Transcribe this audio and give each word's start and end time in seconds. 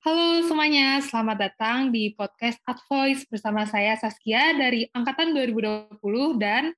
Halo 0.00 0.40
semuanya, 0.48 0.96
selamat 1.04 1.36
datang 1.36 1.92
di 1.92 2.16
podcast 2.16 2.56
Ad 2.64 2.80
Voice 2.88 3.28
bersama 3.28 3.68
saya 3.68 4.00
Saskia 4.00 4.56
dari 4.56 4.88
Angkatan 4.96 5.36
2020 5.36 6.40
dan 6.40 6.72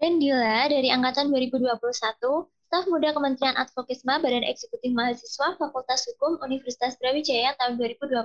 dan 0.00 0.12
Dila 0.16 0.72
dari 0.72 0.88
Angkatan 0.88 1.28
2021, 1.28 1.68
staf 2.48 2.88
muda 2.88 3.12
Kementerian 3.12 3.60
Advokisma 3.60 4.24
Badan 4.24 4.40
Eksekutif 4.40 4.88
Mahasiswa 4.88 5.52
Fakultas 5.60 6.08
Hukum 6.08 6.40
Universitas 6.40 6.96
Brawijaya 6.96 7.52
tahun 7.60 7.76
2021. 7.76 8.24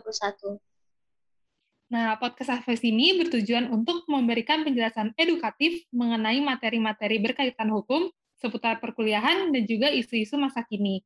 Nah, 1.91 2.15
podcast 2.23 2.63
Advice 2.63 2.87
ini 2.87 3.19
bertujuan 3.19 3.67
untuk 3.67 4.07
memberikan 4.07 4.63
penjelasan 4.63 5.11
edukatif 5.19 5.83
mengenai 5.91 6.39
materi-materi 6.39 7.19
berkaitan 7.19 7.67
hukum 7.75 8.07
seputar 8.39 8.79
perkuliahan 8.79 9.51
dan 9.51 9.67
juga 9.67 9.91
isu-isu 9.91 10.39
masa 10.39 10.63
kini. 10.63 11.03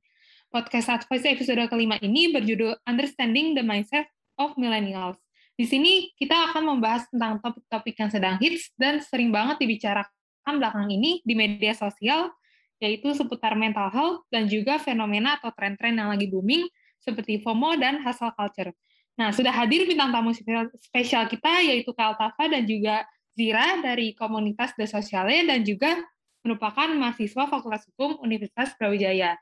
Podcast 0.52 0.92
Advice 0.92 1.24
episode 1.32 1.64
kelima 1.72 1.96
ini 2.04 2.28
berjudul 2.28 2.84
Understanding 2.84 3.56
the 3.56 3.64
Mindset 3.64 4.04
of 4.36 4.52
Millennials. 4.60 5.16
Di 5.56 5.64
sini 5.64 6.12
kita 6.20 6.52
akan 6.52 6.76
membahas 6.76 7.08
tentang 7.08 7.40
topik-topik 7.40 7.96
yang 7.96 8.12
sedang 8.12 8.36
hits 8.36 8.68
dan 8.76 9.00
sering 9.00 9.32
banget 9.32 9.64
dibicarakan 9.64 10.54
belakang 10.60 10.92
ini 10.92 11.24
di 11.24 11.40
media 11.40 11.72
sosial, 11.72 12.36
yaitu 12.84 13.16
seputar 13.16 13.56
mental 13.56 13.88
health 13.96 14.28
dan 14.28 14.52
juga 14.52 14.76
fenomena 14.76 15.40
atau 15.40 15.56
tren-tren 15.56 15.96
yang 15.96 16.12
lagi 16.12 16.28
booming 16.28 16.68
seperti 17.00 17.40
FOMO 17.40 17.80
dan 17.80 18.04
hustle 18.04 18.36
culture. 18.36 18.76
Nah, 19.16 19.32
sudah 19.32 19.56
hadir 19.56 19.88
bintang 19.88 20.12
tamu 20.12 20.36
spesial 20.84 21.32
kita 21.32 21.64
yaitu 21.64 21.96
Kak 21.96 22.20
Altafa 22.20 22.52
dan 22.52 22.68
juga 22.68 23.08
Zira 23.40 23.80
dari 23.80 24.12
komunitas 24.20 24.76
The 24.76 24.84
Sociale 24.84 25.48
dan 25.48 25.64
juga 25.64 25.96
merupakan 26.44 26.92
mahasiswa 26.92 27.48
Fakultas 27.48 27.88
Hukum 27.88 28.20
Universitas 28.20 28.76
Brawijaya. 28.76 29.40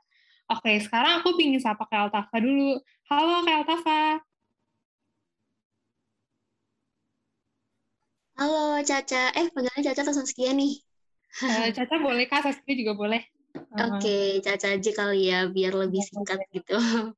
Oke, 0.49 0.81
sekarang 0.81 1.21
aku 1.21 1.37
ingin 1.37 1.61
sapa 1.61 1.85
Kak 1.85 2.09
Altafa 2.09 2.41
dulu. 2.41 2.81
Halo 3.05 3.45
Kak 3.45 3.55
Altafa. 3.61 4.01
Halo 8.33 8.81
Caca. 8.81 9.29
Eh, 9.37 9.45
panggilannya 9.53 9.85
Caca 9.85 10.01
atau 10.01 10.15
Saskia 10.17 10.49
nih? 10.57 10.81
Uh, 11.45 11.69
Caca 11.69 12.01
boleh, 12.01 12.25
Kak. 12.25 12.49
Saskia 12.49 12.73
juga 12.73 12.97
boleh. 12.97 13.21
Oke, 13.77 14.01
okay, 14.01 14.25
Caca 14.41 14.73
aja 14.73 14.91
kali 14.97 15.29
ya, 15.29 15.45
biar 15.45 15.77
lebih 15.77 16.01
singkat 16.01 16.41
gitu. 16.49 16.73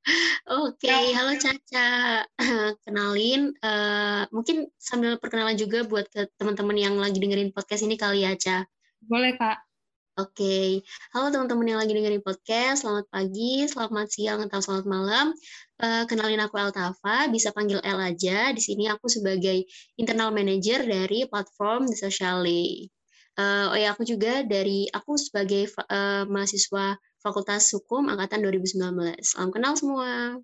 Oke, 0.52 0.92
okay, 0.92 1.16
halo 1.16 1.32
Caca. 1.40 2.28
Kenalin, 2.84 3.56
uh, 3.64 4.28
mungkin 4.36 4.68
sambil 4.76 5.16
perkenalan 5.24 5.56
juga 5.56 5.88
buat 5.88 6.12
ke 6.12 6.28
teman-teman 6.36 6.76
yang 6.76 6.96
lagi 7.00 7.16
dengerin 7.16 7.56
podcast 7.56 7.88
ini 7.88 7.96
kali 7.96 8.28
ya, 8.28 8.36
Caca. 8.36 8.68
Boleh, 9.08 9.40
Kak. 9.40 9.71
Oke, 10.20 10.44
okay. 10.44 10.70
halo 11.16 11.32
teman-teman 11.32 11.72
yang 11.72 11.80
lagi 11.80 11.96
dengerin 11.96 12.20
podcast, 12.20 12.84
selamat 12.84 13.08
pagi, 13.16 13.64
selamat 13.64 14.08
siang, 14.12 14.44
atau 14.44 14.60
selamat 14.60 14.84
malam. 14.84 15.32
Uh, 15.80 16.04
kenalin 16.04 16.44
aku 16.44 16.60
Eltafa, 16.60 17.32
bisa 17.32 17.56
panggil 17.56 17.80
El 17.80 17.96
aja. 17.96 18.52
Di 18.52 18.60
sini 18.60 18.92
aku 18.92 19.08
sebagai 19.08 19.64
internal 19.96 20.36
manager 20.36 20.84
dari 20.84 21.24
platform 21.32 21.88
The 21.88 21.96
Socially. 21.96 22.92
Uh, 23.40 23.72
oh 23.72 23.80
ya, 23.80 23.96
aku 23.96 24.04
juga 24.04 24.44
dari 24.44 24.92
aku 24.92 25.16
sebagai 25.16 25.72
uh, 25.88 26.28
mahasiswa 26.28 27.00
Fakultas 27.24 27.72
Hukum 27.72 28.12
angkatan 28.12 28.44
2019. 28.44 29.16
Salam 29.24 29.48
kenal 29.48 29.80
semua. 29.80 30.36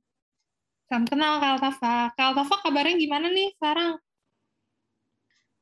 Salam 0.87 1.03
kenal 1.11 1.43
Kak 1.43 1.59
Altafa. 1.59 2.15
Kak 2.15 2.25
Altafa 2.31 2.55
kabarnya 2.63 2.95
gimana 2.95 3.27
nih 3.27 3.51
sekarang? 3.59 3.99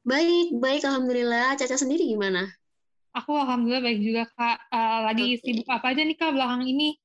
Baik, 0.06 0.62
baik 0.62 0.86
alhamdulillah. 0.86 1.58
Caca 1.58 1.74
sendiri 1.74 2.06
gimana? 2.06 2.46
Aku 3.16 3.32
alhamdulillah 3.32 3.84
baik 3.84 4.00
juga 4.04 4.24
kak. 4.36 4.58
Uh, 4.68 5.00
lagi 5.08 5.40
okay. 5.40 5.56
sibuk 5.56 5.68
apa 5.72 5.96
aja 5.96 6.02
nih 6.04 6.18
kak 6.20 6.36
belakang 6.36 6.68
ini? 6.68 7.00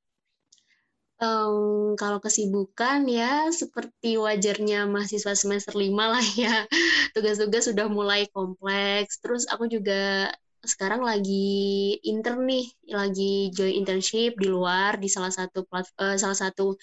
Um, 1.20 1.94
kalau 2.00 2.16
kesibukan 2.16 3.04
ya 3.04 3.52
seperti 3.52 4.16
wajarnya 4.16 4.88
mahasiswa 4.88 5.36
semester 5.38 5.76
lima 5.78 6.18
lah 6.18 6.26
ya. 6.34 6.66
Tugas-tugas 7.14 7.70
sudah 7.70 7.86
mulai 7.86 8.26
kompleks. 8.34 9.22
Terus 9.22 9.46
aku 9.46 9.70
juga 9.70 10.32
sekarang 10.66 11.06
lagi 11.06 11.96
intern 12.02 12.42
nih, 12.44 12.66
lagi 12.90 13.54
join 13.54 13.80
internship 13.80 14.34
di 14.36 14.48
luar 14.50 14.98
di 14.98 15.06
salah 15.06 15.32
satu 15.32 15.62
plat, 15.68 15.86
uh, 16.00 16.18
salah 16.18 16.36
satu 16.36 16.74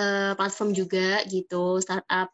uh, 0.00 0.32
platform 0.38 0.72
juga 0.72 1.20
gitu 1.28 1.76
startup. 1.84 2.32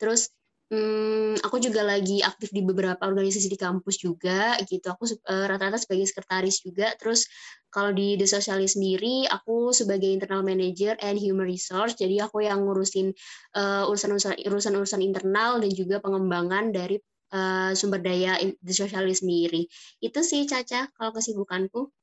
Terus 0.00 0.34
Hmm, 0.66 1.38
aku 1.46 1.62
juga 1.62 1.86
lagi 1.86 2.26
aktif 2.26 2.50
di 2.50 2.58
beberapa 2.58 2.98
organisasi 3.06 3.46
di 3.46 3.54
kampus 3.54 4.02
juga 4.02 4.58
gitu. 4.66 4.82
Aku 4.90 5.06
uh, 5.06 5.46
rata-rata 5.46 5.78
sebagai 5.78 6.10
sekretaris 6.10 6.58
juga. 6.58 6.90
Terus 6.98 7.30
kalau 7.70 7.94
di 7.94 8.18
The 8.18 8.26
Socialist 8.26 8.74
sendiri, 8.74 9.30
aku 9.30 9.70
sebagai 9.70 10.10
internal 10.10 10.42
manager 10.42 10.98
and 10.98 11.22
human 11.22 11.46
resource. 11.46 11.94
Jadi 11.94 12.18
aku 12.18 12.42
yang 12.42 12.66
ngurusin 12.66 13.14
uh, 13.54 13.86
urusan-urusan 13.86 14.42
urusan-urusan 14.42 15.06
internal 15.06 15.62
dan 15.62 15.70
juga 15.70 16.02
pengembangan 16.02 16.74
dari 16.74 16.98
uh, 17.30 17.70
sumber 17.78 18.02
daya 18.02 18.34
The 18.58 18.74
Socialist 18.74 19.22
sendiri. 19.22 19.70
Itu 20.02 20.26
sih 20.26 20.50
Caca 20.50 20.90
kalau 20.98 21.14
kesibukanku. 21.14 21.94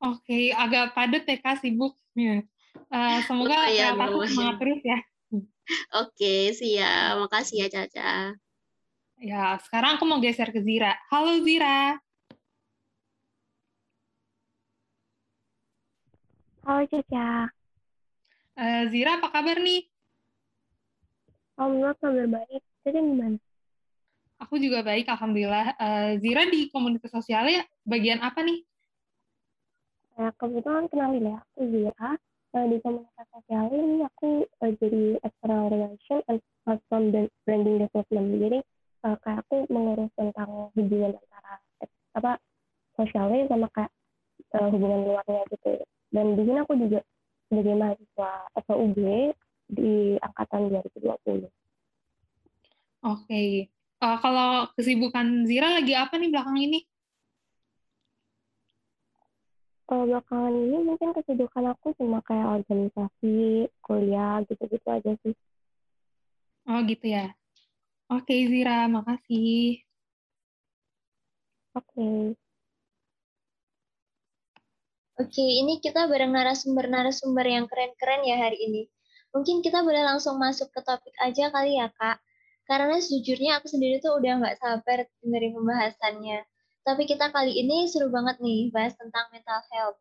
Oke, 0.00 0.24
okay, 0.24 0.44
agak 0.56 0.96
padat 0.96 1.28
ya 1.28 1.36
Kak 1.44 1.60
sibuknya. 1.60 2.40
Uh, 2.88 3.20
semoga 3.28 3.52
oh, 3.60 3.68
ya, 3.68 3.92
semangat 3.92 4.56
terus 4.64 4.80
ya. 4.80 4.98
Oke, 6.00 6.52
siap. 6.56 7.20
Makasih 7.20 7.64
ya, 7.64 7.68
Caca. 7.68 8.12
Ya, 9.18 9.58
sekarang 9.66 9.98
aku 9.98 10.04
mau 10.06 10.22
geser 10.22 10.48
ke 10.54 10.62
Zira. 10.62 10.96
Halo, 11.12 11.42
Zira. 11.44 11.98
Halo, 16.64 16.82
Caca. 16.88 17.52
Uh, 18.58 18.82
Zira, 18.90 19.18
apa 19.20 19.28
kabar 19.30 19.58
nih? 19.60 19.86
Alhamdulillah, 21.58 21.96
kabar 21.98 22.26
baik. 22.26 22.62
Caca 22.86 23.00
gimana? 23.02 23.38
Aku 24.38 24.54
juga 24.62 24.86
baik, 24.86 25.10
Alhamdulillah. 25.10 25.74
Uh, 25.76 26.12
Zira 26.22 26.46
di 26.46 26.70
komunitas 26.70 27.10
sosial 27.10 27.50
ya, 27.50 27.62
bagian 27.82 28.22
apa 28.22 28.40
nih? 28.40 28.62
Ya, 30.18 30.30
kebetulan 30.34 30.86
kenalin 30.90 31.34
ya, 31.34 31.38
aku 31.42 31.60
Zira 31.70 31.94
uh, 31.94 32.27
di 32.66 32.76
komunitas 32.82 33.28
sosial 33.30 33.70
ini 33.70 34.02
aku 34.02 34.42
uh, 34.42 34.72
jadi 34.82 35.20
external 35.22 35.70
relation 35.70 36.18
and 36.26 36.40
platform 36.66 37.04
branding 37.46 37.76
development 37.78 38.26
jadi 38.42 38.58
uh, 39.06 39.16
kayak 39.22 39.38
aku 39.46 39.56
mengurus 39.70 40.10
tentang 40.18 40.72
hubungan 40.74 41.14
antara 41.14 41.54
apa 42.18 42.32
sosialnya 42.98 43.46
sama 43.46 43.70
kayak 43.70 43.92
uh, 44.58 44.68
hubungan 44.72 45.06
luarnya 45.06 45.42
gitu 45.54 45.78
dan 46.10 46.34
di 46.34 46.42
sini 46.42 46.58
aku 46.64 46.74
juga 46.74 47.00
sebagai 47.48 47.74
mahasiswa 47.76 48.30
FUB 48.68 48.98
di 49.68 50.16
angkatan 50.20 50.72
2020. 50.72 51.04
Oke, 51.04 51.48
okay. 53.04 53.50
uh, 54.00 54.16
kalau 54.20 54.68
kesibukan 54.76 55.44
Zira 55.48 55.80
lagi 55.80 55.92
apa 55.96 56.16
nih 56.16 56.32
belakang 56.32 56.58
ini? 56.60 56.80
Kalau 59.88 60.04
belakangan 60.04 60.52
ini 60.52 60.76
mungkin 60.84 61.16
kesibukan 61.16 61.72
aku 61.72 61.96
cuma 61.96 62.20
kayak 62.28 62.60
organisasi, 62.60 63.66
kuliah, 63.80 64.44
gitu-gitu 64.44 64.88
aja 64.92 65.12
sih. 65.24 65.34
Oh 66.68 66.84
gitu 66.84 67.08
ya. 67.08 67.32
Oke 68.12 68.36
Zira, 68.52 68.84
makasih. 68.92 69.80
Oke. 71.72 72.36
Oke, 75.18 75.42
ini 75.42 75.82
kita 75.82 76.06
bareng 76.06 76.30
narasumber-narasumber 76.30 77.42
yang 77.48 77.66
keren-keren 77.66 78.22
ya 78.22 78.38
hari 78.38 78.60
ini. 78.60 78.86
Mungkin 79.34 79.64
kita 79.66 79.82
boleh 79.82 80.04
langsung 80.04 80.38
masuk 80.38 80.70
ke 80.70 80.80
topik 80.84 81.16
aja 81.18 81.50
kali 81.50 81.80
ya, 81.80 81.90
Kak. 81.96 82.22
Karena 82.68 83.00
sejujurnya 83.00 83.58
aku 83.58 83.66
sendiri 83.66 83.98
tuh 83.98 84.14
udah 84.20 84.38
nggak 84.44 84.56
sabar 84.60 85.08
dengerin 85.24 85.56
pembahasannya. 85.56 86.38
Tapi 86.88 87.04
kita 87.04 87.28
kali 87.28 87.52
ini 87.52 87.84
seru 87.84 88.08
banget 88.08 88.40
nih 88.40 88.72
bahas 88.72 88.96
tentang 88.96 89.28
mental 89.28 89.60
health. 89.68 90.00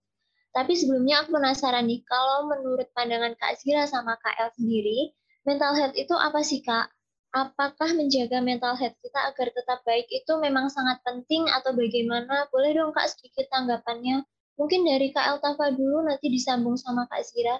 Tapi 0.55 0.71
sebelumnya 0.71 1.19
aku 1.19 1.35
penasaran 1.35 1.83
nih, 1.83 1.99
kalau 2.07 2.47
menurut 2.47 2.87
pandangan 2.95 3.35
Kak 3.35 3.59
Zira 3.59 3.83
sama 3.91 4.15
Kak 4.23 4.39
El 4.39 4.47
sendiri, 4.55 5.11
mental 5.43 5.75
health 5.75 5.99
itu 5.99 6.15
apa 6.15 6.39
sih 6.47 6.63
Kak? 6.63 6.87
Apakah 7.35 7.91
menjaga 7.91 8.39
mental 8.39 8.79
health 8.79 8.95
kita 9.03 9.19
agar 9.19 9.51
tetap 9.51 9.83
baik 9.83 10.07
itu 10.07 10.31
memang 10.39 10.71
sangat 10.71 11.03
penting 11.03 11.43
atau 11.51 11.75
bagaimana? 11.75 12.47
Boleh 12.55 12.71
dong 12.71 12.95
Kak 12.95 13.11
sedikit 13.11 13.51
tanggapannya. 13.51 14.23
Mungkin 14.55 14.87
dari 14.87 15.11
Kak 15.11 15.27
El 15.27 15.37
Tafa 15.43 15.75
dulu, 15.75 16.07
nanti 16.07 16.31
disambung 16.31 16.79
sama 16.79 17.03
Kak 17.11 17.19
Zira. 17.27 17.59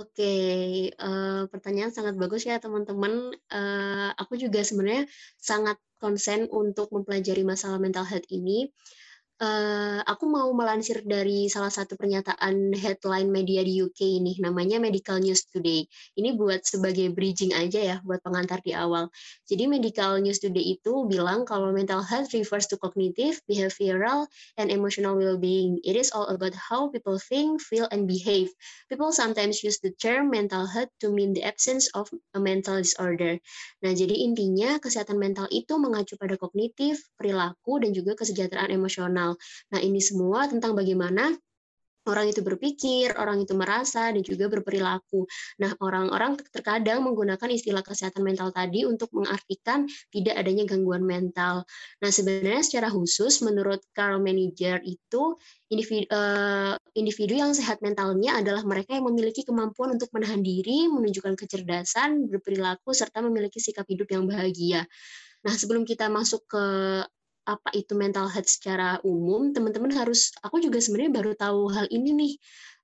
Oke, 0.00 0.24
uh, 0.96 1.44
pertanyaan 1.52 1.92
sangat 1.92 2.16
bagus 2.16 2.48
ya 2.48 2.56
teman-teman. 2.56 3.36
Uh, 3.52 4.08
aku 4.16 4.40
juga 4.40 4.64
sebenarnya 4.64 5.04
sangat 5.36 5.76
konsen 6.00 6.48
untuk 6.48 6.88
mempelajari 6.96 7.44
masalah 7.44 7.76
mental 7.76 8.08
health 8.08 8.24
ini. 8.32 8.72
Uh, 9.42 10.00
aku 10.06 10.24
mau 10.30 10.46
melansir 10.54 11.02
dari 11.02 11.50
salah 11.50 11.74
satu 11.74 11.98
pernyataan 11.98 12.72
headline 12.78 13.28
media 13.28 13.66
di 13.66 13.82
UK 13.82 14.22
ini, 14.22 14.38
namanya 14.38 14.78
Medical 14.78 15.18
News 15.18 15.50
Today. 15.50 15.84
Ini 16.14 16.38
buat 16.38 16.62
sebagai 16.62 17.10
bridging 17.10 17.50
aja 17.52 17.80
ya, 17.82 17.96
buat 18.06 18.22
pengantar 18.22 18.62
di 18.62 18.72
awal. 18.72 19.10
Jadi 19.50 19.66
Medical 19.66 20.22
News 20.22 20.38
Today 20.38 20.78
itu 20.78 21.04
bilang 21.10 21.42
kalau 21.42 21.74
mental 21.74 22.06
health 22.06 22.30
refers 22.32 22.70
to 22.70 22.78
cognitive, 22.78 23.42
behavioral, 23.50 24.30
and 24.56 24.70
emotional 24.70 25.18
well-being. 25.18 25.82
It 25.82 25.98
is 25.98 26.14
all 26.14 26.30
about 26.30 26.54
how 26.54 26.88
people 26.94 27.18
think, 27.18 27.58
feel, 27.58 27.90
and 27.90 28.06
behave. 28.06 28.54
People 28.86 29.10
sometimes 29.10 29.66
use 29.66 29.82
the 29.82 29.90
term 29.98 30.30
mental 30.30 30.70
health 30.70 30.92
to 31.02 31.10
mean 31.10 31.34
the 31.34 31.42
absence 31.42 31.90
of 31.98 32.06
a 32.32 32.40
mental 32.40 32.78
disorder. 32.78 33.42
Nah, 33.82 33.92
jadi 33.92 34.14
intinya 34.14 34.78
kesehatan 34.78 35.18
mental 35.18 35.50
itu 35.50 35.74
mengacu 35.74 36.14
pada 36.14 36.38
kognitif, 36.38 37.02
perilaku, 37.18 37.82
dan 37.82 37.90
juga 37.90 38.14
kesejahteraan 38.14 38.70
emosional. 38.70 39.31
Nah, 39.72 39.80
ini 39.82 39.98
semua 40.02 40.46
tentang 40.48 40.76
bagaimana 40.76 41.34
orang 42.06 42.34
itu 42.34 42.42
berpikir, 42.42 43.14
orang 43.14 43.46
itu 43.46 43.54
merasa, 43.54 44.10
dan 44.10 44.22
juga 44.22 44.50
berperilaku. 44.50 45.26
Nah, 45.62 45.74
orang-orang 45.78 46.38
terkadang 46.50 47.06
menggunakan 47.06 47.46
istilah 47.46 47.82
kesehatan 47.86 48.26
mental 48.26 48.50
tadi 48.50 48.82
untuk 48.82 49.14
mengartikan 49.14 49.86
tidak 50.10 50.34
adanya 50.34 50.66
gangguan 50.66 51.06
mental. 51.06 51.62
Nah, 52.02 52.10
sebenarnya 52.10 52.62
secara 52.66 52.90
khusus, 52.90 53.38
menurut 53.46 53.82
Carl 53.94 54.18
Manager 54.18 54.82
itu, 54.82 55.38
individu, 55.70 56.06
uh, 56.10 56.74
individu 56.98 57.38
yang 57.38 57.54
sehat 57.54 57.78
mentalnya 57.80 58.42
adalah 58.42 58.66
mereka 58.66 58.98
yang 58.98 59.06
memiliki 59.06 59.46
kemampuan 59.46 59.94
untuk 59.94 60.10
menahan 60.10 60.42
diri, 60.42 60.90
menunjukkan 60.90 61.38
kecerdasan, 61.38 62.26
berperilaku, 62.26 62.90
serta 62.90 63.22
memiliki 63.22 63.62
sikap 63.62 63.86
hidup 63.86 64.10
yang 64.10 64.26
bahagia. 64.26 64.82
Nah, 65.42 65.54
sebelum 65.54 65.82
kita 65.86 66.06
masuk 66.10 66.46
ke 66.46 66.64
apa 67.48 67.74
itu 67.74 67.92
mental 67.98 68.30
health 68.30 68.50
secara 68.50 69.02
umum, 69.02 69.50
teman-teman 69.50 69.90
harus, 69.94 70.30
aku 70.42 70.62
juga 70.62 70.78
sebenarnya 70.78 71.12
baru 71.12 71.32
tahu 71.34 71.60
hal 71.74 71.86
ini 71.90 72.10
nih. 72.14 72.34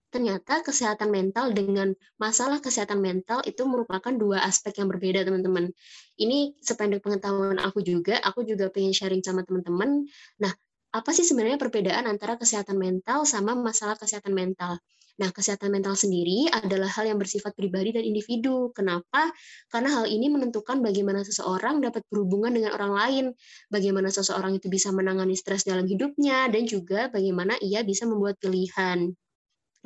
Ternyata 0.09 0.65
kesehatan 0.65 1.13
mental 1.13 1.53
dengan 1.53 1.93
masalah 2.17 2.65
kesehatan 2.65 2.99
mental 3.05 3.45
itu 3.45 3.61
merupakan 3.69 4.09
dua 4.09 4.41
aspek 4.41 4.81
yang 4.81 4.89
berbeda, 4.89 5.21
teman-teman. 5.21 5.69
Ini 6.17 6.57
sependek 6.65 7.05
pengetahuan 7.05 7.61
aku 7.61 7.85
juga, 7.85 8.17
aku 8.25 8.41
juga 8.43 8.73
pengen 8.73 8.97
sharing 8.97 9.21
sama 9.21 9.45
teman-teman. 9.45 10.09
Nah, 10.41 10.53
apa 10.93 11.11
sih 11.17 11.25
sebenarnya 11.27 11.61
perbedaan 11.61 12.05
antara 12.09 12.41
kesehatan 12.41 12.77
mental 12.81 13.29
sama 13.29 13.53
masalah 13.57 13.97
kesehatan 14.01 14.33
mental? 14.33 14.81
Nah, 15.19 15.35
kesehatan 15.35 15.75
mental 15.75 15.99
sendiri 15.99 16.47
adalah 16.55 16.87
hal 16.95 17.11
yang 17.11 17.19
bersifat 17.19 17.51
pribadi 17.59 17.91
dan 17.91 18.07
individu. 18.07 18.71
Kenapa? 18.71 19.35
Karena 19.67 19.91
hal 19.99 20.07
ini 20.07 20.31
menentukan 20.31 20.79
bagaimana 20.79 21.27
seseorang 21.27 21.83
dapat 21.83 22.07
berhubungan 22.07 22.55
dengan 22.55 22.71
orang 22.79 22.93
lain, 22.95 23.25
bagaimana 23.67 24.15
seseorang 24.15 24.55
itu 24.63 24.71
bisa 24.71 24.95
menangani 24.95 25.35
stres 25.35 25.67
dalam 25.67 25.91
hidupnya, 25.91 26.47
dan 26.47 26.63
juga 26.71 27.11
bagaimana 27.11 27.59
ia 27.59 27.83
bisa 27.83 28.07
membuat 28.07 28.39
pilihan. 28.39 29.11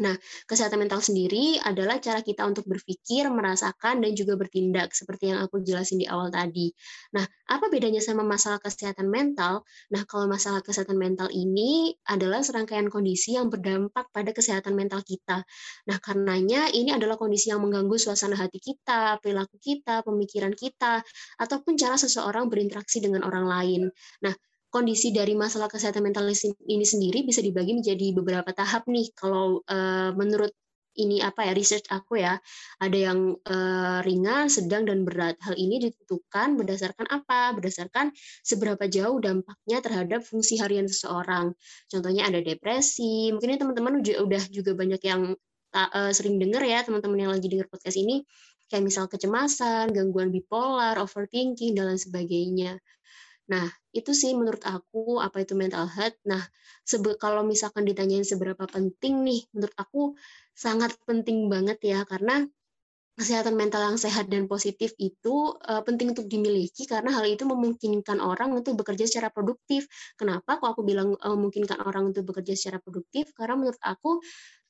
Nah, 0.01 0.17
kesehatan 0.49 0.81
mental 0.81 1.05
sendiri 1.05 1.61
adalah 1.61 2.01
cara 2.01 2.25
kita 2.25 2.49
untuk 2.49 2.65
berpikir, 2.65 3.29
merasakan, 3.29 4.01
dan 4.01 4.17
juga 4.17 4.41
bertindak, 4.41 4.97
seperti 4.97 5.29
yang 5.29 5.45
aku 5.45 5.61
jelasin 5.61 6.01
di 6.01 6.09
awal 6.09 6.33
tadi. 6.33 6.73
Nah, 7.13 7.29
apa 7.53 7.69
bedanya 7.69 8.01
sama 8.01 8.25
masalah 8.25 8.57
kesehatan 8.57 9.13
mental? 9.13 9.61
Nah, 9.93 10.03
kalau 10.09 10.25
masalah 10.25 10.65
kesehatan 10.65 10.97
mental 10.97 11.29
ini 11.29 11.93
adalah 12.09 12.41
serangkaian 12.41 12.89
kondisi 12.89 13.37
yang 13.37 13.53
berdampak 13.53 14.09
pada 14.17 14.33
kesehatan 14.33 14.73
mental 14.73 15.05
kita. 15.05 15.45
Nah, 15.89 15.97
karenanya 16.01 16.73
ini 16.73 16.91
adalah 16.97 17.21
kondisi 17.21 17.53
yang 17.53 17.61
mengganggu 17.61 17.97
suasana 18.01 18.35
hati 18.41 18.59
kita, 18.65 19.21
perilaku 19.21 19.61
kita, 19.61 20.01
pemikiran 20.07 20.57
kita, 20.57 21.05
ataupun 21.37 21.77
cara 21.77 22.01
seseorang 22.01 22.49
berinteraksi 22.49 23.05
dengan 23.05 23.29
orang 23.29 23.45
lain. 23.45 23.83
Nah, 24.25 24.33
kondisi 24.73 25.13
dari 25.13 25.37
masalah 25.37 25.69
kesehatan 25.69 26.01
mental 26.01 26.25
ini 26.65 26.87
sendiri 26.89 27.29
bisa 27.29 27.45
dibagi 27.45 27.77
menjadi 27.77 28.17
beberapa 28.17 28.51
tahap 28.57 28.89
nih. 28.89 29.13
Kalau 29.13 29.61
uh, 29.69 30.11
menurut 30.17 30.51
ini 30.97 31.25
apa 31.25 31.49
ya 31.49 31.53
research 31.57 31.89
aku 31.89 32.21
ya 32.21 32.37
ada 32.81 32.97
yang 32.97 33.37
uh, 33.49 34.01
ringan, 34.05 34.49
sedang 34.49 34.89
dan 34.89 35.05
berat. 35.05 35.37
Hal 35.45 35.57
ini 35.61 35.77
ditentukan 35.89 36.57
berdasarkan 36.57 37.07
apa? 37.09 37.53
Berdasarkan 37.53 38.13
seberapa 38.45 38.89
jauh 38.89 39.21
dampaknya 39.21 39.85
terhadap 39.85 40.25
fungsi 40.25 40.57
harian 40.61 40.89
seseorang. 40.89 41.53
Contohnya 41.93 42.29
ada 42.29 42.41
depresi. 42.41 43.29
Mungkin 43.33 43.61
teman-teman 43.61 44.01
udah 44.01 44.43
juga 44.49 44.73
banyak 44.73 45.01
yang 45.05 45.37
uh, 45.77 46.11
sering 46.17 46.41
dengar 46.41 46.65
ya 46.65 46.81
teman-teman 46.85 47.29
yang 47.29 47.33
lagi 47.33 47.49
dengar 47.49 47.69
podcast 47.69 47.97
ini 48.01 48.25
kayak 48.73 48.89
misal 48.89 49.05
kecemasan, 49.05 49.93
gangguan 49.93 50.33
bipolar, 50.33 50.97
overthinking 50.97 51.77
dan 51.77 51.93
lain 51.93 52.01
sebagainya. 52.01 52.81
Nah, 53.51 53.67
itu 53.91 54.15
sih 54.15 54.33
menurut 54.39 54.63
aku 54.63 55.19
apa 55.19 55.43
itu 55.43 55.59
mental 55.59 55.91
health. 55.91 56.19
Nah, 56.29 56.43
sebe 56.87 57.19
kalau 57.19 57.43
misalkan 57.43 57.83
ditanyain 57.83 58.23
seberapa 58.23 58.65
penting 58.71 59.27
nih, 59.27 59.41
menurut 59.51 59.75
aku 59.75 60.15
sangat 60.55 60.95
penting 61.09 61.51
banget 61.51 61.79
ya 61.83 62.07
karena 62.07 62.47
kesehatan 63.13 63.61
mental 63.61 63.93
yang 63.93 64.01
sehat 64.01 64.33
dan 64.33 64.49
positif 64.49 64.97
itu 64.97 65.53
uh, 65.69 65.85
penting 65.85 66.17
untuk 66.17 66.33
dimiliki 66.33 66.89
karena 66.89 67.13
hal 67.13 67.29
itu 67.29 67.45
memungkinkan 67.45 68.25
orang 68.25 68.57
untuk 68.57 68.73
bekerja 68.81 69.05
secara 69.05 69.29
produktif. 69.29 69.85
Kenapa? 70.17 70.57
Kok 70.57 70.69
aku 70.79 70.83
bilang 70.83 71.13
uh, 71.21 71.37
memungkinkan 71.37 71.85
orang 71.85 72.09
untuk 72.15 72.33
bekerja 72.33 72.57
secara 72.57 72.81
produktif? 72.81 73.37
Karena 73.37 73.61
menurut 73.61 73.81
aku 73.85 74.25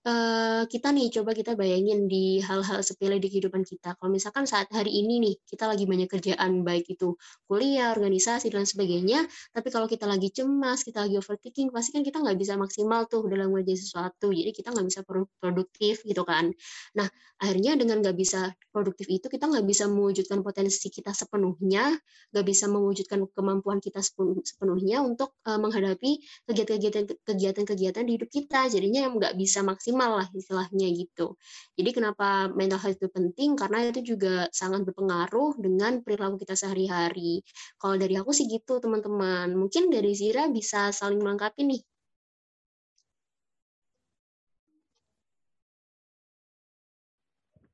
uh, 0.07 0.63
kita 0.67 0.91
nih 0.91 1.11
coba 1.15 1.31
kita 1.35 1.55
bayangin 1.55 2.07
di 2.11 2.43
hal-hal 2.43 2.83
sepele 2.83 3.19
di 3.23 3.29
kehidupan 3.31 3.63
kita. 3.63 3.95
Kalau 3.99 4.11
misalkan 4.11 4.45
saat 4.47 4.69
hari 4.75 4.91
ini 4.91 5.23
nih 5.23 5.35
kita 5.47 5.71
lagi 5.71 5.87
banyak 5.87 6.09
kerjaan 6.11 6.67
baik 6.67 6.91
itu 6.91 7.15
kuliah, 7.47 7.95
organisasi 7.95 8.51
dan 8.51 8.67
sebagainya, 8.67 9.27
tapi 9.55 9.69
kalau 9.71 9.87
kita 9.87 10.07
lagi 10.07 10.31
cemas, 10.35 10.83
kita 10.83 11.07
lagi 11.07 11.19
overthinking, 11.19 11.71
pasti 11.71 11.95
kan 11.95 12.03
kita 12.03 12.19
nggak 12.23 12.39
bisa 12.39 12.55
maksimal 12.59 13.07
tuh 13.07 13.27
dalam 13.31 13.51
mengerjakan 13.55 13.79
sesuatu. 13.79 14.29
Jadi 14.35 14.51
kita 14.51 14.75
nggak 14.75 14.87
bisa 14.87 15.01
produktif 15.39 16.03
gitu 16.03 16.23
kan. 16.27 16.51
Nah 16.99 17.07
akhirnya 17.43 17.75
dengan 17.75 18.03
nggak 18.03 18.17
bisa 18.19 18.55
produktif 18.71 19.11
itu 19.11 19.27
kita 19.27 19.51
nggak 19.51 19.67
bisa 19.67 19.87
mewujudkan 19.91 20.43
potensi 20.43 20.91
kita 20.91 21.15
sepenuhnya, 21.15 21.95
nggak 22.35 22.47
bisa 22.47 22.67
mewujudkan 22.71 23.27
kemampuan 23.35 23.79
kita 23.79 24.03
sepenuhnya 24.43 25.03
untuk 25.03 25.35
uh, 25.47 25.59
menghadapi 25.59 26.23
kegiatan-kegiatan 27.27 28.03
di 28.07 28.13
hidup 28.19 28.31
kita. 28.31 28.71
Jadinya 28.71 29.07
yang 29.07 29.19
nggak 29.19 29.35
bisa 29.39 29.63
maksimal 29.63 29.92
maksimal 29.93 30.25
lah 30.25 30.29
istilahnya 30.33 30.89
gitu. 30.97 31.37
Jadi 31.77 31.91
kenapa 31.93 32.49
mental 32.49 32.81
health 32.81 32.97
itu 32.97 33.09
penting? 33.13 33.53
Karena 33.61 33.85
itu 33.85 34.17
juga 34.17 34.49
sangat 34.49 34.89
berpengaruh 34.89 35.61
dengan 35.61 36.01
perilaku 36.01 36.41
kita 36.41 36.57
sehari-hari. 36.57 37.45
Kalau 37.77 38.01
dari 38.01 38.17
aku 38.17 38.33
sih 38.33 38.49
gitu 38.49 38.81
teman-teman. 38.81 39.53
Mungkin 39.53 39.93
dari 39.93 40.17
Zira 40.17 40.49
bisa 40.49 40.89
saling 40.97 41.21
melengkapi 41.21 41.63
nih. 41.69 41.83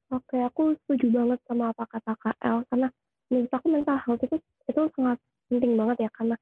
Oke, 0.08 0.40
aku 0.40 0.74
setuju 0.82 1.06
banget 1.12 1.38
sama 1.46 1.70
apa 1.70 1.84
kata 1.84 2.16
El 2.40 2.64
karena 2.72 2.88
menurut 3.28 3.52
aku 3.52 3.66
mental 3.68 3.98
health 4.02 4.24
itu 4.24 4.40
itu 4.40 4.80
sangat 4.96 5.20
penting 5.52 5.76
banget 5.76 6.08
ya 6.08 6.10
karena 6.16 6.36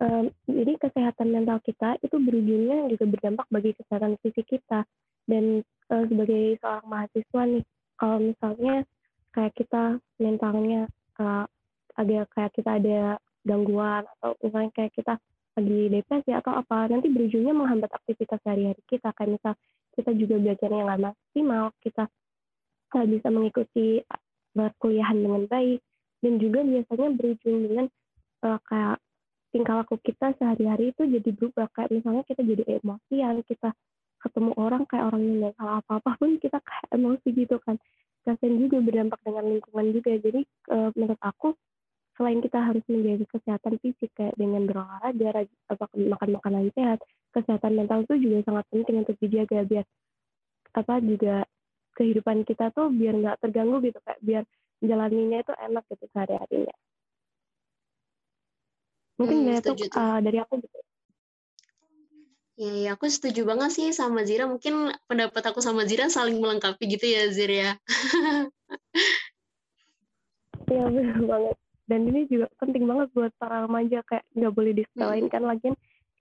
um, 0.00 0.24
jadi 0.48 0.72
kesehatan 0.80 1.28
mental 1.28 1.60
kita 1.60 2.00
itu 2.00 2.16
berujungnya 2.16 2.88
juga 2.88 3.04
berdampak 3.12 3.46
bagi 3.52 3.76
kesehatan 3.76 4.16
fisik 4.24 4.48
kita 4.48 4.88
dan 5.30 5.62
uh, 5.94 6.04
sebagai 6.10 6.58
seorang 6.58 6.86
mahasiswa 6.90 7.42
nih 7.46 7.64
kalau 7.94 8.18
misalnya 8.18 8.74
kayak 9.30 9.54
kita 9.54 9.82
mentalnya 10.18 10.90
uh, 11.22 11.46
ada 11.94 12.26
kayak 12.34 12.52
kita 12.58 12.70
ada 12.82 13.00
gangguan 13.46 14.02
atau 14.18 14.34
misalnya 14.42 14.70
kayak 14.74 14.92
kita 14.98 15.14
lagi 15.58 15.80
depresi 15.90 16.30
atau 16.32 16.52
apa 16.56 16.88
nanti 16.90 17.10
berujungnya 17.10 17.54
menghambat 17.54 17.90
aktivitas 17.90 18.38
sehari-hari 18.42 18.82
kita. 18.86 19.10
Kayak 19.14 19.30
misal 19.38 19.52
kita 19.94 20.10
juga 20.16 20.34
belajarnya 20.38 20.82
nggak 20.86 21.02
maksimal 21.10 21.64
kita 21.82 22.04
nggak 22.90 23.06
bisa 23.06 23.28
mengikuti 23.30 23.88
perkuliahan 24.50 25.18
dengan 25.22 25.42
baik 25.46 25.80
dan 26.20 26.32
juga 26.42 26.60
biasanya 26.66 27.08
berujung 27.14 27.56
dengan 27.70 27.86
uh, 28.46 28.58
kayak 28.66 28.98
tingkah 29.50 29.82
laku 29.82 29.98
kita 30.02 30.34
sehari-hari 30.38 30.94
itu 30.94 31.02
jadi 31.06 31.30
berubah. 31.34 31.66
Kayak 31.74 31.90
misalnya 32.00 32.22
kita 32.26 32.42
jadi 32.42 32.62
emosian 32.82 33.34
kita 33.46 33.70
ketemu 34.20 34.52
orang 34.60 34.82
kayak 34.86 35.04
orang 35.10 35.22
yang 35.24 35.36
nggak 35.44 35.54
salah 35.56 35.76
apa-apa 35.80 36.10
pun 36.20 36.30
kita 36.36 36.58
kayak 36.60 36.86
emosi 36.92 37.28
gitu 37.32 37.56
kan. 37.64 37.76
Kasian 38.20 38.60
juga 38.60 38.84
berdampak 38.84 39.20
dengan 39.24 39.48
lingkungan 39.48 39.86
juga 39.96 40.12
jadi 40.20 40.40
e, 40.44 40.76
menurut 40.92 41.20
aku 41.24 41.56
selain 42.20 42.44
kita 42.44 42.60
harus 42.60 42.84
menjaga 42.84 43.24
kesehatan 43.32 43.80
fisik 43.80 44.12
kayak 44.12 44.36
dengan 44.36 44.68
berolahraga 44.68 45.48
apa 45.72 45.84
makan 45.96 46.28
makanan 46.36 46.68
sehat 46.76 47.00
kesehatan 47.32 47.80
mental 47.80 48.04
itu 48.04 48.20
juga 48.20 48.44
sangat 48.44 48.64
penting 48.68 48.96
untuk 49.00 49.16
dijaga 49.24 49.64
biar 49.64 49.86
apa 50.76 50.94
juga 51.00 51.48
kehidupan 51.96 52.44
kita 52.44 52.68
tuh 52.76 52.92
biar 52.92 53.16
nggak 53.24 53.40
terganggu 53.40 53.80
gitu 53.88 53.98
kayak 54.04 54.20
biar 54.20 54.44
jalaninya 54.84 55.38
itu 55.40 55.52
enak 55.56 55.84
gitu 55.88 56.04
sehari-harinya. 56.12 56.76
Mungkin 59.20 59.36
hmm, 59.36 59.46
dari, 59.48 59.60
itu, 59.60 59.72
uh, 59.96 60.18
dari 60.24 60.38
aku 60.40 60.54
gitu 60.60 60.78
Ya, 62.60 62.72
ya, 62.76 62.88
aku 62.92 63.08
setuju 63.08 63.48
banget 63.48 63.72
sih 63.72 63.88
sama 63.96 64.20
Zira. 64.28 64.44
Mungkin 64.44 64.92
pendapat 65.08 65.42
aku 65.48 65.64
sama 65.64 65.88
Zira 65.88 66.12
saling 66.12 66.36
melengkapi 66.36 66.84
gitu 66.92 67.08
ya, 67.08 67.32
Zira 67.32 67.56
ya. 67.56 67.72
Iya, 70.68 70.84
benar 70.92 71.20
banget. 71.24 71.56
Dan 71.88 72.00
ini 72.12 72.28
juga 72.28 72.52
penting 72.60 72.84
banget 72.84 73.08
buat 73.16 73.32
para 73.40 73.64
remaja, 73.64 74.04
kayak 74.04 74.28
nggak 74.36 74.52
boleh 74.52 74.72
disepelein 74.76 75.26
kan 75.32 75.42
lagi 75.42 75.72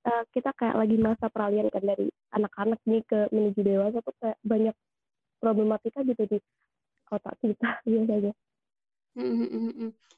uh, 0.08 0.24
kita 0.34 0.50
kayak 0.56 0.80
lagi 0.80 0.96
masa 0.96 1.28
peralihan 1.28 1.68
kan 1.70 1.84
dari 1.84 2.08
anak-anak 2.34 2.80
nih 2.88 3.04
ke 3.06 3.30
menuju 3.36 3.60
dewasa 3.62 4.00
tuh 4.00 4.16
kayak 4.24 4.40
banyak 4.42 4.76
problematika 5.44 6.02
gitu 6.08 6.24
di 6.26 6.38
kota 7.06 7.36
kita 7.44 7.70
biasanya. 7.90 8.34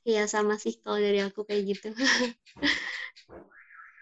Iya 0.05 0.23
sama 0.29 0.61
sih 0.61 0.77
kalau 0.85 1.01
dari 1.01 1.19
aku 1.25 1.43
kayak 1.49 1.63
gitu. 1.65 1.89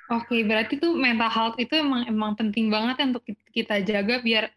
Oke, 0.09 0.41
berarti 0.41 0.81
tuh 0.81 0.97
mental 0.97 1.29
health 1.29 1.57
itu 1.61 1.77
emang 1.77 2.01
emang 2.09 2.33
penting 2.33 2.73
banget 2.73 2.97
ya 2.97 3.05
untuk 3.13 3.23
kita 3.53 3.77
jaga 3.85 4.17
biar 4.25 4.49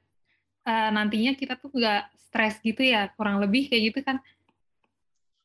uh, 0.64 0.88
nantinya 0.96 1.36
kita 1.36 1.60
tuh 1.60 1.68
nggak 1.76 2.08
stres 2.16 2.56
gitu 2.64 2.80
ya, 2.80 3.12
kurang 3.12 3.36
lebih 3.36 3.68
kayak 3.68 3.92
gitu 3.92 4.00
kan? 4.00 4.16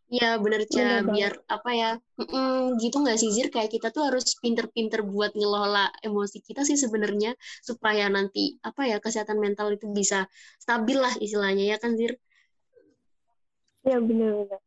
Iya 0.07 0.39
bener 0.39 0.63
Ca, 0.71 1.03
biar 1.03 1.35
apa 1.51 1.69
ya, 1.75 1.91
mm, 2.15 2.79
gitu 2.79 3.03
nggak 3.03 3.19
sih 3.19 3.27
Zir, 3.35 3.51
kayak 3.51 3.67
kita 3.75 3.91
tuh 3.91 4.07
harus 4.07 4.23
pinter-pinter 4.39 5.03
buat 5.03 5.35
ngelola 5.35 5.91
emosi 5.99 6.39
kita 6.39 6.63
sih 6.63 6.79
sebenarnya 6.79 7.35
supaya 7.59 8.07
nanti 8.07 8.55
apa 8.63 8.87
ya 8.87 9.03
kesehatan 9.03 9.35
mental 9.43 9.75
itu 9.75 9.91
bisa 9.91 10.31
stabil 10.63 10.95
lah 10.95 11.11
istilahnya 11.19 11.75
ya 11.75 11.77
kan 11.83 11.99
Zir? 11.99 12.15
Iya 13.83 13.99
bener-bener. 13.99 14.63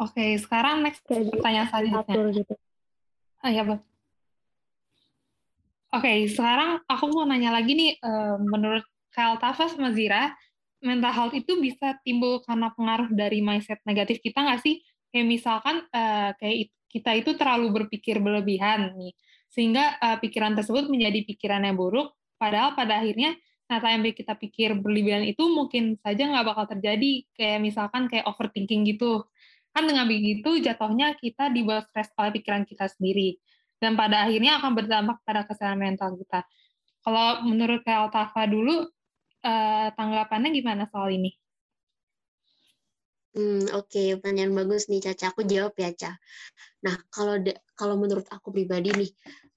Oke, 0.00 0.24
sekarang 0.40 0.80
next 0.80 1.04
Kayak 1.04 1.36
pertanyaan 1.36 1.68
selanjutnya. 1.68 2.16
Gitu. 2.32 2.54
Ah 3.42 3.50
ya, 3.54 3.62
Bang. 3.62 3.80
Oke, 5.88 6.28
sekarang 6.28 6.84
aku 6.84 7.04
mau 7.16 7.24
nanya 7.24 7.48
lagi 7.54 7.72
nih, 7.72 7.90
uh, 8.04 8.36
menurut 8.36 8.84
Kak 9.08 9.40
Tafa 9.40 9.72
sama 9.72 9.88
Zira, 9.96 10.36
mental 10.84 11.12
health 11.16 11.34
itu 11.34 11.56
bisa 11.58 11.96
timbul 12.04 12.44
karena 12.44 12.68
pengaruh 12.76 13.08
dari 13.14 13.40
mindset 13.40 13.80
negatif 13.88 14.20
kita 14.20 14.44
nggak 14.44 14.60
sih? 14.60 14.84
Kayak 15.08 15.26
misalkan 15.32 15.76
uh, 15.88 16.30
kayak 16.36 16.68
kita 16.92 17.10
itu 17.16 17.30
terlalu 17.40 17.66
berpikir 17.72 18.20
berlebihan 18.20 18.92
nih, 19.00 19.16
sehingga 19.48 19.96
uh, 19.96 20.16
pikiran 20.20 20.52
tersebut 20.58 20.92
menjadi 20.92 21.24
pikiran 21.24 21.64
yang 21.64 21.76
buruk, 21.80 22.12
padahal 22.36 22.76
pada 22.76 23.00
akhirnya 23.00 23.32
Nah, 23.68 23.84
yang 23.84 24.00
kita 24.00 24.32
pikir 24.32 24.80
berlebihan 24.80 25.28
itu 25.28 25.44
mungkin 25.52 26.00
saja 26.00 26.24
nggak 26.24 26.46
bakal 26.48 26.64
terjadi, 26.72 27.20
kayak 27.36 27.60
misalkan 27.60 28.08
kayak 28.08 28.24
overthinking 28.24 28.88
gitu. 28.88 29.28
Kan 29.72 29.84
dengan 29.86 30.08
begitu 30.08 30.58
jatuhnya 30.58 31.14
kita 31.18 31.52
dibawa 31.52 31.84
stres 31.86 32.10
oleh 32.18 32.34
pikiran 32.40 32.66
kita 32.66 32.88
sendiri. 32.90 33.38
Dan 33.78 33.94
pada 33.94 34.26
akhirnya 34.26 34.58
akan 34.58 34.72
berdampak 34.74 35.22
pada 35.22 35.46
kesehatan 35.46 35.78
mental 35.78 36.18
kita. 36.18 36.42
Kalau 37.02 37.46
menurut 37.46 37.86
kayak 37.86 38.10
Altafa 38.10 38.50
dulu, 38.50 38.90
eh, 39.46 39.88
tanggapannya 39.94 40.50
gimana 40.50 40.84
soal 40.90 41.14
ini? 41.14 41.30
Hmm, 43.38 43.70
oke, 43.70 43.86
okay. 43.86 44.18
pertanyaan 44.18 44.50
bagus 44.50 44.90
nih 44.90 44.98
Caca. 44.98 45.30
Aku 45.30 45.46
jawab 45.46 45.76
ya, 45.78 45.94
Caca. 45.94 46.18
Nah, 46.82 46.96
kalau 47.06 47.38
kalau 47.78 47.94
menurut 47.94 48.26
aku 48.34 48.50
pribadi 48.50 48.90
nih, 48.90 49.10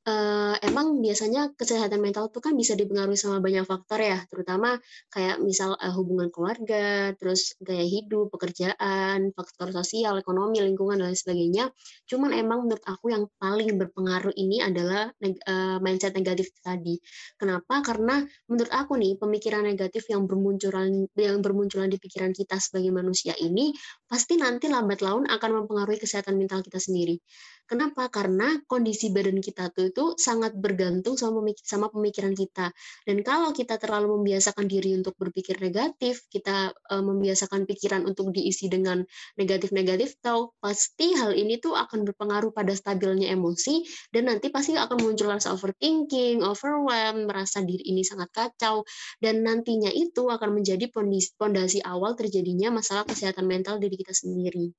uh, 0.07 0.55
emang 0.65 0.97
biasanya 1.01 1.53
kesehatan 1.53 2.01
mental 2.01 2.29
tuh 2.33 2.41
kan 2.41 2.57
bisa 2.57 2.73
dipengaruhi 2.73 3.17
sama 3.17 3.37
banyak 3.43 3.65
faktor 3.65 4.01
ya, 4.01 4.19
terutama 4.29 4.77
kayak 5.13 5.37
misal 5.41 5.77
uh, 5.77 5.93
hubungan 5.93 6.33
keluarga, 6.33 7.13
terus 7.17 7.53
gaya 7.61 7.85
hidup, 7.85 8.33
pekerjaan, 8.33 9.29
faktor 9.33 9.69
sosial, 9.69 10.17
ekonomi, 10.17 10.61
lingkungan 10.63 11.01
dan 11.01 11.13
lain 11.13 11.17
sebagainya. 11.17 11.65
Cuman 12.09 12.33
emang 12.33 12.65
menurut 12.65 12.83
aku 12.85 13.13
yang 13.13 13.29
paling 13.37 13.77
berpengaruh 13.77 14.33
ini 14.37 14.61
adalah 14.63 15.13
uh, 15.21 15.77
mindset 15.81 16.17
negatif 16.17 16.49
tadi. 16.61 16.97
Kenapa? 17.37 17.85
Karena 17.85 18.21
menurut 18.49 18.71
aku 18.73 18.97
nih 18.97 19.17
pemikiran 19.21 19.65
negatif 19.65 20.09
yang 20.09 20.25
bermunculan 20.25 21.05
yang 21.17 21.39
bermunculan 21.41 21.89
di 21.89 22.01
pikiran 22.01 22.33
kita 22.33 22.57
sebagai 22.57 22.89
manusia 22.89 23.37
ini 23.37 23.73
pasti 24.09 24.35
nanti 24.37 24.67
lambat 24.67 24.99
laun 25.05 25.29
akan 25.29 25.63
mempengaruhi 25.63 26.01
kesehatan 26.01 26.35
mental 26.35 26.65
kita 26.65 26.81
sendiri. 26.81 27.21
Kenapa? 27.71 28.11
Karena 28.11 28.59
kondisi 28.67 29.15
badan 29.15 29.39
kita 29.39 29.71
tuh 29.71 29.95
itu 29.95 30.05
sangat 30.19 30.51
bergantung 30.59 31.15
sama 31.15 31.39
sama 31.63 31.87
pemikiran 31.87 32.35
kita. 32.35 32.67
Dan 33.07 33.23
kalau 33.23 33.55
kita 33.55 33.79
terlalu 33.79 34.19
membiasakan 34.19 34.67
diri 34.67 34.91
untuk 34.99 35.15
berpikir 35.15 35.55
negatif, 35.63 36.27
kita 36.27 36.75
uh, 36.75 36.99
membiasakan 36.99 37.63
pikiran 37.63 38.03
untuk 38.03 38.35
diisi 38.35 38.67
dengan 38.67 39.07
negatif-negatif, 39.39 40.19
tahu 40.19 40.51
pasti 40.59 41.15
hal 41.15 41.31
ini 41.31 41.63
tuh 41.63 41.79
akan 41.79 42.03
berpengaruh 42.11 42.51
pada 42.51 42.75
stabilnya 42.75 43.31
emosi 43.31 43.87
dan 44.11 44.27
nanti 44.27 44.51
pasti 44.51 44.75
akan 44.75 44.99
muncul 44.99 45.31
rasa 45.31 45.55
overthinking, 45.55 46.43
overwhelm, 46.43 47.23
merasa 47.23 47.63
diri 47.63 47.87
ini 47.87 48.03
sangat 48.03 48.35
kacau 48.35 48.83
dan 49.23 49.47
nantinya 49.47 49.95
itu 49.95 50.27
akan 50.27 50.59
menjadi 50.59 50.91
pondasi 51.39 51.79
awal 51.87 52.19
terjadinya 52.19 52.67
masalah 52.67 53.07
kesehatan 53.07 53.47
mental 53.47 53.79
diri 53.79 53.95
kita 53.95 54.11
sendiri. 54.11 54.75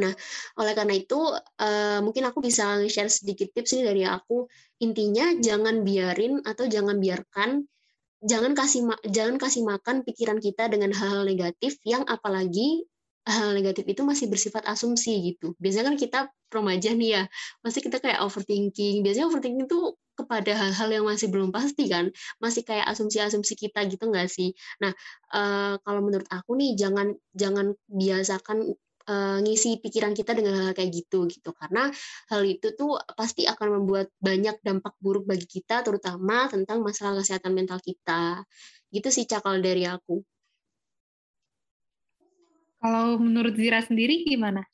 Nah, 0.00 0.12
oleh 0.56 0.72
karena 0.72 0.94
itu 0.96 1.20
uh, 1.36 2.00
mungkin 2.00 2.24
aku 2.26 2.40
bisa 2.40 2.80
share 2.88 3.12
sedikit 3.12 3.52
tips 3.52 3.76
ini 3.76 3.82
dari 3.84 4.02
aku. 4.08 4.48
Intinya 4.80 5.36
jangan 5.36 5.84
biarin 5.84 6.40
atau 6.42 6.64
jangan 6.64 6.96
biarkan 6.96 7.68
jangan 8.20 8.52
kasih 8.52 8.84
jangan 9.08 9.36
kasih 9.40 9.64
makan 9.64 10.04
pikiran 10.04 10.38
kita 10.44 10.68
dengan 10.68 10.92
hal-hal 10.92 11.24
negatif 11.24 11.80
yang 11.88 12.04
apalagi 12.04 12.84
hal 13.28 13.52
negatif 13.52 13.84
itu 13.84 14.02
masih 14.04 14.26
bersifat 14.32 14.64
asumsi 14.64 15.32
gitu. 15.32 15.52
Biasanya 15.60 15.92
kan 15.92 15.96
kita 16.00 16.18
remaja 16.50 16.90
nih 16.96 17.10
ya, 17.20 17.22
pasti 17.60 17.84
kita 17.84 18.00
kayak 18.00 18.20
overthinking. 18.24 19.04
Biasanya 19.04 19.26
overthinking 19.28 19.68
itu 19.68 19.80
kepada 20.16 20.52
hal-hal 20.52 20.88
yang 20.90 21.04
masih 21.08 21.28
belum 21.32 21.52
pasti 21.52 21.88
kan, 21.88 22.12
masih 22.42 22.64
kayak 22.64 22.88
asumsi-asumsi 22.92 23.54
kita 23.56 23.86
gitu 23.88 24.04
nggak 24.08 24.28
sih? 24.28 24.52
Nah, 24.82 24.92
uh, 25.32 25.76
kalau 25.84 26.00
menurut 26.04 26.28
aku 26.32 26.56
nih 26.56 26.76
jangan 26.76 27.16
jangan 27.36 27.76
biasakan 27.88 28.72
uh, 29.10 29.38
ngisi 29.42 29.82
pikiran 29.82 30.14
kita 30.14 30.32
dengan 30.38 30.54
hal, 30.62 30.72
kayak 30.72 30.94
gitu 30.94 31.26
gitu. 31.26 31.50
Karena 31.50 31.90
hal 32.30 32.42
itu 32.46 32.70
tuh 32.78 33.02
pasti 33.18 33.44
akan 33.50 33.82
membuat 33.82 34.14
banyak 34.22 34.62
dampak 34.62 34.94
buruk 35.02 35.26
bagi 35.26 35.50
kita 35.50 35.82
terutama 35.82 36.46
tentang 36.46 36.86
masalah 36.86 37.18
kesehatan 37.18 37.50
mental 37.50 37.82
kita. 37.82 38.46
Gitu 38.94 39.08
sih 39.10 39.26
cakal 39.26 39.58
dari 39.58 39.84
aku. 39.86 40.22
Kalau 42.80 43.20
menurut 43.20 43.52
Zira 43.58 43.84
sendiri 43.84 44.24
gimana? 44.24 44.64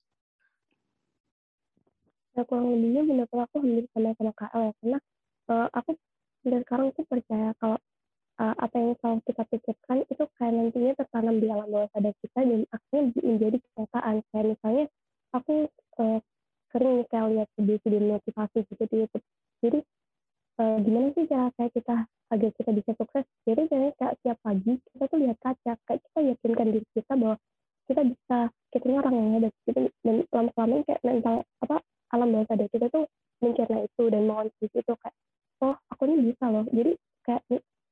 Ya 2.36 2.44
kurang 2.44 2.70
lebihnya 2.70 3.02
benar 3.02 3.26
aku 3.32 3.64
hampir 3.64 3.88
sama 3.90 4.12
sama 4.14 4.32
KL 4.36 4.62
ya. 4.62 4.72
Karena 4.78 4.98
uh, 5.50 5.68
aku 5.72 5.90
dari 6.46 6.62
sekarang 6.62 6.86
tuh 6.94 7.04
percaya 7.08 7.50
kalau 7.58 7.80
uh, 8.40 8.54
apa 8.56 8.76
yang 8.76 8.92
selalu 9.00 9.20
kita 9.24 9.42
pikirkan 9.48 9.98
itu 10.08 10.24
kayak 10.36 10.52
nantinya 10.52 10.92
tertanam 11.00 11.36
di 11.40 11.46
alam 11.48 11.68
bawah 11.68 11.88
sadar 11.92 12.14
kita 12.20 12.40
dan 12.44 12.60
akhirnya 12.72 13.02
menjadi 13.24 13.56
kenyataan. 13.60 14.16
Kayak 14.32 14.46
misalnya 14.52 14.84
aku 15.32 15.54
uh, 16.00 16.18
sering 16.72 16.96
kayak 17.08 17.26
lihat 17.32 17.48
video-video 17.56 18.00
motivasi 18.20 18.58
gitu 18.68 18.84
di 18.88 18.96
YouTube. 19.04 19.26
Jadi 19.64 19.78
uh, 20.60 20.76
gimana 20.84 21.06
sih 21.16 21.24
cara 21.28 21.48
kayak 21.56 21.72
kita 21.72 21.96
agar 22.06 22.50
kita 22.58 22.70
bisa 22.74 22.90
sukses? 22.98 23.24
Jadi 23.48 23.62
kayak 23.70 23.92
kayak 23.96 24.14
tiap 24.20 24.38
pagi 24.44 24.72
kita 24.92 25.04
tuh 25.08 25.18
lihat 25.20 25.38
kaca 25.40 25.72
kayak 25.88 26.00
kita 26.04 26.18
yakinkan 26.34 26.68
diri 26.74 26.88
kita 26.92 27.12
bahwa 27.16 27.36
kita 27.86 28.02
bisa 28.02 28.38
kita 28.74 28.84
ini 28.90 28.96
orang 28.98 29.14
yang 29.14 29.28
hebat 29.38 29.52
gitu 29.62 29.80
dan 30.02 30.16
lama-lama 30.34 30.82
kayak 30.90 31.00
mental 31.06 31.46
apa 31.62 31.76
alam 32.10 32.28
bawah 32.34 32.46
sadar 32.50 32.68
kita 32.74 32.86
tuh 32.90 33.06
mencerna 33.38 33.78
itu 33.86 34.02
dan 34.10 34.22
mengontrol 34.26 34.66
itu 34.66 34.92
kayak 34.98 35.16
oh 35.62 35.76
aku 35.94 36.02
ini 36.10 36.34
bisa 36.34 36.44
loh. 36.50 36.66
Jadi 36.68 36.92
kayak 37.22 37.42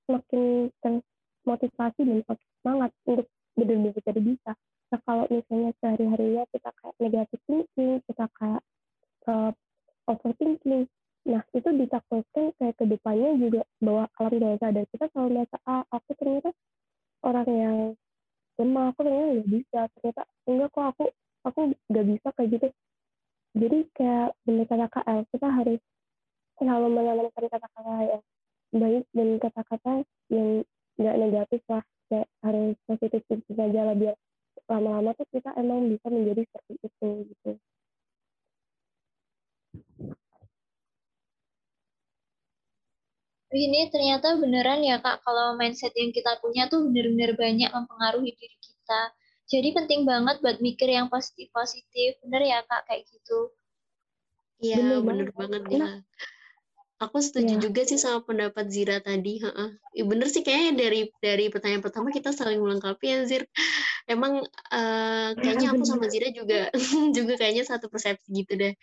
semakin 0.06 0.70
termotivasi 0.80 2.00
dan 2.04 2.18
semakin 2.25 2.49
semangat 2.61 2.90
untuk 3.08 3.26
benar-benar 3.54 4.02
jadi 4.02 4.20
bisa. 4.20 4.52
Nah 4.92 5.00
kalau 5.06 5.25
misalnya 5.30 5.70
sehari-harinya 5.80 6.44
kita 6.52 6.70
kayak 6.78 6.94
negatif 7.00 7.40
thinking, 7.49 7.92
kita 8.06 8.25
kayak 8.38 8.62
uh, 9.26 9.50
overthinking, 10.06 10.84
nah 11.25 11.42
itu 11.56 11.68
ditakutkan 11.73 12.52
kayak 12.61 12.75
ke 12.76 12.84
depannya 12.84 13.30
juga 13.40 13.62
bahwa 13.80 14.04
alam 14.20 14.34
bawah 14.37 14.58
sadar 14.61 14.84
kita 14.92 15.04
selalu 15.11 15.28
merasa 15.40 15.56
ah 15.64 15.82
aku 15.88 16.11
ternyata 16.20 16.50
orang 17.25 17.49
yang 17.49 17.76
lemah, 18.61 18.87
aku 18.92 19.00
ternyata 19.02 19.26
nggak 19.32 19.49
bisa, 19.50 19.80
ternyata 19.96 20.23
enggak 20.44 20.68
kok 20.70 20.87
aku 20.94 21.04
aku 21.44 21.61
nggak 21.88 22.06
bisa 22.12 22.28
kayak 22.37 22.50
gitu. 22.52 22.68
Jadi 23.54 23.78
kayak 23.94 24.28
benar 24.42 24.66
kata 24.66 24.87
KL, 24.90 25.20
kita 25.30 25.49
harus 25.49 25.80
selalu 26.58 26.87
menanamkan 26.90 27.44
kata-kata 27.50 27.94
yang 28.02 28.23
baik 28.75 29.04
dan 29.14 29.28
kata-kata 29.38 30.02
yang 30.35 30.66
nggak 30.99 31.16
negatif 31.19 31.62
lah. 31.71 31.85
Kayak 32.11 32.28
harus 32.45 32.76
positif 32.85 33.23
thinking 33.31 33.59
aja 33.59 33.81
lah 33.88 33.97
biar 33.97 34.14
lama-lama 34.69 35.16
tuh 35.16 35.28
kita 35.33 35.50
emang 35.57 35.88
bisa 35.88 36.07
menjadi 36.09 36.43
seperti 36.49 36.73
itu 36.85 37.09
gitu. 37.33 37.50
Ini 43.54 43.87
ternyata 43.95 44.35
beneran 44.35 44.83
ya 44.83 44.99
kak 44.99 45.23
kalau 45.23 45.54
mindset 45.54 45.95
yang 45.95 46.11
kita 46.11 46.43
punya 46.43 46.66
tuh 46.66 46.90
bener-bener 46.90 47.38
banyak 47.38 47.71
mempengaruhi 47.71 48.35
diri 48.35 48.59
kita. 48.59 49.14
Jadi 49.47 49.69
penting 49.71 50.02
banget 50.02 50.43
buat 50.43 50.59
mikir 50.59 50.90
yang 50.90 51.07
positif 51.07 51.54
positif 51.54 52.19
bener 52.26 52.43
ya 52.43 52.59
kak 52.66 52.83
kayak 52.90 53.07
gitu? 53.07 53.54
Iya 54.59 54.99
bener, 55.07 55.31
bener 55.31 55.62
banget. 55.62 55.62
ya 55.71 55.87
Aku 57.03 57.19
setuju 57.19 57.59
yeah. 57.59 57.63
juga 57.63 57.83
sih 57.83 57.99
sama 57.99 58.23
pendapat 58.23 58.71
Zira 58.71 59.03
tadi. 59.03 59.43
Heeh. 59.43 59.69
Ya 59.99 60.05
bener 60.07 60.31
sih 60.31 60.47
kayaknya 60.47 60.87
dari 60.87 61.01
dari 61.19 61.45
pertanyaan 61.51 61.83
pertama 61.83 62.15
kita 62.15 62.31
saling 62.31 62.63
melengkapi 62.63 63.07
ya 63.11 63.19
Zir. 63.27 63.43
Emang 64.07 64.47
uh, 64.71 65.31
kayaknya 65.35 65.75
aku 65.75 65.83
sama 65.83 66.07
Zira 66.07 66.31
juga 66.31 66.71
juga 67.17 67.35
kayaknya 67.35 67.67
satu 67.67 67.91
persepsi 67.91 68.31
gitu 68.31 68.55
deh. 68.55 68.75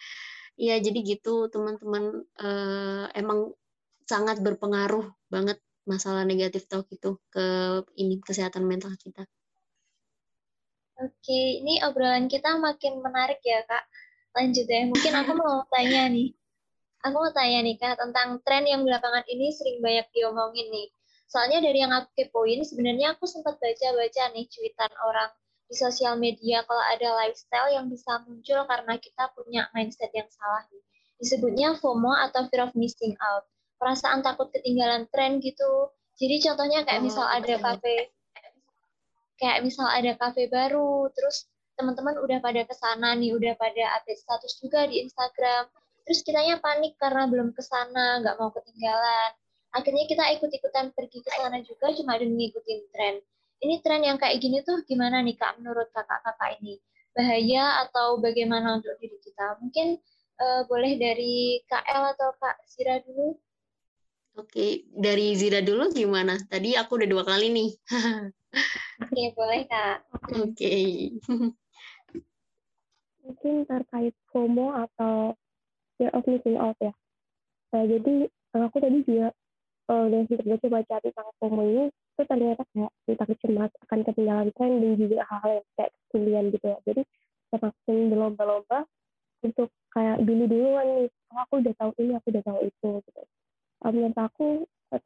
Iya, 0.59 0.83
jadi 0.83 0.99
gitu 1.07 1.47
teman-teman 1.47 2.27
uh, 2.43 3.07
emang 3.15 3.55
sangat 4.03 4.43
berpengaruh 4.43 5.07
banget 5.31 5.57
masalah 5.87 6.27
negatif 6.27 6.67
talk 6.67 6.85
itu 6.91 7.15
ke 7.31 7.45
ini 7.95 8.19
kesehatan 8.19 8.67
mental 8.67 8.91
kita. 8.99 9.23
Oke, 11.01 11.63
ini 11.63 11.81
obrolan 11.81 12.29
kita 12.29 12.59
makin 12.61 13.01
menarik 13.01 13.41
ya 13.41 13.63
kak. 13.65 13.87
Lanjut 14.37 14.67
ya, 14.69 14.85
mungkin 14.85 15.13
aku 15.17 15.31
mau 15.33 15.65
tanya 15.73 16.11
nih. 16.11 16.35
Aku 17.01 17.17
mau 17.17 17.33
tanya 17.33 17.65
nih 17.65 17.77
kak 17.81 17.97
tentang 17.97 18.37
tren 18.45 18.63
yang 18.69 18.85
belakangan 18.85 19.25
ini 19.25 19.49
sering 19.49 19.81
banyak 19.81 20.05
diomongin 20.13 20.69
nih. 20.69 20.87
Soalnya 21.25 21.63
dari 21.63 21.79
yang 21.81 21.95
aku 21.95 22.11
kepoin, 22.13 22.61
sebenarnya 22.61 23.17
aku 23.17 23.25
sempat 23.25 23.57
baca-baca 23.57 24.23
nih 24.35 24.45
cuitan 24.51 24.91
orang 25.07 25.31
di 25.71 25.75
sosial 25.79 26.19
media 26.19 26.61
kalau 26.67 26.83
ada 26.91 27.09
lifestyle 27.23 27.71
yang 27.71 27.87
bisa 27.87 28.19
muncul 28.27 28.67
karena 28.67 28.93
kita 28.99 29.23
punya 29.33 29.61
mindset 29.71 30.11
yang 30.11 30.27
salah 30.27 30.67
nih. 30.69 30.83
Disebutnya 31.17 31.79
FOMO 31.79 32.11
atau 32.29 32.45
fear 32.51 32.67
of 32.67 32.75
missing 32.75 33.15
out 33.23 33.47
perasaan 33.81 34.21
takut 34.21 34.53
ketinggalan 34.53 35.09
tren 35.09 35.41
gitu. 35.41 35.89
Jadi 36.21 36.37
contohnya 36.45 36.85
kayak 36.85 37.01
oh, 37.01 37.05
misal 37.09 37.25
ada 37.25 37.57
kafe 37.57 38.13
kayak 39.41 39.65
misal 39.65 39.89
ada 39.89 40.13
kafe 40.13 40.45
baru, 40.45 41.09
terus 41.17 41.49
teman-teman 41.73 42.21
udah 42.21 42.37
pada 42.45 42.61
ke 42.61 42.77
sana 42.77 43.17
nih, 43.17 43.33
udah 43.33 43.57
pada 43.57 43.97
update 43.97 44.21
status 44.21 44.53
juga 44.61 44.85
di 44.85 45.01
Instagram. 45.01 45.65
Terus 46.05 46.19
kitanya 46.25 46.57
panik 46.57 46.97
karena 46.97 47.29
belum 47.29 47.53
ke 47.53 47.61
sana, 47.61 48.21
nggak 48.21 48.35
mau 48.41 48.49
ketinggalan. 48.53 49.31
Akhirnya 49.71 50.03
kita 50.09 50.23
ikut-ikutan 50.39 50.91
pergi 50.91 51.23
ke 51.23 51.31
sana 51.31 51.63
juga 51.63 51.95
cuma 51.95 52.19
demi 52.19 52.47
ngikutin 52.47 52.79
tren. 52.91 53.15
Ini 53.61 53.79
tren 53.85 54.01
yang 54.03 54.17
kayak 54.17 54.41
gini 54.41 54.65
tuh 54.65 54.81
gimana 54.83 55.21
nih 55.21 55.37
Kak 55.37 55.61
menurut 55.61 55.87
kakak-kakak 55.93 56.59
ini? 56.59 56.81
Bahaya 57.13 57.85
atau 57.87 58.17
bagaimana 58.19 58.81
untuk 58.81 58.97
diri 58.97 59.15
kita? 59.21 59.61
Mungkin 59.61 60.01
uh, 60.41 60.61
boleh 60.65 60.97
dari 60.97 61.61
Kak 61.69 61.85
El 61.87 62.03
atau 62.17 62.33
Kak 62.41 62.57
Sira 62.65 62.99
dulu. 63.05 63.37
Oke, 64.39 64.87
dari 64.89 65.35
Zira 65.35 65.61
dulu 65.61 65.91
gimana? 65.91 66.39
Tadi 66.47 66.73
aku 66.73 66.97
udah 66.97 67.07
dua 67.07 67.23
kali 67.23 67.51
nih. 67.51 67.69
Oke, 69.03 69.23
boleh 69.35 69.61
Kak. 69.67 69.97
Oke. 70.39 70.75
Mungkin 73.21 73.53
terkait 73.69 74.15
FOMO 74.33 74.73
atau 74.73 75.35
fear 76.01 76.09
of 76.17 76.25
missing 76.25 76.57
out 76.57 76.73
ya. 76.81 76.89
Nah, 77.77 77.85
jadi 77.85 78.25
aku 78.57 78.77
tadi 78.81 79.05
juga 79.05 79.29
uh, 79.93 80.09
udah 80.09 80.25
sempat 80.25 80.45
baca-baca 80.49 80.95
tentang 81.05 81.29
FOMO 81.37 81.61
ini, 81.69 81.85
itu 81.93 82.21
ternyata 82.25 82.65
kayak 82.73 82.91
kita 83.05 83.23
cemas 83.45 83.71
akan 83.85 83.99
ketinggalan 84.01 84.49
tren 84.57 84.81
dan 84.81 84.93
juga 84.97 85.17
hal-hal 85.29 85.51
yang 85.61 85.67
kayak 85.77 85.91
kesilian 86.09 86.45
gitu 86.49 86.65
ya. 86.65 86.77
Jadi 86.89 87.01
semakin 87.53 87.97
berlomba-lomba 88.09 88.79
untuk 89.45 89.69
kayak 89.93 90.17
dulu-duluan 90.25 91.05
nih, 91.05 91.07
oh, 91.13 91.39
aku 91.45 91.53
udah 91.61 91.73
tahu 91.77 91.91
ini, 92.01 92.17
aku 92.17 92.27
udah 92.33 92.43
tahu 92.49 92.59
itu 92.65 92.89
gitu 93.05 93.21
um, 93.85 93.91
menurut 93.93 94.17
aku 94.17 94.47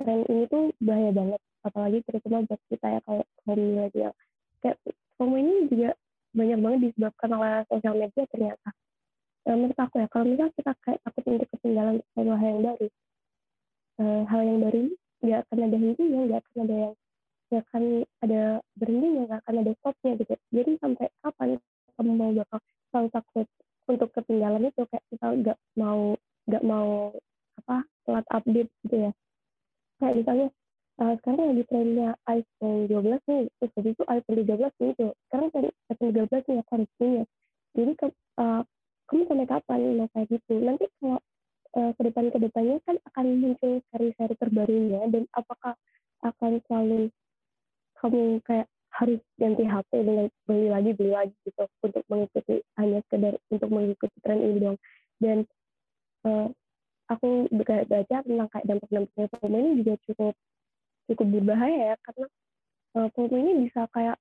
tren 0.01 0.21
ini 0.27 0.43
tuh 0.49 0.73
bahaya 0.81 1.11
banget 1.13 1.41
apalagi 1.65 1.97
terutama 2.05 2.45
buat 2.45 2.61
kita 2.69 2.87
ya 2.89 2.99
kayak 3.05 3.27
kaum 3.45 3.57
milenial 3.57 4.13
kayak 4.61 4.77
kaum 5.17 5.33
ini 5.37 5.69
juga 5.69 5.89
banyak 6.35 6.59
banget 6.59 6.79
disebabkan 6.89 7.29
oleh 7.31 7.51
sosial 7.69 7.95
media 7.95 8.23
ternyata 8.27 8.69
uh, 9.45 9.55
menurut 9.55 9.79
aku 9.79 9.95
ya 10.01 10.07
kalau 10.09 10.25
misalnya 10.27 10.53
kita 10.57 10.71
kayak 10.83 10.99
takut 11.05 11.23
untuk 11.29 11.49
ketinggalan 11.53 11.95
sesuatu 12.01 12.33
hal 12.35 12.49
yang 12.49 12.61
baru 12.65 12.87
uh, 14.01 14.21
hal 14.27 14.41
yang 14.43 14.59
baru 14.61 14.79
nggak 15.25 15.39
akan 15.47 15.59
ada 15.65 15.77
hentinya 15.79 16.19
nggak 16.27 16.41
akan 16.43 16.57
ada 16.65 16.75
yang 16.75 16.93
nggak 17.45 17.61
akan 17.69 17.83
ada 18.25 18.41
berhentinya 18.75 19.21
nggak 19.29 19.39
akan 19.45 19.55
ada 19.61 19.71
stopnya 19.79 20.11
gitu. 20.17 20.33
Jadi 20.51 20.71
sampai 20.81 21.05
kapan 21.21 21.49
kamu 21.95 22.11
mau 22.17 22.31
bakal 22.33 22.59
selalu 22.91 23.09
takut 23.13 23.47
untuk 23.85 24.09
ketinggalan 24.17 24.67
itu? 24.67 24.81
Kayak 24.89 25.05
kita 25.13 25.27
nggak 25.31 25.57
mau 25.77 25.99
nggak 26.45 26.63
mau 26.65 26.89
apa 27.63 27.77
telat 28.05 28.25
update 28.33 28.71
gitu 28.85 28.95
ya. 29.09 29.11
Kayak 30.01 30.15
misalnya 30.19 30.47
uh, 30.99 31.13
sekarang 31.21 31.45
lagi 31.53 31.63
trennya 31.69 32.09
iPhone 32.27 32.81
12 32.89 33.29
nih 33.29 33.43
terus 33.59 33.71
habis 33.75 33.93
itu 33.95 34.03
iPhone 34.07 34.37
13 34.43 34.79
nih 34.81 34.89
itu 34.95 35.05
sekarang 35.29 35.47
kan 35.51 35.63
iPhone 35.91 36.11
13 36.11 36.49
nih 36.49 36.57
akan 36.65 36.81
punya 36.97 37.23
jadi 37.75 37.91
ke, 37.99 38.07
uh, 38.39 38.61
kamu 39.05 39.21
sampai 39.29 39.47
kapan 39.47 39.79
mau 39.97 40.07
kayak 40.13 40.27
gitu? 40.33 40.53
Nanti 40.59 40.85
kalau 40.97 41.19
uh, 41.75 41.91
ke 41.93 42.01
depan 42.07 42.25
ke 42.31 42.37
depannya 42.41 42.77
kan 42.87 42.97
akan 43.13 43.25
muncul 43.43 43.83
seri-seri 43.91 44.35
terbarunya 44.39 45.01
dan 45.11 45.23
apakah 45.35 45.75
akan 46.23 46.63
selalu 46.65 47.11
kamu 48.01 48.39
kayak 48.47 48.67
harus 48.95 49.19
ganti 49.35 49.63
HP 49.67 49.91
dengan 50.07 50.27
beli 50.47 50.67
lagi 50.71 50.91
beli 50.95 51.11
lagi 51.11 51.35
gitu 51.43 51.67
untuk 51.83 52.03
mengikuti 52.07 52.63
hanya 52.79 53.03
sekedar 53.07 53.35
untuk 53.51 53.69
mengikuti 53.69 54.17
tren 54.23 54.39
ini 54.39 54.57
dong 54.63 54.77
dan 55.19 55.37
uh, 56.23 56.47
aku 57.11 57.51
baca 57.51 58.17
tentang 58.23 58.49
kayak 58.49 58.65
dampak-dampaknya 58.65 59.27
FOMO 59.35 59.57
ini 59.59 59.71
juga 59.83 59.93
cukup 60.07 60.33
cukup 61.11 61.27
berbahaya 61.27 61.93
ya 61.93 61.95
karena 62.07 62.27
uh, 62.95 63.07
FOMO 63.11 63.35
ini 63.35 63.51
bisa 63.67 63.83
kayak 63.91 64.15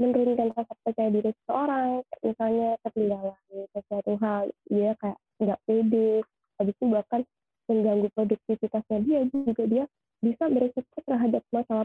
menurunkan 0.00 0.56
rasa 0.56 0.72
percaya 0.80 1.12
diri 1.12 1.30
seseorang 1.44 2.00
misalnya 2.24 2.80
ketinggalan 2.88 3.36
sesuatu 3.76 4.12
hal 4.16 4.48
dia 4.72 4.96
kayak 4.96 5.18
nggak 5.36 5.60
pede. 5.68 6.24
Habis 6.56 6.74
itu 6.80 6.86
bahkan 6.88 7.20
mengganggu 7.68 8.08
produktivitasnya 8.16 8.98
dia 9.04 9.20
juga 9.28 9.64
dia 9.68 9.84
bisa 10.24 10.44
berisiko 10.48 10.98
terhadap 11.04 11.44
masalah 11.52 11.84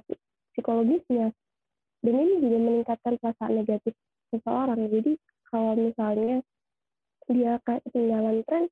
psikologisnya. 0.55 1.35
Dan 1.99 2.13
ini 2.15 2.33
juga 2.39 2.57
meningkatkan 2.63 3.13
perasaan 3.19 3.53
negatif 3.59 3.93
seseorang. 4.31 4.79
Jadi 4.87 5.11
kalau 5.51 5.75
misalnya 5.75 6.39
dia 7.27 7.59
kayak 7.67 7.83
ketinggalan 7.89 8.45
tren 8.47 8.63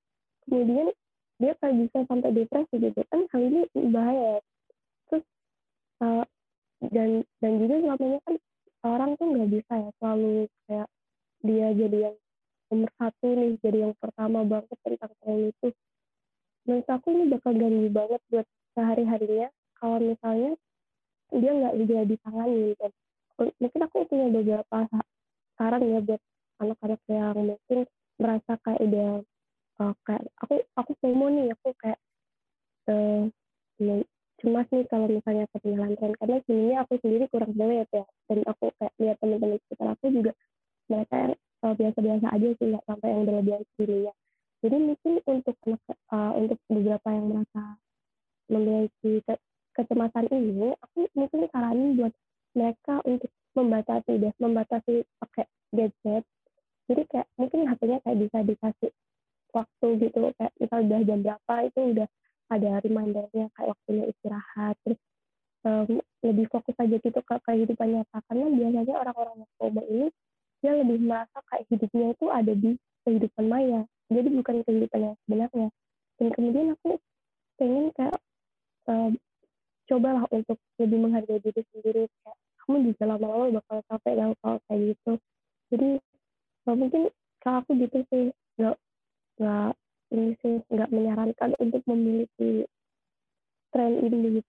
kemudian 0.46 0.88
dia 1.42 1.54
kayak 1.60 1.76
bisa 1.84 1.98
sampai 2.08 2.32
depresi 2.32 2.76
gitu 2.80 3.02
kan 3.12 3.28
hal 3.36 3.42
ini 3.44 3.62
bahaya. 3.92 4.40
Terus 5.12 5.26
uh, 6.00 6.24
dan 6.92 7.28
dan 7.44 7.52
juga 7.60 7.76
selamanya 7.84 8.20
kan 8.24 8.36
orang 8.84 9.16
tuh 9.16 9.26
nggak 9.32 9.50
bisa 9.50 9.74
ya 9.80 9.90
selalu 10.00 10.48
kayak 10.68 10.88
dia 11.44 11.68
jadi 11.76 11.98
yang 12.12 12.16
nomor 12.72 12.90
satu 13.00 13.28
nih 13.36 13.52
jadi 13.64 13.78
yang 13.90 13.94
pertama 14.00 14.40
banget 14.44 14.78
tentang 14.84 15.12
tren 15.24 15.40
itu 15.52 15.68
menurut 16.64 16.88
aku 16.88 17.08
ini 17.12 17.24
bakal 17.32 17.52
ganggu 17.56 17.90
banget 17.92 18.22
buat 18.32 18.48
sehari 18.74 19.04
harinya 19.04 19.48
kalau 19.80 19.98
misalnya 20.00 20.52
dia 21.34 21.52
nggak 21.52 21.76
juga 21.80 22.02
ditangani 22.08 22.64
dan 22.80 22.92
mungkin 23.60 23.82
aku 23.84 23.98
punya 24.08 24.28
beberapa 24.30 24.78
saran 25.58 25.84
ya 25.84 26.00
buat 26.02 26.22
anak-anak 26.62 27.02
yang 27.10 27.38
mungkin 27.38 27.80
merasa 28.22 28.52
kayak 28.62 28.82
udah 28.84 29.10
uh, 29.82 29.94
kayak 30.06 30.24
aku 30.40 30.56
aku 30.78 30.92
FOMO 31.02 31.28
nih 31.34 31.48
aku 31.52 31.70
kayak 31.82 32.00
uh, 32.88 33.28
cemas 34.44 34.68
nih 34.76 34.84
kalau 34.92 35.08
misalnya 35.08 35.48
ketinggalan 35.56 35.96
tren. 35.96 36.14
Karena 36.20 36.38
sebenarnya 36.44 36.78
aku 36.84 36.94
sendiri 37.00 37.26
kurang 37.32 37.54
banget 37.56 37.88
ya 37.96 38.04
dan 38.28 38.40
aku 38.44 38.66
kayak 38.76 38.94
lihat 39.00 39.18
teman-teman 39.24 39.58
sekitar 39.64 39.88
aku 39.96 40.06
juga 40.12 40.32
mereka 40.92 41.16
yang 41.16 41.34
uh, 41.64 41.74
biasa-biasa 41.80 42.28
aja 42.28 42.48
sih 42.60 42.66
nggak 42.68 42.86
sampai 42.86 43.08
yang 43.08 43.24
berlebihan 43.24 43.64
ya 44.04 44.14
jadi 44.64 44.80
mungkin 44.80 45.20
untuk 45.28 45.58
uh, 45.68 46.32
untuk 46.40 46.56
beberapa 46.72 47.08
yang 47.12 47.26
merasa 47.36 47.76
memiliki 48.48 49.20
ke 49.28 49.36
kecemasan 49.76 50.32
ini 50.32 50.72
aku 50.80 51.12
mungkin 51.20 51.52
saranin 51.52 52.00
buat 52.00 52.14
mereka 52.56 53.04
untuk 53.04 53.28
membatasi 53.60 54.24
deh 54.24 54.34
membatasi 54.40 55.04
pakai 55.20 55.46
gadget. 55.76 56.24
Jadi 56.88 57.02
kayak 57.12 57.28
mungkin 57.36 57.68
HP-nya 57.68 58.00
kayak 58.08 58.18
bisa 58.24 58.38
dikasih 58.40 58.92
waktu 59.52 59.88
gitu 60.00 60.32
kayak 60.40 60.54
misal 60.56 60.80
udah 60.80 61.00
jam 61.04 61.20
berapa 61.20 61.54
itu 61.68 61.80
udah 61.84 62.08
ada 62.54 62.82
remindernya 62.82 63.50
kayak 63.58 63.74
waktunya 63.74 64.04
istirahat 64.10 64.76
terus 64.86 65.00
um, 65.66 66.00
lebih 66.24 66.46
fokus 66.52 66.76
aja 66.80 66.96
gitu 67.00 67.20
ke 67.20 67.36
kehidupan 67.50 67.88
nyata 68.00 68.18
karena 68.30 68.46
biasanya 68.52 68.94
orang-orang 68.96 69.36
yang 69.44 69.52
FOMO 69.60 69.82
ini 69.90 70.08
dia 70.64 70.80
lebih 70.80 70.98
merasa 71.04 71.38
kayak 71.52 71.68
hidupnya 71.68 72.16
itu 72.16 72.26
ada 72.32 72.54
di 72.56 72.72
kehidupan 73.04 73.46
maya. 73.52 73.84
Jadi 74.08 74.28
bukan 74.32 74.56
kehidupan 74.64 75.00
yang 75.12 75.16
sebenarnya. 75.28 75.68
Dan 76.16 76.28
kemudian 76.32 76.68
aku 76.80 76.92
pengen 77.60 77.92
kayak 78.00 78.18
um, 78.88 79.12
cobalah 79.92 80.24
untuk 80.32 80.56
lebih 80.80 80.98
menghargai 81.04 81.44
diri 81.44 81.62
sendiri. 81.76 82.04
Kayak 82.08 82.38
kamu 82.64 82.76
juga 82.88 83.04
lama-lama 83.12 83.60
bakal 83.60 83.78
capek 83.92 84.14
kalau 84.40 84.58
kayak 84.72 84.82
gitu. 84.96 85.12
Jadi 85.68 85.90
mungkin 86.64 87.02
kalau 87.44 87.58
aku 87.60 87.72
gitu 87.84 88.00
sih. 88.08 88.32
Nggak 88.56 88.76
nggak 89.44 89.73
ini 90.14 90.38
sih 90.40 90.62
nggak 90.70 90.94
menyarankan 90.94 91.52
untuk 91.58 91.82
memiliki 91.90 92.70
tren 93.74 93.98
ini 94.06 94.40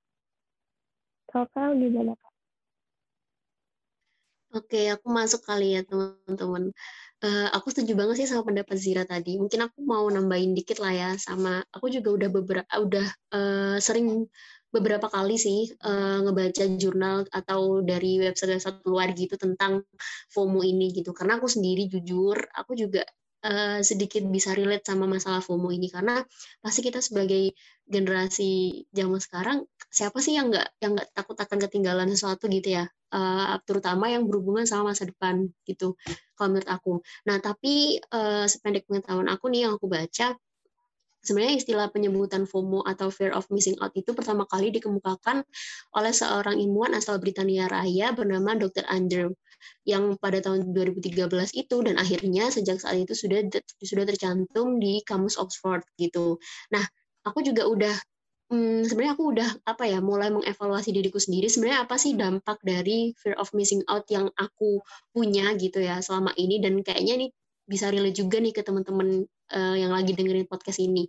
kalau 1.35 1.51
kalian 1.51 1.83
gimana 1.83 2.13
kak? 2.15 2.33
Oke, 4.55 4.87
aku 4.87 5.11
masuk 5.11 5.43
kali 5.43 5.75
ya 5.75 5.83
teman-teman. 5.83 6.71
Uh, 7.19 7.51
aku 7.51 7.75
setuju 7.75 7.99
banget 7.99 8.23
sih 8.23 8.31
sama 8.31 8.47
pendapat 8.47 8.79
Zira 8.79 9.03
tadi. 9.03 9.35
Mungkin 9.35 9.67
aku 9.67 9.83
mau 9.83 10.07
nambahin 10.07 10.55
dikit 10.55 10.79
lah 10.79 10.95
ya 10.95 11.11
sama 11.19 11.59
aku 11.75 11.91
juga 11.91 12.15
udah 12.15 12.29
beberapa 12.31 12.71
udah 12.71 13.07
uh, 13.35 13.77
sering 13.83 14.31
beberapa 14.71 15.11
kali 15.11 15.35
sih 15.35 15.75
uh, 15.83 16.23
ngebaca 16.23 16.71
jurnal 16.79 17.27
atau 17.35 17.83
dari 17.83 18.23
website-website 18.23 18.87
luar 18.87 19.11
gitu 19.19 19.35
tentang 19.35 19.83
FOMO 20.31 20.63
ini 20.63 20.95
gitu. 20.95 21.11
Karena 21.11 21.43
aku 21.43 21.51
sendiri 21.51 21.91
jujur 21.91 22.39
aku 22.55 22.79
juga 22.79 23.03
uh, 23.45 23.79
sedikit 23.85 24.25
bisa 24.27 24.57
relate 24.57 24.89
sama 24.89 25.05
masalah 25.05 25.45
FOMO 25.45 25.69
ini. 25.71 25.93
Karena 25.93 26.25
pasti 26.65 26.81
kita 26.81 27.05
sebagai 27.05 27.53
generasi 27.85 28.83
zaman 28.89 29.21
sekarang 29.21 29.59
siapa 29.93 30.19
sih 30.25 30.41
yang 30.41 30.49
nggak 30.49 30.81
yang 30.81 30.97
nggak 30.97 31.13
takut 31.13 31.37
akan 31.37 31.59
ketinggalan 31.69 32.09
sesuatu 32.09 32.49
gitu 32.49 32.81
ya? 32.81 32.89
Uh, 33.15 33.55
terutama 33.63 34.11
yang 34.11 34.27
berhubungan 34.27 34.67
sama 34.67 34.91
masa 34.91 35.07
depan 35.07 35.47
gitu 35.69 35.95
kalau 36.35 36.57
menurut 36.57 36.71
aku. 36.73 36.93
Nah 37.31 37.39
tapi 37.39 38.01
uh, 38.11 38.49
sependek 38.49 38.89
pengetahuan 38.91 39.31
aku 39.31 39.53
nih 39.53 39.69
yang 39.69 39.79
aku 39.79 39.87
baca 39.87 40.35
sebenarnya 41.25 41.57
istilah 41.59 41.89
penyebutan 41.91 42.45
FOMO 42.45 42.85
atau 42.85 43.09
fear 43.09 43.33
of 43.33 43.49
missing 43.49 43.75
out 43.81 43.91
itu 43.97 44.13
pertama 44.13 44.45
kali 44.47 44.71
dikemukakan 44.71 45.43
oleh 45.97 46.13
seorang 46.13 46.61
ilmuwan 46.61 46.95
asal 46.95 47.17
Britania 47.17 47.67
Raya 47.67 48.13
bernama 48.13 48.55
Dr. 48.55 48.85
Andrew 48.87 49.33
yang 49.89 50.21
pada 50.21 50.45
tahun 50.45 50.77
2013 50.77 51.25
itu 51.57 51.77
dan 51.83 51.97
akhirnya 51.97 52.53
sejak 52.53 52.79
saat 52.85 53.01
itu 53.01 53.17
sudah 53.17 53.41
sudah 53.81 54.05
tercantum 54.05 54.77
di 54.77 55.01
kamus 55.03 55.41
Oxford 55.41 55.85
gitu. 55.97 56.37
Nah, 56.69 56.85
aku 57.25 57.41
juga 57.41 57.65
udah 57.65 57.97
hmm, 58.53 58.85
sebenarnya 58.85 59.13
aku 59.17 59.25
udah 59.33 59.49
apa 59.65 59.85
ya 59.89 59.99
mulai 60.05 60.29
mengevaluasi 60.29 60.93
diriku 60.93 61.17
sendiri 61.17 61.49
sebenarnya 61.49 61.89
apa 61.89 61.97
sih 61.97 62.13
dampak 62.15 62.61
dari 62.61 63.17
fear 63.17 63.37
of 63.41 63.49
missing 63.57 63.81
out 63.89 64.05
yang 64.13 64.29
aku 64.37 64.85
punya 65.11 65.57
gitu 65.57 65.81
ya 65.81 66.01
selama 66.05 66.31
ini 66.37 66.61
dan 66.61 66.81
kayaknya 66.85 67.27
nih 67.27 67.31
bisa 67.65 67.89
relate 67.89 68.17
juga 68.21 68.45
nih 68.45 68.53
ke 68.53 68.61
teman-teman 68.61 69.25
uh, 69.53 69.77
yang 69.77 69.93
lagi 69.93 70.17
dengerin 70.17 70.49
podcast 70.49 70.81
ini. 70.81 71.05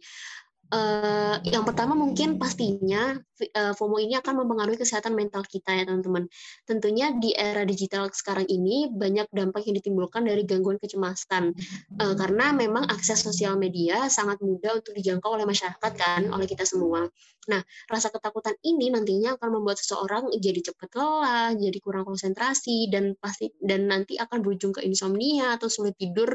Uh, 0.73 1.37
yang 1.45 1.61
pertama 1.61 1.93
mungkin 1.93 2.41
pastinya 2.41 3.13
uh, 3.53 3.73
FOMO 3.77 4.01
ini 4.01 4.17
akan 4.17 4.41
mempengaruhi 4.41 4.81
kesehatan 4.81 5.13
mental 5.13 5.45
kita 5.45 5.77
ya 5.77 5.85
teman-teman. 5.85 6.25
Tentunya 6.65 7.13
di 7.13 7.37
era 7.37 7.61
digital 7.61 8.09
sekarang 8.09 8.49
ini 8.49 8.89
banyak 8.89 9.29
dampak 9.29 9.61
yang 9.69 9.77
ditimbulkan 9.77 10.25
dari 10.25 10.41
gangguan 10.41 10.81
kecemasan 10.81 11.53
uh, 12.01 12.13
karena 12.17 12.49
memang 12.49 12.89
akses 12.89 13.21
sosial 13.21 13.61
media 13.61 14.09
sangat 14.09 14.41
mudah 14.41 14.81
untuk 14.81 14.97
dijangkau 14.97 15.37
oleh 15.37 15.45
masyarakat 15.45 15.91
kan, 15.93 16.33
oleh 16.33 16.49
kita 16.49 16.65
semua. 16.65 17.05
Nah, 17.45 17.61
rasa 17.85 18.09
ketakutan 18.09 18.57
ini 18.65 18.89
nantinya 18.89 19.37
akan 19.37 19.61
membuat 19.61 19.77
seseorang 19.77 20.33
jadi 20.33 20.65
cepat 20.65 20.97
lelah, 20.97 21.53
jadi 21.53 21.77
kurang 21.77 22.09
konsentrasi 22.09 22.89
dan 22.89 23.13
pasti 23.21 23.53
dan 23.61 23.85
nanti 23.85 24.17
akan 24.17 24.41
berujung 24.41 24.73
ke 24.73 24.81
insomnia 24.81 25.53
atau 25.53 25.69
sulit 25.69 25.93
tidur 25.93 26.33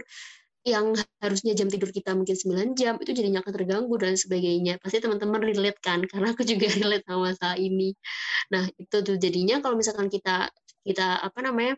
yang 0.61 0.93
harusnya 1.25 1.57
jam 1.57 1.73
tidur 1.73 1.89
kita 1.89 2.13
mungkin 2.13 2.37
9 2.37 2.77
jam 2.77 3.01
itu 3.01 3.11
jadinya 3.17 3.41
akan 3.41 3.53
terganggu 3.57 3.95
dan 3.97 4.15
sebagainya. 4.17 4.77
Pasti 4.83 5.01
teman-teman 5.01 5.41
relate 5.41 5.81
kan 5.81 6.05
karena 6.11 6.37
aku 6.37 6.45
juga 6.45 6.69
relate 6.69 7.05
sama 7.09 7.33
masalah 7.33 7.57
ini. 7.57 7.97
Nah, 8.53 8.69
itu 8.77 8.97
tuh 9.01 9.17
jadinya 9.17 9.65
kalau 9.65 9.77
misalkan 9.81 10.13
kita 10.13 10.53
kita 10.85 11.21
apa 11.21 11.41
namanya? 11.45 11.77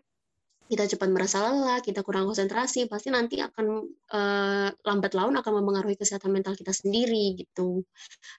kita 0.72 0.88
cepat 0.88 1.12
merasa 1.12 1.44
lelah, 1.44 1.84
kita 1.84 2.00
kurang 2.00 2.24
konsentrasi, 2.32 2.88
pasti 2.88 3.12
nanti 3.12 3.44
akan 3.44 3.84
uh, 4.08 4.72
lambat 4.72 5.12
laun 5.12 5.36
akan 5.36 5.60
mempengaruhi 5.60 6.00
kesehatan 6.00 6.32
mental 6.32 6.56
kita 6.56 6.72
sendiri 6.72 7.36
gitu. 7.36 7.84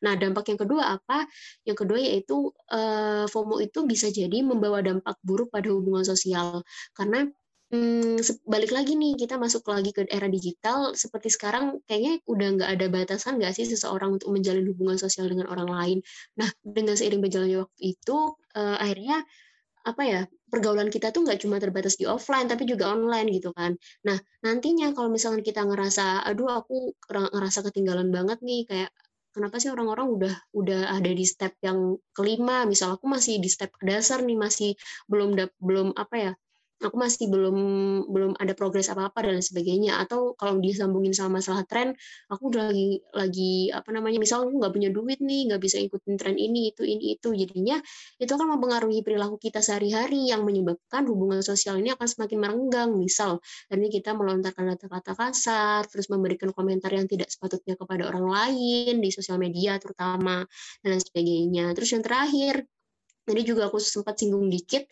Nah, 0.02 0.18
dampak 0.18 0.50
yang 0.50 0.58
kedua 0.58 0.98
apa? 0.98 1.30
Yang 1.62 1.86
kedua 1.86 2.00
yaitu 2.02 2.50
uh, 2.74 3.30
FOMO 3.30 3.62
itu 3.62 3.86
bisa 3.86 4.10
jadi 4.10 4.42
membawa 4.42 4.82
dampak 4.82 5.14
buruk 5.22 5.54
pada 5.54 5.70
hubungan 5.70 6.02
sosial 6.02 6.66
karena 6.98 7.30
hmm, 7.74 8.22
balik 8.46 8.70
lagi 8.70 8.94
nih 8.94 9.18
kita 9.18 9.42
masuk 9.42 9.66
lagi 9.66 9.90
ke 9.90 10.06
era 10.06 10.30
digital 10.30 10.94
seperti 10.94 11.34
sekarang 11.34 11.82
kayaknya 11.90 12.22
udah 12.30 12.48
nggak 12.62 12.70
ada 12.70 12.86
batasan 12.94 13.42
nggak 13.42 13.58
sih 13.58 13.66
seseorang 13.66 14.22
untuk 14.22 14.30
menjalin 14.30 14.70
hubungan 14.70 15.02
sosial 15.02 15.26
dengan 15.26 15.50
orang 15.50 15.70
lain. 15.74 15.98
Nah 16.38 16.50
dengan 16.62 16.94
seiring 16.94 17.22
berjalannya 17.26 17.66
waktu 17.66 17.82
itu 17.98 18.18
uh, 18.54 18.78
akhirnya 18.78 19.26
apa 19.84 20.04
ya 20.08 20.22
pergaulan 20.48 20.88
kita 20.88 21.12
tuh 21.12 21.26
nggak 21.28 21.44
cuma 21.44 21.60
terbatas 21.60 22.00
di 22.00 22.06
offline 22.08 22.48
tapi 22.48 22.64
juga 22.70 22.94
online 22.94 23.28
gitu 23.34 23.50
kan. 23.58 23.74
Nah 24.06 24.18
nantinya 24.46 24.94
kalau 24.94 25.10
misalnya 25.10 25.42
kita 25.42 25.66
ngerasa 25.66 26.24
aduh 26.30 26.62
aku 26.62 26.94
ngerasa 27.10 27.66
ketinggalan 27.68 28.14
banget 28.14 28.40
nih 28.46 28.70
kayak 28.70 28.92
kenapa 29.34 29.58
sih 29.58 29.74
orang-orang 29.74 30.08
udah 30.14 30.36
udah 30.54 30.82
ada 30.94 31.10
di 31.10 31.26
step 31.26 31.58
yang 31.66 31.98
kelima 32.14 32.70
misal 32.70 32.96
aku 32.96 33.10
masih 33.10 33.42
di 33.42 33.50
step 33.50 33.74
dasar 33.82 34.22
nih 34.22 34.38
masih 34.38 34.78
belum 35.10 35.34
belum 35.58 35.98
apa 35.98 36.16
ya 36.22 36.32
aku 36.84 36.96
masih 37.00 37.32
belum 37.32 37.58
belum 38.12 38.32
ada 38.38 38.54
progres 38.54 38.92
apa 38.92 39.10
apa 39.10 39.24
dan 39.24 39.40
sebagainya. 39.40 40.00
Atau 40.04 40.36
kalau 40.36 40.60
disambungin 40.60 41.16
sama 41.16 41.40
masalah 41.40 41.64
tren 41.64 41.96
aku 42.28 42.52
udah 42.52 42.70
lagi 42.70 43.02
lagi 43.16 43.54
apa 43.72 43.90
namanya 43.96 44.20
misal 44.20 44.46
aku 44.48 44.60
nggak 44.60 44.74
punya 44.76 44.90
duit 44.92 45.20
nih 45.24 45.52
nggak 45.52 45.62
bisa 45.64 45.78
ikutin 45.80 46.16
tren 46.20 46.36
ini 46.38 46.72
itu 46.76 46.84
ini 46.84 47.18
itu. 47.18 47.32
Jadinya 47.34 47.80
itu 48.20 48.32
akan 48.32 48.60
mempengaruhi 48.60 49.02
perilaku 49.02 49.40
kita 49.40 49.64
sehari-hari 49.64 50.30
yang 50.30 50.44
menyebabkan 50.44 51.08
hubungan 51.08 51.40
sosial 51.40 51.80
ini 51.80 51.96
akan 51.96 52.08
semakin 52.08 52.38
merenggang 52.38 52.92
misal. 52.96 53.40
Ini 53.72 53.88
kita 53.90 54.14
melontarkan 54.14 54.76
kata-kata 54.76 55.14
kasar 55.16 55.88
terus 55.88 56.08
memberikan 56.12 56.52
komentar 56.52 56.92
yang 56.94 57.08
tidak 57.10 57.32
sepatutnya 57.32 57.80
kepada 57.80 58.10
orang 58.12 58.28
lain 58.28 59.00
di 59.00 59.10
sosial 59.10 59.40
media 59.40 59.80
terutama 59.80 60.44
dan 60.84 61.00
sebagainya. 61.00 61.72
Terus 61.74 61.90
yang 61.96 62.04
terakhir 62.04 62.68
tadi 63.24 63.42
juga 63.48 63.72
aku 63.72 63.80
sempat 63.80 64.20
singgung 64.20 64.52
dikit 64.52 64.84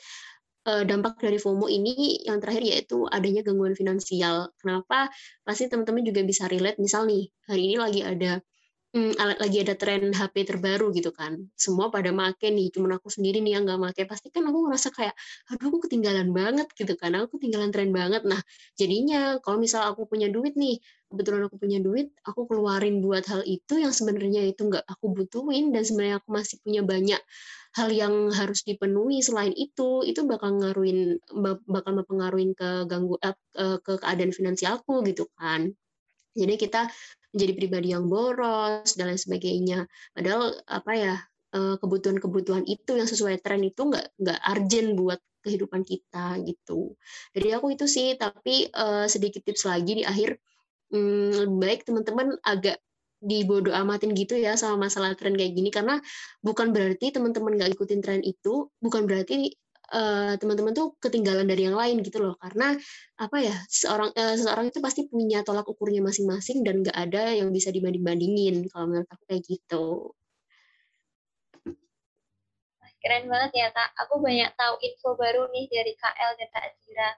uh, 0.68 0.84
dampak 0.86 1.18
dari 1.22 1.38
FOMO 1.42 1.66
ini 1.70 2.22
yang 2.26 2.38
terakhir 2.42 2.64
yaitu 2.66 3.06
adanya 3.10 3.42
gangguan 3.46 3.74
finansial. 3.74 4.54
Kenapa? 4.62 5.10
Pasti 5.42 5.70
teman-teman 5.72 6.06
juga 6.06 6.22
bisa 6.26 6.46
relate. 6.46 6.78
Misal 6.78 7.10
nih, 7.10 7.30
hari 7.50 7.62
ini 7.72 7.76
lagi 7.80 8.02
ada 8.06 8.42
hmm, 8.92 9.12
lagi 9.18 9.58
ada 9.64 9.76
tren 9.80 10.12
HP 10.12 10.36
terbaru 10.48 10.92
gitu 10.96 11.12
kan. 11.16 11.40
Semua 11.56 11.88
pada 11.92 12.12
make 12.12 12.48
nih, 12.52 12.72
cuma 12.76 12.96
aku 13.00 13.08
sendiri 13.08 13.40
nih 13.40 13.60
yang 13.60 13.64
nggak 13.68 13.80
make. 13.80 14.04
Pasti 14.08 14.28
kan 14.32 14.44
aku 14.48 14.68
ngerasa 14.68 14.90
kayak, 14.92 15.16
aduh 15.52 15.68
aku 15.72 15.88
ketinggalan 15.88 16.30
banget 16.36 16.68
gitu 16.76 16.94
kan. 17.00 17.16
Aku 17.18 17.40
ketinggalan 17.40 17.72
tren 17.72 17.90
banget. 17.96 18.22
Nah, 18.28 18.40
jadinya 18.80 19.40
kalau 19.44 19.58
misal 19.64 19.88
aku 19.88 20.08
punya 20.08 20.28
duit 20.28 20.54
nih, 20.60 20.80
kebetulan 21.12 21.48
aku 21.48 21.56
punya 21.60 21.80
duit, 21.84 22.12
aku 22.28 22.48
keluarin 22.48 23.00
buat 23.04 23.24
hal 23.28 23.42
itu 23.48 23.80
yang 23.80 23.92
sebenarnya 23.96 24.48
itu 24.52 24.62
nggak 24.68 24.84
aku 24.88 25.12
butuhin 25.16 25.72
dan 25.76 25.84
sebenarnya 25.88 26.24
aku 26.24 26.30
masih 26.32 26.56
punya 26.64 26.82
banyak 26.84 27.22
hal 27.72 27.88
yang 27.92 28.32
harus 28.36 28.68
dipenuhi 28.68 29.24
selain 29.24 29.56
itu 29.56 30.04
itu 30.04 30.28
bakal 30.28 30.60
ngaruhin 30.60 31.24
bakal 31.68 31.96
mempengaruhi 32.04 32.52
ke 32.52 32.84
ganggu 32.84 33.16
eh, 33.24 33.36
ke 33.80 33.94
keadaan 33.96 34.36
finansialku 34.36 35.00
gitu 35.08 35.32
kan 35.40 35.72
jadi 36.36 36.56
kita 36.60 36.82
menjadi 37.32 37.54
pribadi 37.58 37.88
yang 37.96 38.06
boros 38.12 38.96
dan 38.96 39.12
lain 39.12 39.20
sebagainya. 39.20 39.80
Padahal 40.16 40.56
apa 40.68 40.92
ya 40.96 41.16
eh, 41.56 41.76
kebutuhan-kebutuhan 41.80 42.64
itu 42.68 42.96
yang 43.00 43.08
sesuai 43.08 43.40
tren 43.44 43.64
itu 43.64 43.82
nggak 43.88 44.06
nggak 44.20 44.40
urgent 44.52 44.90
buat 45.00 45.20
kehidupan 45.42 45.82
kita 45.84 46.38
gitu. 46.46 46.94
Jadi 47.34 47.48
aku 47.58 47.74
itu 47.74 47.86
sih 47.90 48.14
tapi 48.14 48.70
uh, 48.78 49.10
sedikit 49.10 49.42
tips 49.42 49.66
lagi 49.66 50.02
di 50.02 50.04
akhir. 50.06 50.38
Hmm, 50.92 51.58
baik 51.58 51.88
teman-teman 51.88 52.36
agak 52.44 52.78
dibodoh 53.22 53.72
amatin 53.72 54.12
gitu 54.18 54.34
ya 54.34 54.58
sama 54.58 54.90
masalah 54.90 55.14
tren 55.14 55.38
kayak 55.38 55.54
gini 55.54 55.70
karena 55.70 56.02
bukan 56.42 56.74
berarti 56.74 57.14
teman-teman 57.14 57.54
nggak 57.54 57.78
ikutin 57.78 58.02
tren 58.02 58.22
itu 58.26 58.68
bukan 58.82 59.06
berarti 59.06 59.54
uh, 59.92 60.34
teman-teman 60.40 60.74
tuh 60.74 60.96
ketinggalan 61.04 61.46
dari 61.46 61.68
yang 61.68 61.78
lain 61.78 62.02
gitu 62.02 62.24
loh. 62.24 62.36
Karena 62.40 62.74
apa 63.20 63.38
ya 63.44 63.56
seorang 63.68 64.16
uh, 64.16 64.36
seseorang 64.40 64.72
itu 64.72 64.80
pasti 64.80 65.06
punya 65.12 65.44
tolak 65.44 65.68
ukurnya 65.68 66.02
masing-masing 66.02 66.64
dan 66.66 66.82
nggak 66.82 66.98
ada 66.98 67.36
yang 67.36 67.52
bisa 67.52 67.70
dibanding-bandingin 67.70 68.72
kalau 68.72 68.90
menurut 68.90 69.10
aku 69.12 69.24
kayak 69.28 69.44
gitu. 69.46 70.16
Keren 73.02 73.26
banget 73.26 73.52
ya 73.58 73.68
kak. 73.74 73.90
Aku 74.06 74.22
banyak 74.22 74.54
tahu 74.54 74.78
info 74.86 75.18
baru 75.18 75.50
nih 75.50 75.66
dari 75.74 75.94
KL 75.98 76.32
dan 76.38 76.50
Kak 76.54 76.66
Zira. 76.86 77.12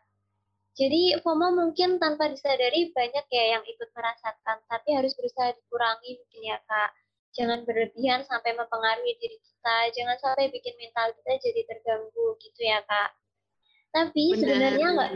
Jadi 0.74 1.14
FOMO 1.22 1.54
mungkin 1.54 2.02
tanpa 2.02 2.32
disadari 2.34 2.90
banyak 2.90 3.26
ya 3.30 3.44
yang 3.60 3.64
ikut 3.68 3.94
merasakan, 3.94 4.58
tapi 4.66 4.90
harus 4.98 5.14
berusaha 5.14 5.54
dikurangi 5.54 6.18
mungkin 6.18 6.42
ya 6.50 6.58
Kak. 6.66 7.03
Jangan 7.34 7.66
berlebihan 7.66 8.22
sampai 8.30 8.54
mempengaruhi 8.54 9.18
diri 9.18 9.38
kita, 9.42 9.78
jangan 9.98 10.18
sampai 10.22 10.54
bikin 10.54 10.78
mental 10.78 11.10
kita 11.18 11.34
jadi 11.42 11.62
terganggu 11.66 12.38
gitu 12.38 12.62
ya 12.62 12.80
Kak. 12.86 13.10
Tapi 13.94 14.38
sebenarnya 14.38 14.88
nggak, 14.94 15.12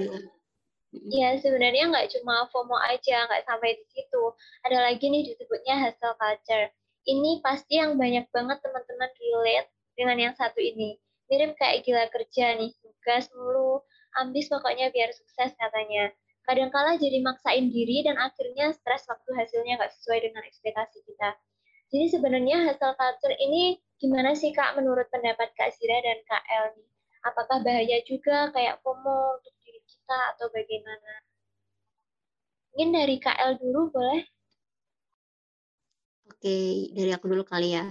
ya 1.13 1.29
sebenarnya 1.37 1.83
nggak 1.93 2.07
cuma 2.17 2.49
FOMO 2.49 2.77
aja, 2.89 3.25
nggak 3.29 3.45
sampai 3.45 3.77
di 3.77 3.85
situ. 3.93 4.23
Ada 4.65 4.77
lagi 4.89 5.05
nih 5.09 5.29
disebutnya 5.29 5.77
hustle 5.77 6.17
culture. 6.17 6.73
Ini 7.07 7.39
pasti 7.45 7.79
yang 7.79 7.95
banyak 7.95 8.27
banget 8.33 8.57
teman-teman 8.65 9.11
relate 9.13 9.69
dengan 9.93 10.17
yang 10.17 10.33
satu 10.33 10.57
ini. 10.57 10.97
Mirip 11.27 11.53
kayak 11.59 11.83
gila 11.83 12.05
kerja 12.09 12.55
nih, 12.55 12.71
tugas 12.81 13.29
mulu, 13.35 13.83
ambis 14.17 14.49
pokoknya 14.49 14.89
biar 14.89 15.13
sukses 15.13 15.53
katanya. 15.55 16.11
Kadangkala 16.47 16.95
jadi 16.95 17.19
maksain 17.19 17.67
diri 17.67 18.07
dan 18.07 18.15
akhirnya 18.15 18.71
stres 18.71 19.03
waktu 19.11 19.35
hasilnya 19.35 19.75
nggak 19.75 19.91
sesuai 19.99 20.31
dengan 20.31 20.41
ekspektasi 20.47 21.03
kita. 21.03 21.35
Jadi 21.87 22.05
sebenarnya 22.11 22.67
hasil 22.67 22.91
culture 22.99 23.35
ini 23.39 23.79
gimana 23.97 24.35
sih 24.35 24.51
Kak 24.51 24.75
menurut 24.75 25.07
pendapat 25.07 25.51
Kak 25.55 25.71
Zira 25.75 25.97
dan 26.03 26.19
Kak 26.27 26.43
Elmi? 26.45 26.87
Apakah 27.23 27.63
bahaya 27.63 27.99
juga 28.07 28.51
kayak 28.51 28.79
FOMO 28.83 29.39
untuk 29.39 29.55
diri 29.63 29.81
kita 29.83 30.19
atau 30.35 30.47
bagaimana? 30.51 31.13
Mungkin 32.75 32.89
dari 32.93 33.15
Kak 33.17 33.37
El 33.39 33.51
dulu 33.59 33.89
boleh? 33.89 34.21
Oke, 36.27 36.91
dari 36.93 37.11
aku 37.15 37.25
dulu 37.31 37.41
kali 37.47 37.73
ya 37.73 37.87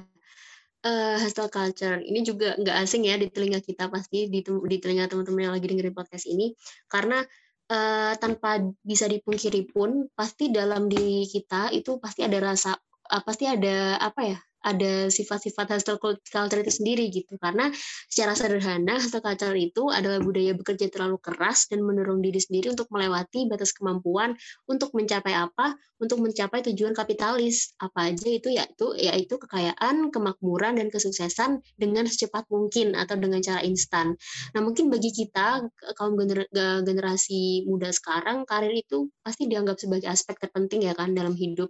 uh, 0.86 1.16
hustle 1.18 1.50
culture 1.50 1.98
ini 1.98 2.22
juga 2.22 2.54
nggak 2.56 2.76
asing 2.86 3.06
ya 3.06 3.18
di 3.18 3.28
telinga 3.28 3.58
kita 3.58 3.90
pasti 3.90 4.30
di, 4.30 4.40
di 4.42 4.76
telinga 4.78 5.10
teman-teman 5.10 5.50
yang 5.50 5.54
lagi 5.54 5.66
dengerin 5.66 5.94
podcast 5.94 6.26
ini 6.30 6.54
karena 6.86 7.22
uh, 7.70 8.12
tanpa 8.18 8.62
bisa 8.82 9.10
dipungkiri 9.10 9.70
pun 9.70 10.06
pasti 10.14 10.54
dalam 10.54 10.86
diri 10.86 11.26
kita 11.26 11.74
itu 11.74 11.98
pasti 11.98 12.22
ada 12.22 12.38
rasa 12.38 12.78
uh, 13.10 13.22
pasti 13.22 13.44
ada 13.46 13.98
apa 14.02 14.20
ya 14.22 14.38
ada 14.66 15.06
sifat-sifat 15.06 15.78
hustle 15.78 16.02
culture 16.02 16.60
itu 16.60 16.72
sendiri 16.74 17.06
gitu. 17.14 17.38
Karena 17.38 17.70
secara 18.10 18.34
sederhana 18.34 18.98
hustle 18.98 19.22
culture 19.22 19.54
itu 19.54 19.86
adalah 19.94 20.18
budaya 20.18 20.58
bekerja 20.58 20.90
terlalu 20.90 21.22
keras 21.22 21.70
dan 21.70 21.86
mendorong 21.86 22.18
diri 22.18 22.42
sendiri 22.42 22.74
untuk 22.74 22.90
melewati 22.90 23.46
batas 23.46 23.70
kemampuan 23.70 24.34
untuk 24.66 24.90
mencapai 24.90 25.38
apa 25.38 25.78
untuk 26.02 26.18
mencapai 26.18 26.66
tujuan 26.72 26.92
kapitalis. 26.92 27.76
Apa 27.78 28.10
aja 28.10 28.26
itu 28.26 28.50
yaitu 28.50 28.86
yaitu 28.98 29.38
kekayaan 29.38 30.10
kemakmuran 30.10 30.82
dan 30.82 30.88
kesuksesan 30.90 31.62
dengan 31.78 32.10
secepat 32.10 32.50
mungkin 32.50 32.98
atau 32.98 33.14
dengan 33.14 33.38
cara 33.38 33.62
instan. 33.62 34.18
Nah 34.56 34.60
mungkin 34.64 34.90
bagi 34.90 35.12
kita 35.12 35.62
kaum 35.94 36.18
gener 36.18 36.48
generasi 36.82 37.68
muda 37.68 37.92
sekarang 37.92 38.48
karir 38.48 38.72
itu 38.72 39.12
pasti 39.20 39.46
dianggap 39.46 39.76
sebagai 39.76 40.08
aspek 40.08 40.40
terpenting 40.40 40.88
ya 40.88 40.96
kan 40.96 41.12
dalam 41.12 41.36
hidup. 41.36 41.68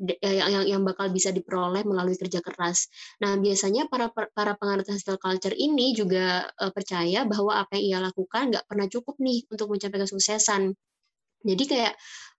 Yang 0.00 0.48
yang, 0.48 0.64
yang 0.66 0.82
bakal 0.82 1.12
bisa 1.12 1.30
diperoleh 1.30 1.84
melalui 1.84 2.16
kerja 2.16 2.31
keras. 2.40 2.88
Nah, 3.20 3.36
biasanya 3.36 3.90
para 3.92 4.08
para 4.14 4.56
penganut 4.56 4.88
hustle 4.88 5.20
culture 5.20 5.52
ini 5.52 5.92
juga 5.92 6.48
uh, 6.48 6.72
percaya 6.72 7.28
bahwa 7.28 7.60
apa 7.60 7.76
yang 7.76 7.84
ia 7.84 7.98
lakukan 8.08 8.48
nggak 8.54 8.64
pernah 8.64 8.86
cukup 8.88 9.20
nih 9.20 9.44
untuk 9.52 9.68
mencapai 9.68 9.98
kesuksesan. 10.00 10.72
Jadi 11.42 11.64
kayak 11.66 11.94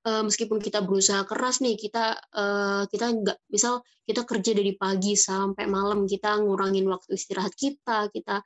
uh, 0.07 0.23
meskipun 0.23 0.63
kita 0.63 0.79
berusaha 0.81 1.27
keras 1.27 1.59
nih, 1.59 1.75
kita 1.75 2.15
uh, 2.33 2.87
kita 2.87 3.05
nggak 3.11 3.37
misal 3.51 3.83
kita 4.07 4.23
kerja 4.23 4.51
dari 4.55 4.73
pagi 4.79 5.13
sampai 5.19 5.67
malam, 5.67 6.07
kita 6.07 6.39
ngurangin 6.39 6.87
waktu 6.87 7.19
istirahat 7.19 7.51
kita, 7.53 8.07
kita 8.15 8.41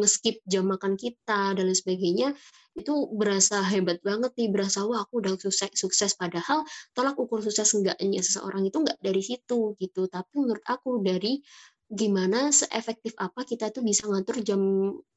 ngeskip 0.00 0.42
jam 0.46 0.64
makan 0.68 0.94
kita 0.94 1.54
dan 1.56 1.64
lain 1.66 1.76
sebagainya 1.76 2.28
itu 2.78 2.94
berasa 3.10 3.58
hebat 3.66 3.98
banget 4.06 4.30
nih 4.38 4.48
berasa 4.54 4.86
wah 4.86 5.02
aku 5.02 5.18
udah 5.18 5.34
sukses 5.34 5.74
sukses. 5.74 6.14
Padahal 6.14 6.62
tolak 6.94 7.18
ukur 7.18 7.42
sukses 7.42 7.74
enggaknya 7.74 8.22
seseorang 8.22 8.62
itu 8.70 8.78
enggak 8.78 8.98
dari 9.02 9.18
situ 9.18 9.74
gitu. 9.82 10.06
Tapi 10.06 10.32
menurut 10.38 10.62
aku 10.62 11.02
dari 11.02 11.42
gimana 11.88 12.52
seefektif 12.52 13.16
apa 13.16 13.48
kita 13.48 13.72
tuh 13.72 13.80
bisa 13.80 14.04
ngatur 14.04 14.44
jam 14.44 14.60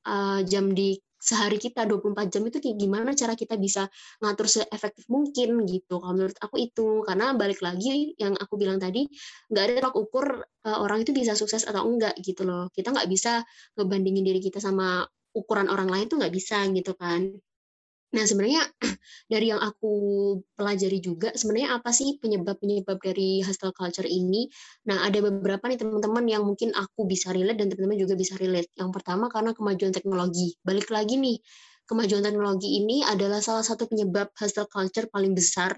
uh, 0.07 0.39
jam 0.47 0.71
di 0.71 0.95
sehari 1.21 1.61
kita 1.61 1.85
24 1.85 2.33
jam 2.33 2.41
itu 2.49 2.57
gimana 2.73 3.13
cara 3.13 3.37
kita 3.37 3.53
bisa 3.53 3.85
ngatur 4.25 4.49
seefektif 4.49 5.05
mungkin 5.05 5.69
gitu. 5.69 6.01
Kalau 6.01 6.17
menurut 6.17 6.33
aku 6.41 6.57
itu. 6.57 7.05
Karena 7.05 7.37
balik 7.37 7.61
lagi 7.61 8.17
yang 8.17 8.33
aku 8.33 8.57
bilang 8.57 8.81
tadi 8.81 9.05
nggak 9.53 9.63
ada 9.69 9.73
tolak 9.85 9.95
ukur 10.01 10.25
uh, 10.41 10.79
orang 10.81 11.05
itu 11.05 11.13
bisa 11.13 11.37
sukses 11.37 11.61
atau 11.69 11.85
enggak 11.85 12.17
gitu 12.25 12.41
loh. 12.41 12.73
Kita 12.73 12.89
nggak 12.89 13.05
bisa 13.05 13.45
ngebandingin 13.77 14.25
diri 14.25 14.41
kita 14.41 14.57
sama 14.57 15.05
ukuran 15.37 15.69
orang 15.69 15.87
lain 15.87 16.05
tuh 16.09 16.17
nggak 16.19 16.33
bisa 16.33 16.65
gitu 16.73 16.91
kan 16.97 17.31
Nah, 18.11 18.23
sebenarnya 18.27 18.63
dari 19.31 19.45
yang 19.51 19.61
aku 19.63 19.91
pelajari 20.59 20.99
juga, 20.99 21.31
sebenarnya 21.31 21.79
apa 21.79 21.95
sih 21.95 22.19
penyebab-penyebab 22.19 22.99
dari 22.99 23.39
hustle 23.43 23.71
culture 23.71 24.07
ini? 24.07 24.51
Nah, 24.91 25.07
ada 25.07 25.19
beberapa 25.23 25.63
nih 25.71 25.79
teman-teman 25.79 26.25
yang 26.27 26.43
mungkin 26.43 26.75
aku 26.75 27.07
bisa 27.07 27.31
relate 27.31 27.59
dan 27.63 27.71
teman-teman 27.71 27.99
juga 28.03 28.15
bisa 28.19 28.35
relate. 28.35 28.67
Yang 28.75 28.91
pertama 28.99 29.31
karena 29.31 29.55
kemajuan 29.55 29.95
teknologi. 29.95 30.59
Balik 30.63 30.91
lagi 30.91 31.15
nih, 31.19 31.39
kemajuan 31.87 32.23
teknologi 32.27 32.69
ini 32.83 33.03
adalah 33.07 33.39
salah 33.39 33.63
satu 33.63 33.87
penyebab 33.87 34.31
hustle 34.35 34.67
culture 34.67 35.07
paling 35.07 35.31
besar 35.31 35.71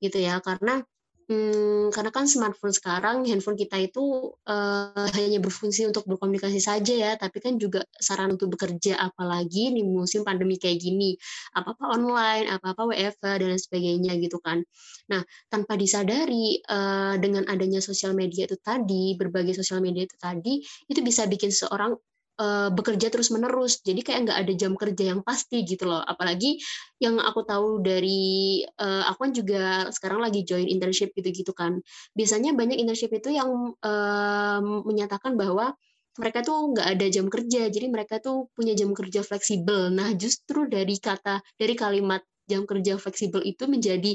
gitu 0.00 0.18
ya, 0.20 0.40
karena 0.40 0.80
Hmm, 1.24 1.88
karena 1.88 2.12
kan 2.12 2.28
smartphone 2.28 2.76
sekarang, 2.76 3.24
handphone 3.24 3.56
kita 3.56 3.80
itu 3.80 4.28
uh, 4.44 5.08
hanya 5.16 5.40
berfungsi 5.40 5.88
untuk 5.88 6.04
berkomunikasi 6.04 6.60
saja 6.60 6.92
ya, 6.92 7.12
tapi 7.16 7.40
kan 7.40 7.56
juga 7.56 7.80
saran 7.96 8.36
untuk 8.36 8.52
bekerja, 8.52 9.00
apalagi 9.00 9.72
di 9.72 9.80
musim 9.80 10.20
pandemi 10.20 10.60
kayak 10.60 10.84
gini, 10.84 11.16
apa-apa 11.56 11.96
online, 11.96 12.52
apa-apa 12.52 12.92
WFH 12.92 13.40
dan 13.40 13.56
sebagainya 13.56 14.20
gitu 14.20 14.36
kan. 14.44 14.60
Nah, 15.08 15.24
tanpa 15.48 15.80
disadari 15.80 16.60
uh, 16.68 17.16
dengan 17.16 17.48
adanya 17.48 17.80
sosial 17.80 18.12
media 18.12 18.44
itu 18.44 18.60
tadi, 18.60 19.16
berbagai 19.16 19.56
sosial 19.56 19.80
media 19.80 20.04
itu 20.04 20.20
tadi, 20.20 20.60
itu 20.92 21.00
bisa 21.00 21.24
bikin 21.24 21.48
seorang 21.48 21.96
uh, 22.40 22.68
bekerja 22.74 23.10
terus 23.10 23.30
menerus 23.34 23.80
jadi 23.82 24.00
kayak 24.02 24.20
nggak 24.30 24.38
ada 24.46 24.52
jam 24.56 24.72
kerja 24.74 25.04
yang 25.14 25.20
pasti 25.22 25.62
gitu 25.62 25.86
loh. 25.88 26.02
Apalagi 26.02 26.58
yang 26.98 27.18
aku 27.22 27.46
tahu 27.46 27.82
dari 27.82 28.62
uh, 28.80 29.04
aku 29.10 29.18
kan 29.28 29.32
juga 29.34 29.62
sekarang 29.90 30.20
lagi 30.22 30.42
join 30.46 30.66
internship 30.66 31.14
gitu-gitu 31.14 31.52
kan. 31.54 31.78
Biasanya 32.16 32.54
banyak 32.56 32.78
internship 32.80 33.12
itu 33.14 33.34
yang 33.34 33.74
uh, 33.82 34.60
menyatakan 34.86 35.34
bahwa 35.38 35.74
mereka 36.14 36.46
tuh 36.46 36.70
nggak 36.74 36.88
ada 36.98 37.06
jam 37.10 37.26
kerja. 37.26 37.66
Jadi 37.70 37.86
mereka 37.90 38.22
tuh 38.22 38.50
punya 38.54 38.74
jam 38.78 38.94
kerja 38.94 39.22
fleksibel. 39.26 39.90
Nah 39.90 40.14
justru 40.14 40.66
dari 40.70 40.98
kata 40.98 41.42
dari 41.58 41.74
kalimat 41.74 42.22
jam 42.44 42.68
kerja 42.68 43.00
fleksibel 43.00 43.40
itu 43.42 43.64
menjadi 43.64 44.14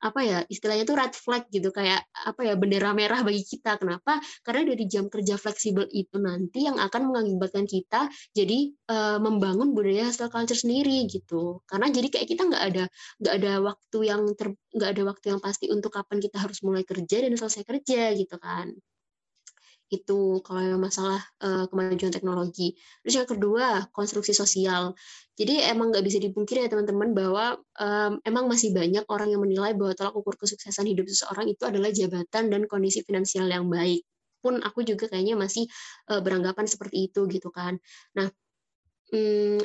apa 0.00 0.20
ya 0.24 0.38
istilahnya 0.48 0.84
tuh 0.88 0.96
red 0.96 1.12
flag 1.12 1.44
gitu 1.52 1.68
kayak 1.70 2.02
apa 2.12 2.40
ya 2.44 2.54
bendera 2.56 2.90
merah 2.96 3.20
bagi 3.20 3.44
kita. 3.44 3.76
Kenapa? 3.76 4.20
Karena 4.42 4.72
dari 4.72 4.84
jam 4.88 5.06
kerja 5.12 5.36
fleksibel 5.36 5.86
itu 5.92 6.16
nanti 6.16 6.66
yang 6.66 6.80
akan 6.80 7.12
mengakibatkan 7.12 7.64
kita 7.68 8.08
jadi 8.32 8.72
uh, 8.90 9.18
membangun 9.20 9.76
budaya 9.76 10.08
hustle 10.08 10.32
culture 10.32 10.56
sendiri 10.58 11.04
gitu. 11.08 11.60
Karena 11.68 11.92
jadi 11.92 12.08
kayak 12.08 12.26
kita 12.28 12.42
nggak 12.48 12.64
ada 12.74 12.84
nggak 13.20 13.34
ada 13.36 13.52
waktu 13.60 13.98
yang 14.04 14.20
nggak 14.76 14.90
ada 14.96 15.02
waktu 15.04 15.26
yang 15.36 15.40
pasti 15.40 15.66
untuk 15.68 15.92
kapan 15.94 16.18
kita 16.18 16.36
harus 16.40 16.58
mulai 16.64 16.82
kerja 16.82 17.16
dan 17.22 17.32
selesai 17.36 17.62
kerja 17.68 18.16
gitu 18.16 18.36
kan 18.40 18.72
itu 19.90 20.38
kalau 20.46 20.62
yang 20.62 20.78
masalah 20.78 21.18
uh, 21.42 21.66
kemajuan 21.66 22.14
teknologi. 22.14 22.78
Terus 23.02 23.14
yang 23.18 23.28
kedua 23.28 23.90
konstruksi 23.90 24.30
sosial. 24.30 24.94
Jadi 25.34 25.66
emang 25.66 25.90
nggak 25.90 26.06
bisa 26.06 26.22
dipungkiri 26.22 26.66
ya 26.66 26.70
teman-teman 26.70 27.10
bahwa 27.10 27.58
um, 27.82 28.22
emang 28.22 28.46
masih 28.46 28.70
banyak 28.70 29.02
orang 29.10 29.34
yang 29.34 29.42
menilai 29.42 29.74
bahwa 29.74 29.92
tolak 29.98 30.14
ukur 30.14 30.38
kesuksesan 30.38 30.86
hidup 30.86 31.10
seseorang 31.10 31.50
itu 31.50 31.66
adalah 31.66 31.90
jabatan 31.90 32.54
dan 32.54 32.62
kondisi 32.70 33.02
finansial 33.02 33.50
yang 33.50 33.66
baik. 33.66 34.06
Pun 34.40 34.62
aku 34.62 34.86
juga 34.86 35.10
kayaknya 35.10 35.34
masih 35.34 35.66
uh, 36.08 36.22
beranggapan 36.22 36.70
seperti 36.70 37.10
itu 37.10 37.26
gitu 37.26 37.50
kan. 37.50 37.76
Nah, 38.14 38.30
um, 39.10 39.60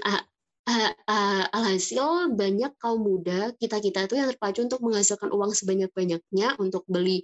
alhasil 1.54 2.34
banyak 2.34 2.74
kaum 2.82 3.06
muda 3.06 3.54
kita 3.62 3.78
kita 3.78 4.10
itu 4.10 4.18
yang 4.18 4.28
terpacu 4.34 4.66
untuk 4.66 4.82
menghasilkan 4.82 5.30
uang 5.30 5.54
sebanyak 5.54 5.94
banyaknya 5.94 6.58
untuk 6.58 6.82
beli 6.90 7.22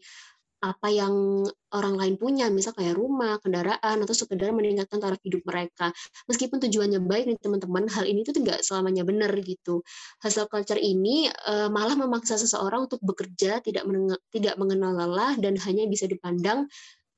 apa 0.62 0.88
yang 0.94 1.42
orang 1.74 1.98
lain 1.98 2.16
punya, 2.22 2.46
misal 2.54 2.78
kayak 2.78 2.94
rumah, 2.94 3.42
kendaraan, 3.42 3.98
atau 4.06 4.14
sekedar 4.14 4.54
meningkatkan 4.54 5.02
taraf 5.02 5.18
hidup 5.26 5.42
mereka. 5.44 5.90
Meskipun 6.30 6.62
tujuannya 6.62 7.02
baik 7.02 7.24
nih 7.34 7.38
teman-teman, 7.42 7.90
hal 7.90 8.06
ini 8.06 8.22
tuh 8.22 8.38
tidak 8.38 8.62
selamanya 8.62 9.02
benar 9.02 9.34
gitu. 9.42 9.82
Hustle 10.22 10.46
culture 10.46 10.78
ini 10.78 11.28
uh, 11.50 11.74
malah 11.74 11.98
memaksa 11.98 12.38
seseorang 12.38 12.86
untuk 12.86 13.02
bekerja, 13.02 13.58
tidak 13.66 13.84
tidak 14.30 14.56
mengenal 14.62 14.94
lelah, 14.94 15.34
dan 15.42 15.58
hanya 15.58 15.90
bisa 15.90 16.06
dipandang 16.06 16.70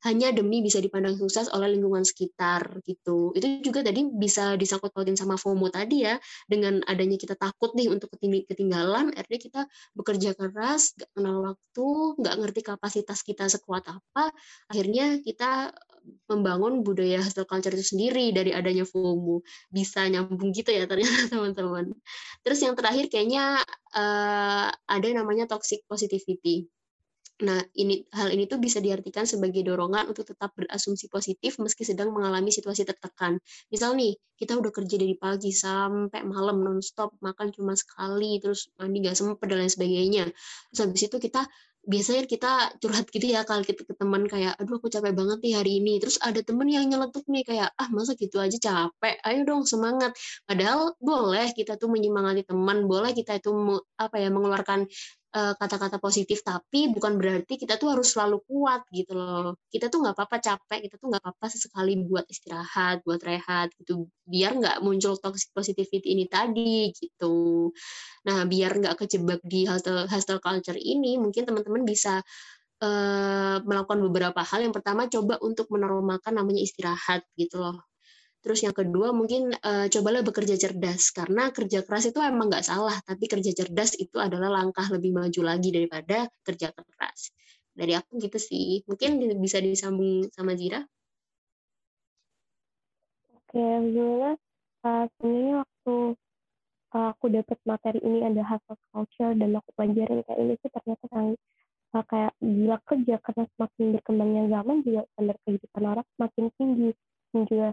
hanya 0.04 0.36
demi 0.36 0.60
bisa 0.60 0.84
dipandang 0.84 1.16
sukses 1.16 1.48
oleh 1.56 1.72
lingkungan 1.72 2.04
sekitar 2.04 2.84
gitu. 2.84 3.32
Itu 3.32 3.64
juga 3.64 3.88
tadi 3.88 4.04
bisa 4.12 4.60
disangkut 4.60 4.92
pautin 4.92 5.16
sama 5.16 5.40
FOMO 5.40 5.72
tadi 5.72 6.04
ya, 6.04 6.20
dengan 6.46 6.84
adanya 6.84 7.16
kita 7.16 7.40
takut 7.40 7.72
nih 7.74 7.88
untuk 7.88 8.12
ketinggalan, 8.20 9.16
akhirnya 9.16 9.42
kita 9.42 9.62
bekerja 9.96 10.36
keras, 10.36 10.92
nggak 11.00 11.10
kenal 11.16 11.38
waktu, 11.48 11.88
nggak 12.20 12.36
ngerti 12.44 12.62
kapasitas 12.68 13.20
kita 13.24 13.48
sekuat 13.48 13.88
apa, 13.88 14.36
akhirnya 14.68 15.24
kita 15.24 15.72
membangun 16.28 16.84
budaya 16.84 17.24
hustle 17.24 17.48
culture 17.48 17.72
itu 17.72 17.96
sendiri 17.96 18.36
dari 18.36 18.52
adanya 18.52 18.84
FOMO. 18.84 19.40
Bisa 19.72 20.04
nyambung 20.12 20.52
gitu 20.52 20.68
ya 20.76 20.84
ternyata 20.84 21.28
teman-teman. 21.32 21.96
Terus 22.44 22.60
yang 22.60 22.76
terakhir 22.76 23.08
kayaknya 23.08 23.64
uh, 23.96 24.68
ada 24.68 25.08
namanya 25.16 25.48
toxic 25.48 25.88
positivity 25.88 26.68
Nah, 27.44 27.60
ini 27.76 28.08
hal 28.16 28.32
ini 28.32 28.48
tuh 28.48 28.56
bisa 28.58 28.80
diartikan 28.80 29.28
sebagai 29.28 29.68
dorongan 29.68 30.08
untuk 30.08 30.24
tetap 30.32 30.56
berasumsi 30.56 31.12
positif 31.12 31.60
meski 31.60 31.84
sedang 31.84 32.16
mengalami 32.16 32.50
situasi 32.56 32.88
tertekan. 32.88 33.36
Misal 33.68 34.00
nih, 34.00 34.16
kita 34.40 34.56
udah 34.56 34.72
kerja 34.72 34.96
dari 34.96 35.16
pagi 35.20 35.52
sampai 35.52 36.24
malam 36.24 36.64
nonstop, 36.64 37.12
makan 37.20 37.52
cuma 37.52 37.76
sekali, 37.76 38.40
terus 38.40 38.72
mandi 38.80 39.04
nggak 39.04 39.18
sempet 39.20 39.46
dan 39.52 39.58
lain 39.60 39.72
sebagainya. 39.72 40.24
Terus 40.72 40.80
habis 40.88 41.02
itu 41.04 41.18
kita 41.20 41.44
biasanya 41.84 42.24
kita 42.32 42.52
curhat 42.80 43.12
gitu 43.12 43.28
ya 43.28 43.44
kalau 43.44 43.60
kita 43.60 43.84
ke 43.84 43.92
teman 44.00 44.24
kayak 44.24 44.56
aduh 44.56 44.80
aku 44.80 44.88
capek 44.88 45.12
banget 45.12 45.44
nih 45.44 45.54
hari 45.60 45.72
ini 45.84 46.00
terus 46.00 46.16
ada 46.24 46.40
temen 46.40 46.64
yang 46.72 46.88
nyeletuk 46.88 47.28
nih 47.28 47.44
kayak 47.44 47.76
ah 47.76 47.92
masa 47.92 48.16
gitu 48.16 48.40
aja 48.40 48.56
capek 48.56 49.20
ayo 49.28 49.44
dong 49.44 49.68
semangat 49.68 50.16
padahal 50.48 50.96
boleh 51.04 51.52
kita 51.52 51.76
tuh 51.76 51.92
menyemangati 51.92 52.48
teman 52.48 52.88
boleh 52.88 53.12
kita 53.12 53.36
itu 53.36 53.52
apa 54.00 54.16
ya 54.16 54.32
mengeluarkan 54.32 54.88
kata-kata 55.34 55.98
positif 55.98 56.46
tapi 56.46 56.94
bukan 56.94 57.18
berarti 57.18 57.58
kita 57.58 57.82
tuh 57.82 57.98
harus 57.98 58.14
selalu 58.14 58.46
kuat 58.46 58.86
gitu 58.94 59.18
loh. 59.18 59.58
Kita 59.66 59.90
tuh 59.90 60.06
nggak 60.06 60.14
apa-apa 60.14 60.38
capek 60.38 60.80
kita 60.86 60.96
tuh 61.02 61.08
nggak 61.10 61.24
apa-apa 61.26 61.46
sesekali 61.50 61.98
buat 62.06 62.26
istirahat 62.30 63.02
buat 63.02 63.18
rehat 63.26 63.74
gitu. 63.82 64.06
Biar 64.30 64.54
nggak 64.54 64.78
muncul 64.86 65.18
toxic 65.18 65.50
positivity 65.50 66.14
ini 66.14 66.30
tadi 66.30 66.94
gitu. 66.94 67.74
Nah 68.30 68.46
biar 68.46 68.78
nggak 68.78 68.96
kejebak 69.02 69.42
di 69.42 69.66
hustle, 69.66 70.06
hustle 70.06 70.38
culture 70.38 70.78
ini 70.78 71.18
mungkin 71.18 71.50
teman-teman 71.50 71.82
bisa 71.82 72.22
uh, 72.86 73.58
melakukan 73.66 74.00
beberapa 74.06 74.42
hal. 74.46 74.62
Yang 74.62 74.82
pertama 74.82 75.10
coba 75.10 75.42
untuk 75.42 75.66
menormalkan 75.74 76.38
namanya 76.38 76.62
istirahat 76.62 77.26
gitu 77.34 77.58
loh 77.58 77.93
Terus 78.44 78.60
yang 78.60 78.76
kedua 78.76 79.16
mungkin 79.16 79.56
uh, 79.56 79.88
cobalah 79.88 80.20
bekerja 80.20 80.60
cerdas 80.60 81.16
karena 81.16 81.48
kerja 81.56 81.80
keras 81.88 82.12
itu 82.12 82.20
emang 82.20 82.52
nggak 82.52 82.68
salah, 82.68 83.00
tapi 83.08 83.32
kerja 83.32 83.56
cerdas 83.56 83.96
itu 83.96 84.20
adalah 84.20 84.52
langkah 84.52 84.84
lebih 84.92 85.16
maju 85.16 85.42
lagi 85.48 85.72
daripada 85.72 86.28
kerja 86.44 86.76
keras. 86.76 87.32
Dari 87.72 87.96
aku 87.96 88.20
gitu 88.20 88.36
sih. 88.36 88.84
Mungkin 88.84 89.40
bisa 89.40 89.64
disambung 89.64 90.28
sama 90.36 90.60
Zira. 90.60 90.84
Oke, 93.32 93.64
gimana? 93.64 94.36
Uh, 94.84 95.08
sebenarnya 95.16 95.64
waktu 95.64 95.96
uh, 96.94 97.08
aku 97.16 97.26
dapat 97.32 97.58
materi 97.64 98.00
ini 98.04 98.28
ada 98.28 98.44
hustle 98.44 98.78
culture 98.94 99.34
dan 99.40 99.56
aku 99.56 99.70
pelajarin 99.74 100.22
kayak 100.28 100.40
ini 100.44 100.54
sih 100.62 100.70
ternyata 100.70 101.06
sangat 101.10 101.38
uh, 101.96 102.06
kayak 102.06 102.34
gila 102.44 102.78
kerja 102.86 103.16
karena 103.24 103.44
semakin 103.58 103.86
berkembangnya 103.98 104.44
zaman 104.52 104.78
juga 104.86 105.02
standar 105.14 105.38
kehidupan 105.48 105.84
orang 105.88 106.08
semakin 106.20 106.46
tinggi 106.60 106.90
dan 107.34 107.42
juga 107.50 107.70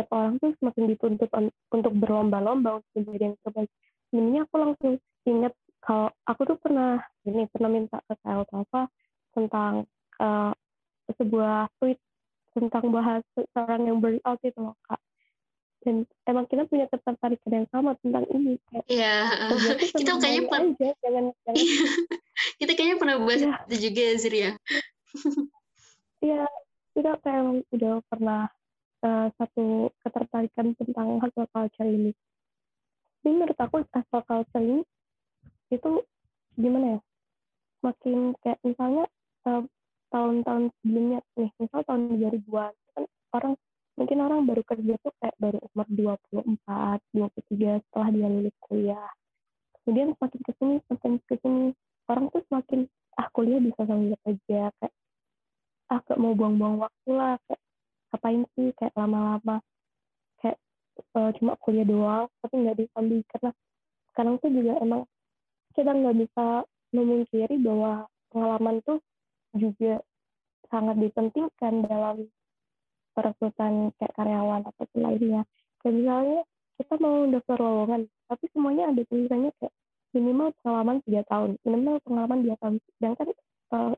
setiap 0.00 0.16
orang 0.16 0.40
tuh 0.40 0.56
semakin 0.56 0.96
dituntut 0.96 1.28
untuk 1.76 1.92
berlomba-lomba 1.92 2.80
untuk 2.80 3.04
menjadi 3.04 3.24
yang 3.28 3.36
terbaik. 3.44 3.70
Ini 4.16 4.36
aku 4.48 4.54
langsung 4.56 4.92
ingat 5.28 5.52
kalau 5.84 6.08
aku 6.24 6.40
tuh 6.48 6.56
pernah 6.56 7.04
ini 7.28 7.44
pernah 7.52 7.68
minta 7.68 8.00
ke 8.08 8.16
Kak 8.16 8.48
apa 8.48 8.88
tentang 9.36 9.84
uh, 10.16 10.56
sebuah 11.20 11.68
tweet 11.76 12.00
tentang 12.56 12.88
bahas 12.88 13.20
seorang 13.52 13.92
yang 13.92 14.00
burnout 14.00 14.40
itu 14.40 14.56
loh 14.56 14.74
kak 14.88 14.98
dan 15.84 16.02
emang 16.26 16.44
kita 16.48 16.66
punya 16.66 16.88
ketertarikan 16.90 17.52
yang 17.62 17.68
sama 17.70 17.94
tentang 18.02 18.26
ini 18.34 18.58
kayak 18.68 18.84
iya 18.90 19.16
kita 20.02 20.18
kayaknya 20.18 20.42
pernah 20.50 20.74
jangan, 20.80 21.24
jangan 21.46 21.56
kita 22.60 22.72
kayaknya 22.74 22.96
pernah 22.98 23.16
bahas 23.22 23.42
ya. 23.44 23.54
itu 23.70 23.76
juga 23.86 24.00
ya 24.02 24.16
ya 24.16 24.52
iya 26.26 26.42
kita 26.90 27.10
kayak 27.22 27.42
udah 27.70 27.94
pernah 28.10 28.50
uh, 29.04 29.28
satu 29.36 29.90
ketertarikan 30.04 30.72
tentang 30.76 31.20
hustle 31.20 31.48
culture 31.52 31.88
ini 31.88 32.12
ini 33.24 33.30
menurut 33.36 33.58
aku 33.58 33.84
hustle 33.90 34.24
culture 34.24 34.64
ini 34.64 34.82
itu 35.70 36.02
gimana 36.58 36.98
ya 36.98 37.00
makin 37.80 38.36
kayak 38.44 38.60
misalnya 38.66 39.04
uh, 39.48 39.64
tahun-tahun 40.10 40.74
sebelumnya 40.82 41.20
nih 41.38 41.50
misal 41.56 41.80
tahun 41.86 42.18
2000-an 42.18 42.74
kan 42.96 43.04
orang 43.36 43.54
mungkin 44.00 44.18
orang 44.24 44.48
baru 44.48 44.62
kerja 44.64 44.96
tuh 45.04 45.12
kayak 45.20 45.36
baru 45.36 45.60
umur 45.60 45.86
24, 45.92 47.04
23 47.12 47.84
setelah 47.84 48.08
dia 48.08 48.28
lulus 48.32 48.56
kuliah. 48.64 49.10
Kemudian 49.84 50.16
semakin 50.16 50.40
ke 50.40 50.52
sini, 50.56 50.74
semakin 50.88 51.12
ke 51.28 51.34
sini, 51.44 51.66
orang 52.08 52.24
tuh 52.32 52.40
semakin, 52.48 52.88
ah 53.20 53.28
kuliah 53.36 53.60
bisa 53.60 53.84
sambil 53.84 54.16
kerja, 54.24 54.72
kayak, 54.72 54.94
ah 55.92 56.00
gak 56.00 56.16
mau 56.16 56.32
buang-buang 56.32 56.80
waktu 56.80 57.10
lah, 57.12 57.36
kayak, 57.44 57.60
ngapain 58.10 58.42
sih, 58.58 58.74
kayak 58.76 58.94
lama-lama, 58.98 59.62
kayak 60.42 60.58
uh, 61.14 61.30
cuma 61.38 61.54
kuliah 61.62 61.86
doang, 61.86 62.26
tapi 62.42 62.54
nggak 62.60 62.78
disambi, 62.82 63.22
karena 63.30 63.50
sekarang 64.10 64.34
tuh 64.42 64.50
juga 64.50 64.72
emang 64.82 65.02
kita 65.78 65.90
nggak 65.94 66.16
bisa 66.18 66.46
memungkiri 66.90 67.56
bahwa 67.62 68.10
pengalaman 68.34 68.82
tuh 68.82 68.98
juga 69.54 70.02
sangat 70.70 70.98
dipentingkan 71.02 71.86
dalam 71.86 72.26
perekrutan 73.14 73.90
kayak 73.98 74.14
karyawan 74.14 74.62
atau 74.66 74.86
lainnya. 74.98 75.42
Kayak 75.82 75.94
misalnya 75.98 76.40
kita 76.78 76.94
mau 77.02 77.26
daftar 77.26 77.58
lowongan 77.58 78.02
tapi 78.30 78.44
semuanya 78.54 78.94
ada 78.94 79.02
tulisannya 79.10 79.50
kayak 79.58 79.74
minimal 80.14 80.48
pengalaman 80.62 80.98
tiga 81.06 81.22
tahun 81.26 81.58
minimal 81.66 81.96
pengalaman 82.06 82.38
dua 82.46 82.56
tahun. 82.62 82.74
Sedangkan 82.98 83.28
uh, 83.74 83.94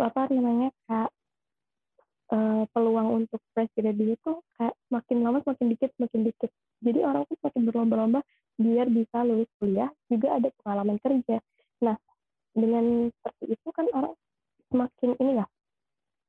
apa 0.00 0.20
namanya 0.32 0.68
kayak 0.88 1.10
uh, 2.30 2.64
peluang 2.70 3.24
untuk 3.24 3.40
fresh 3.52 3.70
graduate 3.76 4.18
itu 4.18 4.32
kayak 4.56 4.74
makin 4.90 5.18
lama 5.22 5.38
semakin 5.42 5.66
dikit 5.74 5.90
semakin 5.98 6.20
dikit. 6.26 6.50
Jadi 6.80 6.98
orang 7.04 7.22
tuh 7.26 7.36
semakin 7.42 7.62
berlomba-lomba 7.68 8.20
biar 8.60 8.86
bisa 8.92 9.24
lulus 9.24 9.50
kuliah 9.56 9.90
juga 10.06 10.36
ada 10.36 10.48
pengalaman 10.62 10.98
kerja. 11.02 11.38
Nah 11.84 11.96
dengan 12.54 13.08
seperti 13.10 13.44
itu 13.54 13.68
kan 13.70 13.86
orang 13.94 14.14
semakin 14.70 15.10
ini 15.18 15.32
ya 15.42 15.46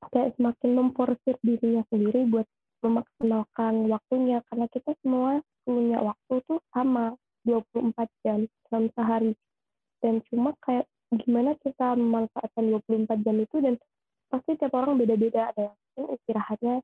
kayak 0.10 0.34
semakin 0.38 0.72
memporsir 0.74 1.36
dirinya 1.46 1.86
sendiri 1.94 2.26
buat 2.26 2.48
memaksimalkan 2.82 3.86
waktunya 3.86 4.42
karena 4.50 4.66
kita 4.74 4.98
semua 5.06 5.46
punya 5.62 6.02
waktu 6.02 6.42
tuh 6.50 6.58
sama 6.74 7.14
24 7.46 7.94
jam 8.26 8.50
dalam 8.70 8.90
sehari. 8.98 9.34
Dan 10.02 10.26
cuma 10.30 10.58
kayak 10.66 10.90
gimana 11.14 11.54
kita 11.62 11.94
memanfaatkan 11.94 12.74
24 12.90 13.22
jam 13.22 13.38
itu 13.38 13.58
dan 13.62 13.76
pasti 14.32 14.56
tiap 14.56 14.74
orang 14.74 14.96
beda-beda. 14.96 15.52
Ada 15.52 15.62
yang 15.68 15.76
mungkin 15.76 16.16
istirahatnya 16.16 16.76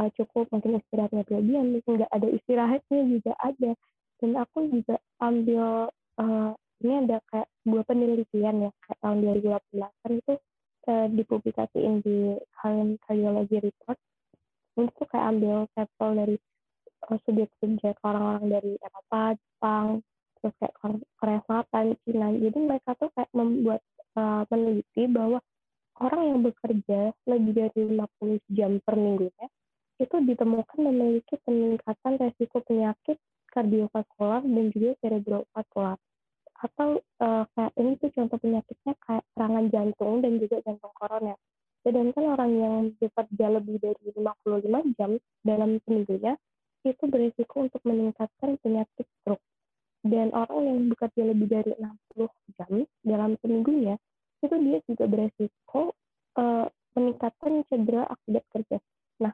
uh, 0.00 0.08
cukup 0.16 0.44
mungkin 0.48 0.80
istirahatnya 0.80 1.22
kelebihan 1.28 1.76
mungkin 1.76 1.92
nggak 2.00 2.12
ada 2.12 2.28
istirahatnya 2.32 3.00
juga 3.04 3.32
ada. 3.44 3.70
Dan 4.18 4.30
aku 4.34 4.58
juga 4.72 4.96
ambil 5.20 5.92
uh, 6.18 6.50
ini 6.82 6.92
ada 7.06 7.18
kayak 7.30 7.48
sebuah 7.62 7.84
penelitian 7.86 8.56
ya 8.66 8.70
kayak 8.86 8.98
tahun 9.02 9.18
2018 9.22 10.18
itu 10.18 10.34
uh, 10.88 11.06
dipublikasiin 11.12 11.94
di 12.02 12.16
Current 12.58 12.92
Cardiology 13.04 13.58
Report. 13.62 13.98
Ini 14.78 14.88
tuh 14.94 15.06
kayak 15.10 15.26
ambil 15.34 15.56
sampel 15.74 16.10
dari 16.14 16.36
uh, 17.06 17.18
subjek-subjek 17.26 17.98
orang-orang 18.06 18.44
dari 18.46 18.72
Eropa, 18.78 19.34
Jepang, 19.34 19.86
terus 20.38 20.54
kayak 20.62 20.74
Korea 21.18 21.40
Selatan, 21.46 21.86
Cina. 22.06 22.28
Jadi 22.30 22.58
mereka 22.62 22.90
tuh 22.94 23.10
kayak 23.14 23.30
membuat 23.34 23.82
uh, 24.14 24.42
meneliti 24.50 25.02
bahwa 25.10 25.38
orang 25.98 26.22
yang 26.30 26.40
bekerja 26.46 27.12
lebih 27.26 27.52
dari 27.54 27.80
50 27.98 28.56
jam 28.56 28.78
per 28.82 28.94
minggunya 28.94 29.46
itu 29.98 30.16
ditemukan 30.22 30.78
memiliki 30.78 31.34
peningkatan 31.42 32.22
resiko 32.22 32.62
penyakit 32.62 33.18
kardiovaskular 33.50 34.46
dan 34.46 34.64
juga 34.70 34.94
cerebrovaskular 35.02 35.98
atau 36.58 36.98
uh, 37.22 37.44
kayak 37.54 37.72
ini 37.78 37.94
tuh 38.02 38.10
contoh 38.10 38.38
penyakitnya 38.42 38.94
kayak 39.06 39.24
serangan 39.34 39.66
jantung 39.70 40.18
dan 40.18 40.42
juga 40.42 40.58
jantung 40.66 40.90
koroner. 40.98 41.38
Sedangkan 41.86 42.24
orang 42.34 42.52
yang 42.58 42.74
bekerja 42.98 43.46
lebih 43.54 43.78
dari 43.78 44.06
55 44.10 44.98
jam 44.98 45.10
dalam 45.46 45.78
seminggunya 45.86 46.34
itu 46.82 47.04
berisiko 47.06 47.62
untuk 47.62 47.82
meningkatkan 47.86 48.58
penyakit 48.58 49.06
stroke. 49.22 49.42
Dan 50.02 50.34
orang 50.34 50.62
yang 50.66 50.78
bekerja 50.90 51.22
lebih 51.26 51.46
dari 51.46 51.72
60 51.78 52.26
jam 52.58 52.72
dalam 53.06 53.30
seminggunya 53.38 53.94
itu 54.42 54.56
dia 54.62 54.78
juga 54.86 55.04
berisiko 55.10 55.82
uh, 56.38 56.66
meningkatkan 56.94 57.62
cedera 57.66 58.06
akibat 58.06 58.44
kerja. 58.54 58.78
Nah, 59.22 59.32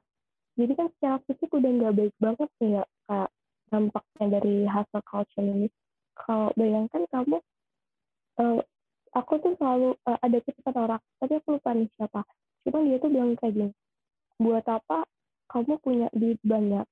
jadi 0.57 0.73
kan 0.77 0.87
secara 0.97 1.17
fisik 1.29 1.51
udah 1.53 1.71
nggak 1.71 1.95
baik 1.97 2.15
banget 2.21 2.51
nih 2.61 2.71
ya 2.81 2.85
kak 3.09 3.29
dampaknya 3.73 4.27
dari 4.41 4.57
hasil 4.69 5.01
culture 5.05 5.45
ini. 5.45 5.69
Kalau 6.15 6.55
bayangkan 6.55 7.03
kamu 7.11 7.37
uh, 8.41 8.61
aku 9.15 9.33
tuh 9.43 9.53
selalu 9.59 9.99
uh, 10.07 10.19
ada 10.23 10.39
kecepatan 10.41 10.83
orang 10.89 11.03
tapi 11.21 11.33
aku 11.39 11.49
lupa 11.59 11.71
nih 11.75 11.89
siapa. 11.99 12.21
Cuma 12.65 12.81
dia 12.87 12.97
tuh 12.97 13.11
bilang 13.13 13.37
kayak 13.37 13.55
gini 13.55 13.73
buat 14.35 14.67
apa 14.67 15.07
kamu 15.53 15.79
punya 15.79 16.09
duit 16.11 16.41
banyak 16.43 16.87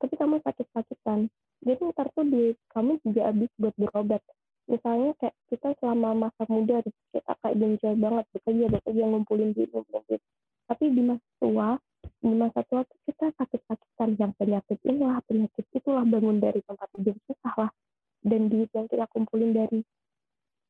tapi 0.00 0.14
kamu 0.18 0.42
sakit-sakitan? 0.42 1.30
Jadi 1.62 1.80
ntar 1.94 2.10
tuh 2.12 2.26
duit 2.26 2.56
kamu 2.74 2.98
juga 3.06 3.30
habis 3.30 3.50
buat 3.58 3.74
berobat 3.78 4.22
misalnya 4.70 5.12
kayak 5.18 5.36
kita 5.50 5.68
selama 5.82 6.28
masa 6.28 6.42
muda 6.48 6.80
kita 6.84 7.32
kayak 7.42 7.56
gencar 7.58 7.94
banget 7.98 8.24
bekerja 8.34 8.66
bekerja 8.70 9.04
ngumpulin 9.10 9.50
duit 9.54 9.70
ngumpulin 9.74 10.04
duit 10.06 10.22
tapi 10.70 10.84
di 10.94 11.02
masa 11.02 11.28
tua 11.42 11.68
di 12.22 12.34
masa 12.34 12.60
tua 12.66 12.80
tuh 12.86 12.98
kita 13.06 13.26
sakit-sakitan 13.38 14.10
yang 14.18 14.32
penyakit 14.38 14.78
inilah 14.86 15.18
penyakit 15.26 15.64
itulah 15.74 16.06
bangun 16.06 16.38
dari 16.38 16.62
tempat 16.62 16.88
tidur 16.94 17.16
susah 17.26 17.54
lah 17.58 17.70
dan 18.22 18.46
duit 18.46 18.70
yang 18.74 18.86
kita 18.86 19.06
kumpulin 19.10 19.50
dari 19.50 19.82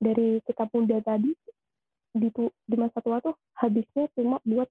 dari 0.02 0.40
kita 0.42 0.66
muda 0.72 0.98
tadi 1.04 1.30
di, 2.12 2.28
di 2.68 2.76
masa 2.76 3.00
tua 3.00 3.20
tuh 3.24 3.36
habisnya 3.56 4.08
cuma 4.16 4.36
buat 4.44 4.68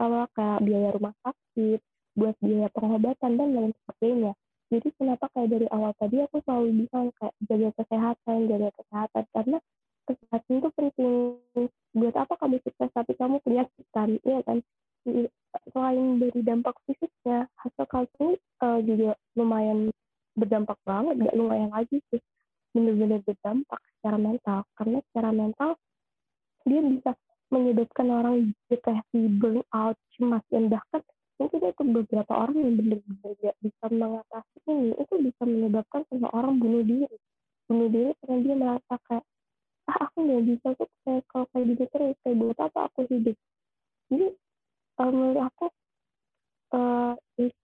apa 0.00 0.28
kayak 0.32 0.60
biaya 0.64 0.88
rumah 0.96 1.14
sakit, 1.20 1.80
buat 2.16 2.36
biaya 2.40 2.68
pengobatan 2.72 3.36
dan 3.36 3.48
lain 3.52 3.72
sebagainya. 3.84 4.32
Jadi 4.74 4.88
kenapa 4.98 5.30
kayak 5.30 5.54
dari 5.54 5.66
awal 5.70 5.94
tadi 5.94 6.18
aku 6.18 6.42
selalu 6.42 6.82
bilang 6.82 7.14
kayak 7.22 7.34
jaga 7.46 7.70
kesehatan, 7.78 8.38
jaga 8.50 8.68
kesehatan 8.74 9.24
karena 9.30 9.58
kesehatan 10.04 10.52
itu 10.58 10.68
penting. 10.74 11.14
Buat 11.94 12.14
apa 12.18 12.34
kamu 12.42 12.58
sukses 12.66 12.90
tapi 12.90 13.14
kamu 13.14 13.38
penyakitan, 13.46 14.18
iya 14.26 14.42
kan? 14.42 14.58
Selain 15.70 16.18
dari 16.18 16.40
dampak 16.42 16.74
fisiknya, 16.90 17.46
hasil 17.62 17.86
kalsium 17.86 18.34
uh, 18.66 18.82
juga 18.82 19.14
lumayan 19.38 19.94
berdampak 20.34 20.78
banget 20.82 21.14
nggak 21.22 21.36
lumayan 21.38 21.70
lagi 21.70 22.02
sih 22.10 22.20
bener-bener 22.74 23.22
berdampak 23.22 23.78
secara 23.96 24.18
mental 24.18 24.66
karena 24.74 24.98
secara 25.10 25.30
mental 25.30 25.70
dia 26.66 26.82
bisa 26.82 27.14
menyebabkan 27.54 28.08
orang 28.10 28.36
depresi, 28.66 29.30
burnout, 29.38 29.94
cemas 30.16 30.42
dan 30.50 30.66
bahkan 30.66 31.00
mungkin 31.38 31.60
itu 31.66 31.82
beberapa 31.82 32.32
orang 32.32 32.56
yang 32.62 32.74
benar-benar 32.78 33.32
tidak 33.38 33.56
bisa 33.58 33.84
mengatasi 33.90 34.58
ini. 34.70 34.88
Itu 34.98 35.14
bisa 35.18 35.42
menyebabkan 35.42 36.02
seseorang 36.10 36.54
bunuh 36.62 36.84
diri. 36.86 37.16
Bunuh 37.66 37.88
diri 37.90 38.10
karena 38.22 38.36
dia 38.44 38.54
merasa 38.54 38.94
kayak 39.08 39.24
ah 39.84 39.98
aku 40.08 40.16
nggak 40.24 40.42
bisa 40.48 40.68
tuh 40.80 40.88
kayak 41.04 41.22
kalau 41.28 41.46
kayak 41.52 41.64
gitu 41.76 41.84
terus 41.92 42.16
kayak 42.24 42.36
buat 42.40 42.58
apa 42.62 42.80
aku 42.88 43.00
hidup? 43.10 43.36
Jadi 44.08 44.26
um, 45.00 45.12
menurut 45.12 45.42
aku 45.44 45.66
uh, 46.72 47.12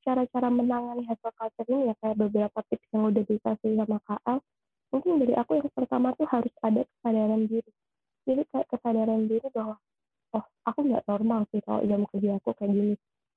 cara-cara 0.05 0.49
menangani 0.53 1.03
hasil 1.09 1.31
culture 1.33 1.69
ini 1.71 1.91
ya 1.91 1.95
kayak 2.03 2.17
beberapa 2.19 2.59
tips 2.69 2.89
yang 2.93 3.09
udah 3.09 3.25
dikasih 3.25 3.71
sama 3.79 3.99
KL 4.05 4.39
mungkin 4.91 5.13
dari 5.23 5.35
aku 5.39 5.51
yang 5.63 5.71
pertama 5.71 6.11
tuh 6.19 6.27
harus 6.27 6.53
ada 6.61 6.83
kesadaran 6.83 7.47
diri. 7.47 7.73
Jadi 8.27 8.43
kayak 8.51 8.67
kesadaran 8.69 9.31
diri 9.31 9.49
bahwa 9.55 9.79
oh 10.35 10.45
aku 10.67 10.81
nggak 10.87 11.07
normal 11.07 11.47
sih 11.55 11.63
kalau 11.63 11.83
jam 11.87 12.03
kerja 12.11 12.39
aku 12.39 12.51
kayak 12.59 12.71
gini 12.75 12.95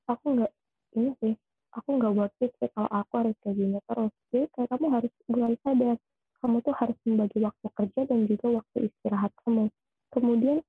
aku 0.10 0.26
nggak 0.40 0.52
ini 1.00 1.12
sih. 1.22 1.34
Aku 1.74 1.90
nggak 1.98 2.14
worth 2.14 2.44
it 2.46 2.54
sih 2.62 2.70
kalau 2.78 2.90
aku 2.94 3.12
harus 3.22 3.36
kayak 3.42 3.58
gini 3.58 3.80
terus. 3.90 4.14
Jadi 4.30 4.46
kayak 4.54 4.70
kamu 4.70 4.86
harus 4.94 5.12
mulai 5.26 5.56
sadar 5.66 5.98
kamu 6.44 6.60
tuh 6.60 6.76
harus 6.76 6.98
membagi 7.08 7.40
waktu 7.40 7.68
kerja 7.72 8.02
dan 8.04 8.20
juga 8.28 8.48
waktu 8.60 8.92
istirahat 8.92 9.32
kamu. 9.48 9.72
Kemudian 10.12 10.60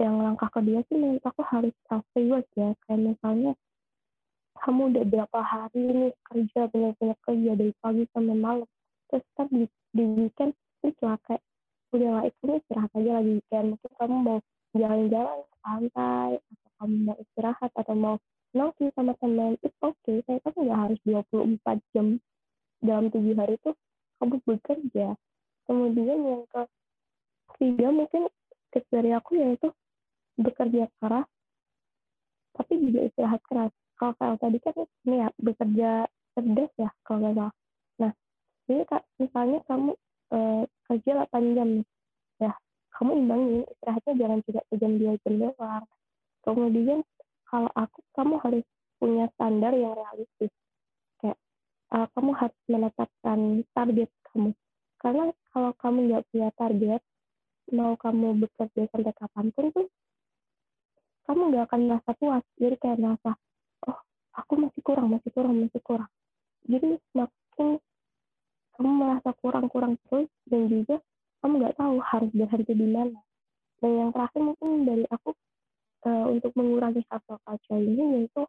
yang 0.00 0.16
langkah 0.24 0.48
kedua 0.48 0.80
sih 0.88 0.96
menurut 0.96 1.20
aku 1.20 1.44
harus 1.44 1.76
self 1.84 2.08
reward 2.16 2.48
ya. 2.56 2.72
Kayak 2.88 3.12
misalnya 3.12 3.52
kamu 4.64 4.96
udah 4.96 5.04
berapa 5.04 5.38
hari 5.44 5.80
ini 5.84 6.06
kerja 6.24 6.72
benar-benar 6.72 7.16
kerja 7.28 7.52
dari 7.60 7.72
pagi 7.84 8.04
sampai 8.12 8.36
malam 8.36 8.68
terus 9.12 9.24
kan 9.36 9.46
di, 9.52 9.68
di 9.92 10.04
weekend 10.16 10.56
terus 10.80 10.96
kayak 11.28 11.44
udah 11.92 12.10
lah 12.16 12.24
itu 12.24 12.44
istirahat 12.56 12.90
aja 12.96 13.10
lagi 13.20 13.30
weekend. 13.36 13.66
Mungkin 13.76 13.92
kamu 14.00 14.16
mau 14.24 14.38
jalan-jalan 14.72 15.38
ke 15.44 15.56
pantai 15.60 16.30
kamu 16.80 16.96
mau 17.04 17.16
istirahat 17.20 17.70
atau 17.76 17.92
mau 17.92 18.16
nongki 18.56 18.88
sama 18.96 19.12
teman 19.20 19.54
itu 19.60 19.70
oke 19.84 19.94
okay. 20.00 20.24
saya 20.24 20.40
kan 20.40 20.56
nggak 20.56 20.80
harus 20.88 20.98
24 21.04 21.94
jam 21.94 22.06
dalam 22.80 23.12
tujuh 23.12 23.36
hari 23.36 23.54
itu 23.60 23.70
kamu 24.18 24.36
bekerja. 24.48 25.08
Kemudian 25.68 26.18
yang 26.24 26.42
ke 26.48 26.62
tiga 27.60 27.88
mungkin 27.92 28.26
tips 28.72 28.88
dari 28.88 29.12
aku 29.12 29.36
yaitu 29.36 29.68
bekerja 30.40 30.88
keras 30.98 31.28
tapi 32.56 32.72
juga 32.80 33.06
istirahat 33.06 33.40
keras. 33.46 33.72
Kalau 34.00 34.16
saya 34.16 34.40
tadi 34.40 34.58
kan 34.64 34.74
ini 35.04 35.16
ya 35.20 35.28
bekerja 35.36 35.90
cerdas 36.32 36.72
ya 36.80 36.90
kalau 37.04 37.18
nggak 37.20 37.34
salah. 37.36 37.52
Nah 38.00 38.12
jadi 38.64 38.82
misalnya 39.20 39.58
kamu 39.68 39.92
eh, 40.32 40.62
kerja 40.88 41.10
8 41.28 41.56
jam 41.56 41.70
ya 42.40 42.52
kamu 42.96 43.10
imbangin 43.20 43.62
istirahatnya 43.68 44.12
jangan 44.16 44.40
tidak 44.48 44.64
sejam 44.72 44.92
dua 44.96 45.12
jam 45.22 45.34
doang 45.38 45.84
kemudian 46.44 47.04
kalau 47.50 47.70
aku 47.74 47.98
kamu 48.14 48.34
harus 48.40 48.64
punya 49.00 49.26
standar 49.34 49.72
yang 49.74 49.96
realistis. 49.96 50.52
Kayak 51.18 51.38
uh, 51.90 52.06
kamu 52.14 52.30
harus 52.36 52.60
menetapkan 52.68 53.38
target 53.72 54.10
kamu. 54.30 54.50
Karena 55.00 55.24
kalau 55.50 55.72
kamu 55.80 55.98
nggak 56.12 56.24
punya 56.30 56.50
target 56.54 57.02
mau 57.70 57.94
kamu 57.96 58.44
bekerja 58.46 58.90
sampai 58.90 59.14
kapan 59.14 59.46
pun 59.54 59.66
tuh 59.70 59.86
kamu 61.24 61.54
nggak 61.54 61.64
akan 61.70 61.80
merasa 61.88 62.10
puas. 62.18 62.44
Jadi 62.60 62.76
kayak 62.76 62.98
merasa 63.00 63.30
oh 63.88 63.98
aku 64.36 64.52
masih 64.60 64.82
kurang 64.84 65.08
masih 65.10 65.30
kurang 65.32 65.54
masih 65.58 65.82
kurang. 65.82 66.10
Jadi 66.68 67.00
semakin 67.10 67.68
kamu 68.76 68.90
merasa 68.96 69.30
kurang-kurang 69.40 69.94
terus 70.06 70.28
dan 70.46 70.68
juga 70.68 70.96
kamu 71.40 71.54
nggak 71.64 71.76
tahu 71.80 71.96
harus 72.04 72.30
berhenti 72.36 72.72
di 72.76 72.88
mana. 72.90 73.20
Dan 73.80 73.90
yang 73.96 74.10
terakhir 74.12 74.40
mungkin 74.44 74.84
dari 74.84 75.04
aku 75.08 75.32
uh, 76.06 76.26
untuk 76.30 76.52
mengurangi 76.56 77.02
hustle 77.08 77.40
culture 77.44 77.80
ini 77.80 78.24
yaitu 78.24 78.42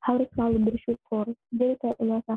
harus 0.00 0.28
selalu 0.32 0.72
bersyukur. 0.72 1.26
Jadi 1.52 1.74
kayak 1.80 1.98
merasa 2.00 2.34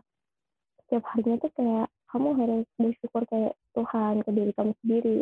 setiap 0.84 1.04
harinya 1.10 1.36
tuh 1.42 1.52
kayak 1.56 1.88
kamu 2.14 2.30
harus 2.38 2.66
bersyukur 2.78 3.24
kayak 3.26 3.54
Tuhan 3.74 4.22
ke 4.22 4.30
diri 4.30 4.52
kamu 4.54 4.72
sendiri 4.86 5.18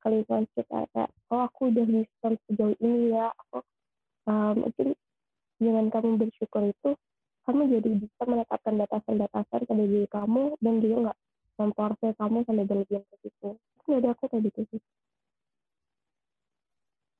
ke 0.00 0.06
lingkungan 0.08 0.48
kita 0.56 0.88
kayak 0.96 1.10
oh 1.28 1.44
aku 1.44 1.68
udah 1.68 1.84
bisa 1.84 2.26
sejauh 2.48 2.72
ini 2.80 3.12
ya 3.12 3.28
aku 3.28 3.60
uh, 4.32 4.52
mungkin 4.56 4.96
dengan 5.60 5.92
kamu 5.92 6.16
bersyukur 6.16 6.72
itu 6.72 6.96
kamu 7.44 7.68
jadi 7.68 7.90
bisa 8.00 8.22
menetapkan 8.24 8.74
batasan-batasan 8.80 9.60
pada 9.68 9.84
diri 9.84 10.08
kamu 10.08 10.56
dan 10.64 10.74
juga 10.80 10.96
nggak 11.04 11.18
memforce 11.60 12.06
kamu 12.16 12.38
sampai 12.48 12.64
berlebihan 12.64 13.04
ke 13.04 13.16
situ 13.20 13.48
itu 13.60 13.88
dari 13.92 14.08
aku 14.08 14.24
kayak 14.32 14.42
gitu 14.48 14.60
sih 14.72 14.80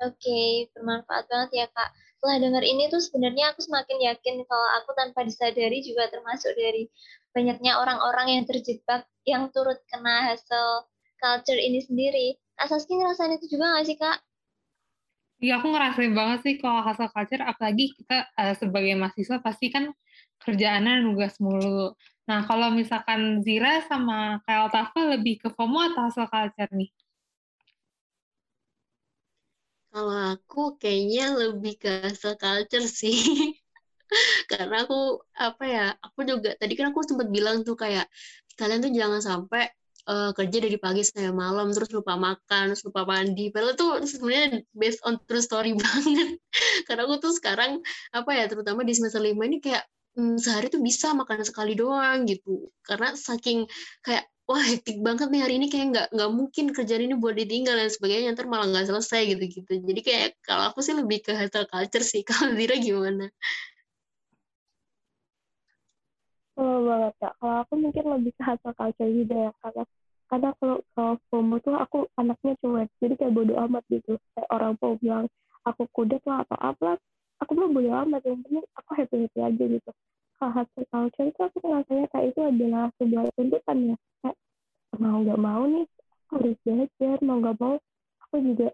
Oke, 0.01 0.72
bermanfaat 0.72 1.28
banget 1.28 1.51
ya 1.53 1.66
Kak. 1.68 1.92
Setelah 2.16 2.36
dengar 2.40 2.64
ini 2.64 2.88
tuh 2.88 3.05
sebenarnya 3.05 3.53
aku 3.53 3.61
semakin 3.64 4.12
yakin 4.12 4.44
kalau 4.48 4.68
aku 4.80 4.96
tanpa 4.96 5.24
disadari 5.28 5.84
juga 5.84 6.09
termasuk 6.09 6.57
dari 6.57 6.88
banyaknya 7.36 7.76
orang-orang 7.76 8.40
yang 8.40 8.44
terjebak 8.48 9.05
yang 9.28 9.53
turut 9.53 9.76
kena 9.92 10.32
hasil 10.32 10.88
culture 11.20 11.61
ini 11.61 11.84
sendiri. 11.84 12.40
Kak 12.57 12.72
Saski 12.72 12.96
ngerasain 12.96 13.36
itu 13.36 13.57
juga 13.57 13.76
nggak 13.76 13.86
sih 13.88 13.96
Kak? 14.01 14.18
Iya, 15.40 15.61
aku 15.61 15.72
ngerasain 15.72 16.12
banget 16.12 16.38
sih 16.44 16.55
kalau 16.61 16.84
hasil 16.84 17.09
culture, 17.12 17.44
apalagi 17.44 17.96
kita 17.96 18.28
uh, 18.36 18.53
sebagai 18.57 18.92
mahasiswa 18.96 19.40
pasti 19.40 19.72
kan 19.72 19.88
kerjaannya 20.44 21.01
nugas 21.05 21.40
mulu. 21.40 21.96
Nah, 22.28 22.44
kalau 22.44 22.68
misalkan 22.72 23.40
Zira 23.40 23.80
sama 23.88 24.44
Kyle 24.44 24.68
Tafa 24.68 25.01
lebih 25.16 25.40
ke 25.40 25.48
FOMO 25.53 25.92
atau 25.92 26.09
hasil 26.09 26.24
culture 26.28 26.72
nih? 26.76 26.92
Kalau 29.91 30.16
aku 30.38 30.78
kayaknya 30.78 31.34
lebih 31.34 31.74
ke 31.82 31.91
hustle 32.07 32.38
culture 32.38 32.86
sih. 32.86 33.18
Karena 34.51 34.86
aku 34.86 35.22
apa 35.34 35.64
ya, 35.66 35.86
aku 35.99 36.26
juga 36.26 36.55
tadi 36.59 36.74
kan 36.78 36.95
aku 36.95 37.03
sempat 37.07 37.28
bilang 37.30 37.62
tuh 37.66 37.74
kayak 37.74 38.07
kalian 38.59 38.82
tuh 38.82 38.93
jangan 38.95 39.20
sampai 39.22 39.70
uh, 40.11 40.30
kerja 40.34 40.59
dari 40.62 40.78
pagi 40.78 41.03
sampai 41.03 41.34
malam 41.34 41.74
terus 41.74 41.91
lupa 41.91 42.14
makan, 42.14 42.74
terus 42.74 42.82
lupa 42.86 43.03
mandi. 43.07 43.51
Padahal 43.51 43.74
tuh 43.74 44.03
sebenarnya 44.07 44.62
based 44.74 45.03
on 45.07 45.18
true 45.26 45.43
story 45.43 45.74
banget. 45.82 46.38
Karena 46.86 47.07
aku 47.07 47.18
tuh 47.18 47.32
sekarang 47.34 47.82
apa 48.14 48.30
ya, 48.34 48.45
terutama 48.47 48.86
di 48.86 48.95
semester 48.95 49.22
lima 49.22 49.47
ini 49.47 49.59
kayak 49.59 49.84
hmm, 50.18 50.38
sehari 50.38 50.70
tuh 50.70 50.82
bisa 50.82 51.11
makan 51.14 51.43
sekali 51.43 51.74
doang 51.74 52.26
gitu. 52.30 52.70
Karena 52.86 53.14
saking 53.14 53.66
kayak 54.07 54.26
wah 54.51 54.64
hektik 54.70 54.98
banget 55.07 55.28
nih 55.30 55.40
hari 55.46 55.55
ini 55.62 55.66
kayak 55.70 55.86
nggak 55.94 56.07
nggak 56.14 56.30
mungkin 56.38 56.64
kerjaan 56.74 57.07
ini 57.07 57.14
buat 57.22 57.38
ditinggal 57.38 57.76
dan 57.78 57.90
sebagainya 57.94 58.34
ntar 58.34 58.46
malah 58.51 58.66
nggak 58.66 58.86
selesai 58.90 59.20
gitu 59.38 59.44
gitu 59.46 59.72
jadi 59.88 60.01
kayak 60.03 60.28
kalau 60.42 60.62
aku 60.74 60.82
sih 60.82 60.94
lebih 60.98 61.22
ke 61.22 61.32
hustle 61.38 61.70
culture 61.70 62.03
sih 62.03 62.22
kalau 62.30 62.51
Dira 62.59 62.74
gimana? 62.82 63.30
Oh 66.59 66.76
banget 66.88 67.14
ya 67.22 67.30
kalau 67.38 67.57
aku 67.62 67.74
mungkin 67.78 68.05
lebih 68.11 68.32
ke 68.34 68.42
hustle 68.42 68.74
culture 68.74 69.11
juga 69.11 69.36
ya 69.48 69.53
karena 69.62 69.84
karena 70.30 70.48
kalau 70.59 70.76
kalau 70.94 71.14
FOMO 71.30 71.57
tuh 71.62 71.74
aku 71.78 71.98
anaknya 72.18 72.53
cuek 72.62 72.88
jadi 73.03 73.14
kayak 73.18 73.34
bodo 73.34 73.55
amat 73.70 73.82
gitu. 73.90 74.18
Kayak 74.34 74.48
orang 74.51 74.72
mau 74.82 74.94
bilang 74.98 75.24
aku 75.66 75.82
kudet 75.94 76.22
lah 76.26 76.42
atau 76.46 76.59
apa 76.59 76.90
aku 77.42 77.53
mah 77.57 77.70
bodo 77.70 77.90
amat 78.07 78.22
yang 78.26 78.38
penting 78.44 78.66
aku 78.78 78.90
happy 78.98 79.16
happy 79.26 79.40
aja 79.42 79.64
gitu 79.78 79.90
kalau 80.41 80.57
hustle 80.57 80.88
culture 80.88 81.28
itu 81.28 81.41
aku 81.45 81.57
rasanya 81.68 82.07
kayak 82.16 82.32
itu 82.32 82.41
adalah 82.41 82.88
sebuah 82.97 83.28
tuntutan 83.36 83.78
ya. 83.93 83.97
Kayak 84.24 84.36
mau 84.97 85.16
nggak 85.20 85.41
mau 85.41 85.62
nih 85.68 85.86
harus 86.32 86.57
belajar. 86.64 87.16
Mau 87.20 87.36
nggak 87.45 87.57
mau 87.61 87.74
aku 88.24 88.36
juga 88.41 88.68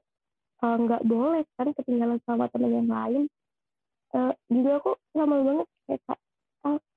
uh, 0.62 0.76
nggak 0.78 1.02
boleh 1.02 1.42
kan 1.58 1.68
ketinggalan 1.74 2.22
sama 2.22 2.46
teman 2.54 2.70
yang 2.70 2.86
lain. 2.86 3.22
Uh, 4.14 4.30
juga 4.46 4.78
aku 4.78 4.94
lama 5.18 5.36
banget 5.42 5.66
kayak 5.90 6.00
kak, 6.06 6.20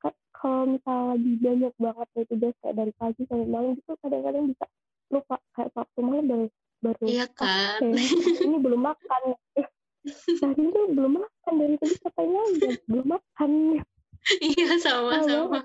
kak 0.06 0.16
kalau 0.38 0.64
misalnya 0.70 1.06
lagi 1.18 1.32
banyak 1.42 1.74
banget 1.82 2.08
nih 2.14 2.26
tugas 2.30 2.54
kayak 2.62 2.76
dari 2.78 2.92
pagi 2.96 3.22
sampai 3.26 3.50
malam 3.50 3.72
gitu 3.76 3.92
kadang-kadang 4.00 4.44
bisa 4.54 4.66
lupa 5.10 5.36
kayak 5.58 5.70
waktu 5.74 6.00
malam 6.06 6.26
baru 6.30 6.46
baru 6.80 7.06
iya 7.10 7.26
kan 7.34 7.82
okay, 7.82 8.46
ini 8.46 8.58
belum 8.62 8.82
makan. 8.86 9.22
Tadi 10.40 10.62
itu 10.64 10.82
belum 10.96 11.12
makan 11.20 11.54
dari 11.60 11.76
tadi 11.76 11.96
katanya 12.00 12.42
belum 12.88 13.08
makan 13.20 13.52
iya 14.50 14.70
sama 14.80 15.24
sama 15.24 15.60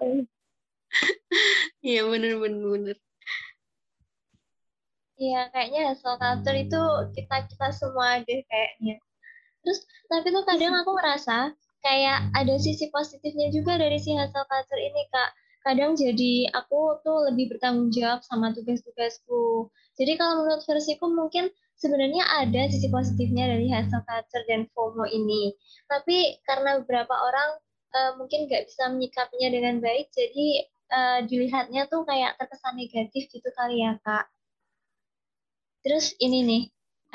iya 1.82 2.00
bener 2.06 2.38
bener 2.38 2.64
bener 2.70 2.96
Iya, 5.14 5.46
kayaknya 5.54 5.94
hustle 5.94 6.18
culture 6.18 6.58
itu 6.58 6.82
kita-kita 7.14 7.70
semua 7.70 8.18
deh 8.26 8.42
kayaknya. 8.50 8.98
Terus, 9.62 9.86
tapi 10.10 10.34
tuh 10.34 10.42
kadang 10.42 10.74
aku 10.74 10.90
ngerasa 10.98 11.54
kayak 11.86 12.18
ada 12.34 12.54
sisi 12.58 12.90
positifnya 12.90 13.46
juga 13.54 13.78
dari 13.78 13.94
si 14.02 14.10
hustle 14.10 14.42
culture 14.50 14.82
ini, 14.82 15.06
Kak. 15.14 15.30
Kadang 15.64 15.94
jadi 15.94 16.50
aku 16.50 16.98
tuh 17.06 17.30
lebih 17.30 17.54
bertanggung 17.54 17.94
jawab 17.94 18.26
sama 18.26 18.50
tugas-tugasku. 18.58 19.70
Jadi 19.94 20.18
kalau 20.18 20.44
menurut 20.44 20.66
versiku 20.66 21.06
mungkin 21.06 21.46
sebenarnya 21.78 22.26
ada 22.42 22.66
sisi 22.68 22.90
positifnya 22.90 23.48
dari 23.48 23.70
hustle 23.70 24.02
culture 24.02 24.44
dan 24.50 24.66
FOMO 24.74 25.06
ini. 25.08 25.54
Tapi 25.86 26.42
karena 26.42 26.82
beberapa 26.82 27.14
orang 27.14 27.63
uh, 27.94 28.12
mungkin 28.18 28.50
nggak 28.50 28.66
bisa 28.66 28.90
menyikapinya 28.90 29.48
dengan 29.54 29.74
baik, 29.78 30.10
jadi 30.10 30.66
uh, 30.90 31.18
dilihatnya 31.24 31.86
tuh 31.86 32.02
kayak 32.02 32.34
terkesan 32.36 32.74
negatif 32.74 33.30
gitu 33.30 33.48
kali 33.54 33.86
ya, 33.86 33.96
Kak. 34.02 34.26
Terus 35.86 36.12
ini 36.18 36.42
nih, 36.42 36.62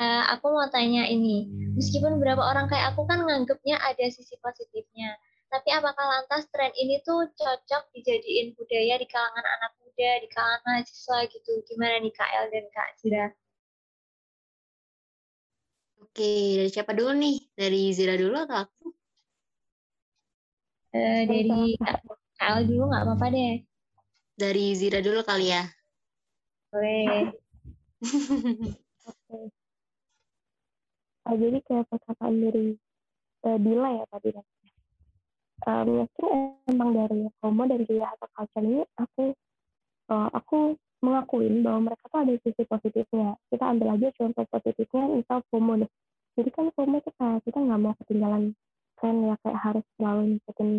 uh, 0.00 0.32
aku 0.32 0.48
mau 0.48 0.66
tanya 0.72 1.04
ini. 1.06 1.46
Meskipun 1.76 2.16
beberapa 2.16 2.40
orang 2.40 2.66
kayak 2.66 2.96
aku 2.96 3.04
kan 3.04 3.22
nganggapnya 3.22 3.76
ada 3.78 4.06
sisi 4.08 4.34
positifnya, 4.40 5.14
tapi 5.50 5.68
apakah 5.74 6.06
lantas 6.06 6.46
tren 6.54 6.70
ini 6.78 7.02
tuh 7.02 7.28
cocok 7.34 7.90
dijadiin 7.92 8.54
budaya 8.54 8.94
di 8.96 9.06
kalangan 9.10 9.42
anak 9.42 9.72
muda, 9.82 10.10
di 10.22 10.28
kalangan 10.30 10.62
mahasiswa 10.64 11.18
gitu? 11.28 11.52
Gimana 11.66 11.98
nih 12.00 12.14
Kak 12.14 12.30
El 12.30 12.46
dan 12.54 12.66
Kak 12.70 12.88
Zira? 13.02 13.26
Oke, 16.00 16.58
dari 16.58 16.70
siapa 16.70 16.90
dulu 16.94 17.14
nih? 17.14 17.36
Dari 17.54 17.82
Zira 17.94 18.14
dulu 18.14 18.34
atau 18.38 18.66
aku? 18.66 18.99
Uh, 20.90 21.22
dari 21.22 21.78
Kak 22.40 22.66
dulu 22.66 22.90
nggak 22.90 23.04
apa-apa 23.04 23.26
deh. 23.30 23.54
Dari 24.34 24.64
Zira 24.74 25.04
dulu 25.04 25.20
kali 25.22 25.52
ya. 25.52 25.68
Boleh. 26.72 27.30
Oke. 29.10 29.38
Uh, 31.28 31.36
jadi 31.36 31.58
kayak 31.68 31.86
perkataan 31.92 32.34
dari 32.40 32.74
uh, 33.44 33.58
Dila 33.60 33.90
ya 34.00 34.04
tadi 34.08 34.28
kan. 34.32 34.46
Um, 35.60 36.08
mungkin 36.08 36.56
emang 36.72 36.90
dari 36.96 37.28
Romo 37.44 37.62
dan 37.68 37.84
juga 37.84 38.16
atau 38.16 38.28
culture 38.32 38.64
ini 38.64 38.80
aku 38.96 39.36
uh, 40.08 40.28
aku 40.32 40.80
mengakuin 41.04 41.60
bahwa 41.60 41.92
mereka 41.92 42.08
tuh 42.08 42.20
ada 42.24 42.34
sisi 42.40 42.62
positifnya. 42.64 43.36
Kita 43.52 43.64
ambil 43.68 44.00
aja 44.00 44.08
contoh 44.16 44.44
positifnya 44.48 45.04
misal 45.12 45.44
FOMO 45.52 45.84
deh. 45.84 45.90
Jadi 46.40 46.50
kan 46.56 46.72
FOMO 46.72 46.96
itu 47.04 47.10
kayak 47.20 47.44
kita 47.44 47.58
nggak 47.60 47.80
mau 47.80 47.94
ketinggalan 48.00 48.56
tren 49.00 49.16
ya 49.26 49.34
kayak 49.40 49.58
harus 49.58 49.84
selalu 49.96 50.20
ngikutin 50.36 50.70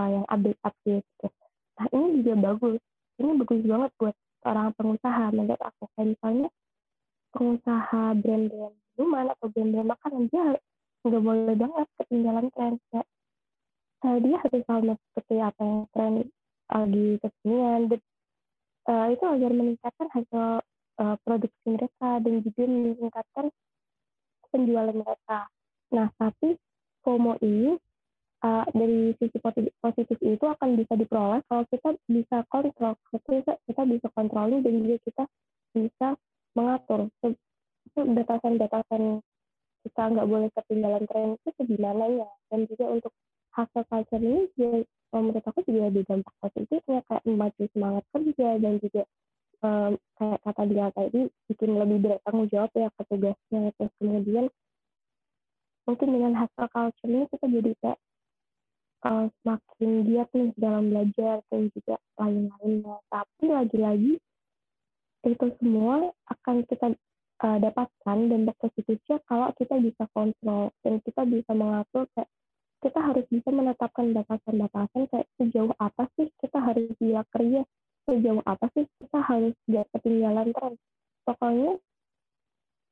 uh, 0.00 0.08
yang 0.08 0.24
update 0.32 0.60
update 0.64 1.06
gitu. 1.20 1.28
Nah 1.76 1.86
ini 1.92 2.06
juga 2.20 2.32
bagus. 2.52 2.80
Ini 3.16 3.30
bagus 3.40 3.60
banget 3.64 3.90
buat 4.00 4.16
orang 4.44 4.68
pengusaha 4.76 5.24
menurut 5.32 5.60
aku. 5.60 5.84
Kayak 5.96 6.08
misalnya 6.16 6.48
pengusaha 7.36 8.02
brand-brand 8.16 8.76
minuman 8.96 9.26
atau 9.36 9.46
brand-brand 9.52 9.88
makanan 9.92 10.22
dia 10.32 10.56
nggak 11.06 11.22
boleh 11.22 11.54
banget 11.54 11.86
ketinggalan 12.02 12.46
tren 12.56 12.74
kayak 12.90 13.06
uh, 14.02 14.16
dia 14.18 14.36
harus 14.42 14.62
selalu 14.66 14.92
seperti 14.98 15.34
apa 15.38 15.62
yang 15.62 15.82
tren 15.94 16.12
lagi 16.66 17.06
kekinian 17.22 17.82
uh, 18.90 19.06
itu 19.12 19.24
agar 19.24 19.50
meningkatkan 19.54 20.08
hasil 20.10 20.44
uh, 20.98 21.16
produksi 21.22 21.66
mereka 21.66 22.08
dan 22.24 22.34
juga 22.42 22.62
meningkatkan 22.66 23.46
penjualan 24.50 24.96
mereka. 24.96 25.38
Nah, 25.94 26.08
tapi 26.18 26.58
FOMO 27.06 27.38
ini 27.38 27.78
uh, 28.42 28.66
dari 28.74 29.14
sisi 29.22 29.38
positif, 29.38 29.70
positif 29.78 30.18
itu 30.18 30.42
akan 30.42 30.74
bisa 30.74 30.98
diperoleh 30.98 31.40
kalau 31.46 31.62
kita 31.70 31.94
bisa 32.10 32.42
kontrol, 32.50 32.98
kita, 33.14 33.54
kita 33.70 33.82
bisa 33.86 34.08
kontrolin 34.10 34.66
dan 34.66 34.82
juga 34.82 34.98
kita 35.06 35.24
bisa 35.70 36.08
mengatur. 36.58 37.06
Batasan-batasan 37.94 39.22
kita 39.86 40.02
nggak 40.02 40.26
boleh 40.26 40.50
ketinggalan 40.50 41.06
tren 41.06 41.38
itu 41.46 41.62
gimana 41.62 42.04
ya? 42.10 42.28
Dan 42.50 42.66
juga 42.66 42.84
untuk 42.90 43.12
hasil 43.54 43.82
culture 43.86 44.20
ini 44.20 44.50
juga 44.58 44.82
menurut 45.14 45.44
aku 45.46 45.64
juga 45.64 45.88
ada 45.88 46.00
dampak 46.04 46.34
positifnya 46.42 47.00
kayak 47.08 47.24
memacu 47.24 47.62
semangat 47.72 48.04
kerja 48.12 48.48
dan 48.60 48.74
juga 48.82 49.02
um, 49.64 49.92
kayak 50.20 50.38
kata 50.44 50.62
dia 50.68 50.86
tadi 50.92 51.20
bikin 51.48 51.70
lebih 51.78 51.98
bertanggung 52.04 52.48
jawab 52.52 52.72
ya 52.76 52.88
petugasnya 53.00 53.72
terus 53.80 53.92
kemudian 53.96 54.44
mungkin 55.86 56.08
dengan 56.12 56.34
hasil 56.34 56.66
culture 56.68 57.08
ini 57.08 57.26
kita 57.30 57.46
jadi 57.46 57.72
kayak 57.80 57.98
uh, 59.06 59.26
semakin 59.42 59.90
giat 60.06 60.28
nih 60.34 60.50
dalam 60.58 60.84
belajar 60.90 61.40
dan 61.48 61.62
juga 61.72 61.96
lain-lainnya. 62.18 62.96
Tapi 63.08 63.44
lagi-lagi 63.46 64.12
itu 65.26 65.46
semua 65.58 66.14
akan 66.30 66.62
kita 66.70 66.94
uh, 67.42 67.58
dapatkan 67.58 68.18
dampak 68.30 68.56
positifnya 68.62 69.18
kalau 69.26 69.50
kita 69.58 69.74
bisa 69.82 70.06
kontrol 70.14 70.70
dan 70.86 71.02
kita 71.02 71.22
bisa 71.26 71.50
mengatur 71.50 72.06
kayak 72.14 72.30
kita 72.84 73.00
harus 73.02 73.26
bisa 73.32 73.50
menetapkan 73.50 74.14
batasan-batasan 74.14 75.10
kayak 75.10 75.26
sejauh 75.40 75.74
apa 75.82 76.06
sih 76.14 76.30
kita 76.38 76.58
harus 76.62 76.86
bila 77.02 77.26
kerja 77.34 77.66
sejauh 78.06 78.42
apa 78.46 78.70
sih 78.78 78.86
kita 79.02 79.18
harus 79.18 79.54
gak 79.66 79.86
ketinggalan 79.96 80.54
tren 80.54 80.78
pokoknya 81.26 81.72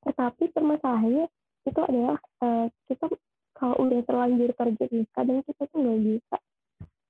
tetapi 0.04 0.50
permasalahannya 0.50 1.30
itu 1.64 1.80
adalah 1.80 2.18
uh, 2.44 2.66
kita 2.86 3.08
kalau 3.56 3.76
udah 3.86 4.00
terlanjur 4.04 4.50
kerja 4.52 4.84
nih 4.90 5.06
kadang 5.16 5.40
kita 5.46 5.62
tuh 5.70 5.78
nggak 5.80 6.00
bisa 6.04 6.36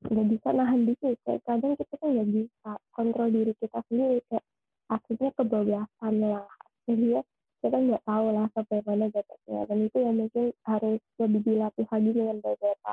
nggak 0.05 0.27
bisa 0.37 0.49
nahan 0.53 0.81
diri 0.85 1.11
kayak 1.25 1.41
kadang 1.49 1.73
kita 1.75 1.93
tuh 1.97 2.09
nggak 2.13 2.29
bisa 2.31 2.71
kontrol 2.93 3.29
diri 3.33 3.53
kita 3.59 3.79
sendiri 3.89 4.19
kayak 4.31 4.45
akhirnya 4.93 5.31
kebablasan 5.35 6.15
lah 6.21 6.47
akhirnya 6.85 7.21
kita 7.65 7.77
nggak 7.81 8.03
tahu 8.05 8.27
lah 8.37 8.47
sampai 8.53 8.79
mana 8.85 9.07
batasnya 9.09 9.61
dan 9.65 9.79
itu 9.81 9.97
yang 9.97 10.17
mungkin 10.21 10.45
harus 10.69 11.01
lebih 11.17 11.41
dilatih 11.43 11.87
lagi 11.89 12.11
dengan 12.13 12.37
beberapa 12.45 12.93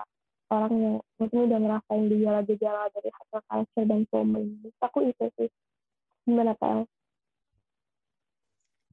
orang 0.51 0.73
yang 0.75 0.95
mungkin 1.15 1.39
udah 1.47 1.59
ngerasain 1.63 2.03
gejala-gejala 2.11 2.83
dari 2.91 3.09
hasil 3.09 3.39
culture 3.47 3.87
dan 3.87 4.01
FOMO. 4.11 4.39
Aku 4.83 4.99
itu 5.07 5.25
sih. 5.39 5.49
Gimana, 6.27 6.53
Kak? 6.59 6.85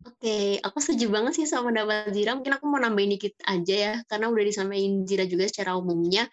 Oke, 0.07 0.63
aku 0.63 0.79
setuju 0.79 1.11
banget 1.11 1.33
sih 1.43 1.47
sama 1.51 1.75
pendapat 1.75 2.15
Zira. 2.15 2.33
Mungkin 2.39 2.55
aku 2.55 2.65
mau 2.71 2.79
nambahin 2.79 3.19
dikit 3.19 3.35
aja 3.45 3.75
ya, 3.75 3.93
karena 4.07 4.31
udah 4.31 4.45
disampaikan 4.47 5.03
Zira 5.03 5.25
juga 5.27 5.45
secara 5.51 5.75
umumnya. 5.75 6.31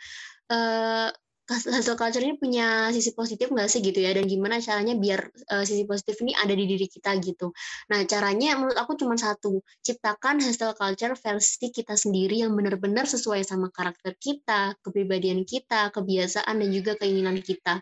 Uh, 0.49 1.09
hustle 1.45 1.93
culture 1.93 2.23
ini 2.25 2.35
punya 2.41 2.89
sisi 2.89 3.13
positif 3.13 3.53
nggak 3.53 3.69
sih 3.69 3.85
gitu 3.85 4.01
ya? 4.01 4.17
Dan 4.17 4.25
gimana 4.25 4.57
caranya 4.57 4.97
biar 4.97 5.29
uh, 5.53 5.61
sisi 5.61 5.85
positif 5.85 6.17
ini 6.25 6.33
ada 6.33 6.51
di 6.51 6.65
diri 6.65 6.87
kita 6.89 7.13
gitu. 7.21 7.53
Nah 7.93 8.01
caranya 8.09 8.57
menurut 8.57 8.77
aku 8.77 8.97
cuma 8.97 9.13
satu 9.13 9.61
ciptakan 9.85 10.41
hustle 10.41 10.73
culture 10.73 11.13
versi 11.13 11.69
kita 11.69 11.93
sendiri 11.93 12.41
yang 12.41 12.57
benar-benar 12.57 13.05
sesuai 13.05 13.45
sama 13.45 13.69
karakter 13.69 14.17
kita 14.17 14.73
kepribadian 14.81 15.45
kita 15.45 15.93
kebiasaan 15.93 16.61
dan 16.61 16.69
juga 16.73 16.97
keinginan 16.97 17.37
kita. 17.41 17.81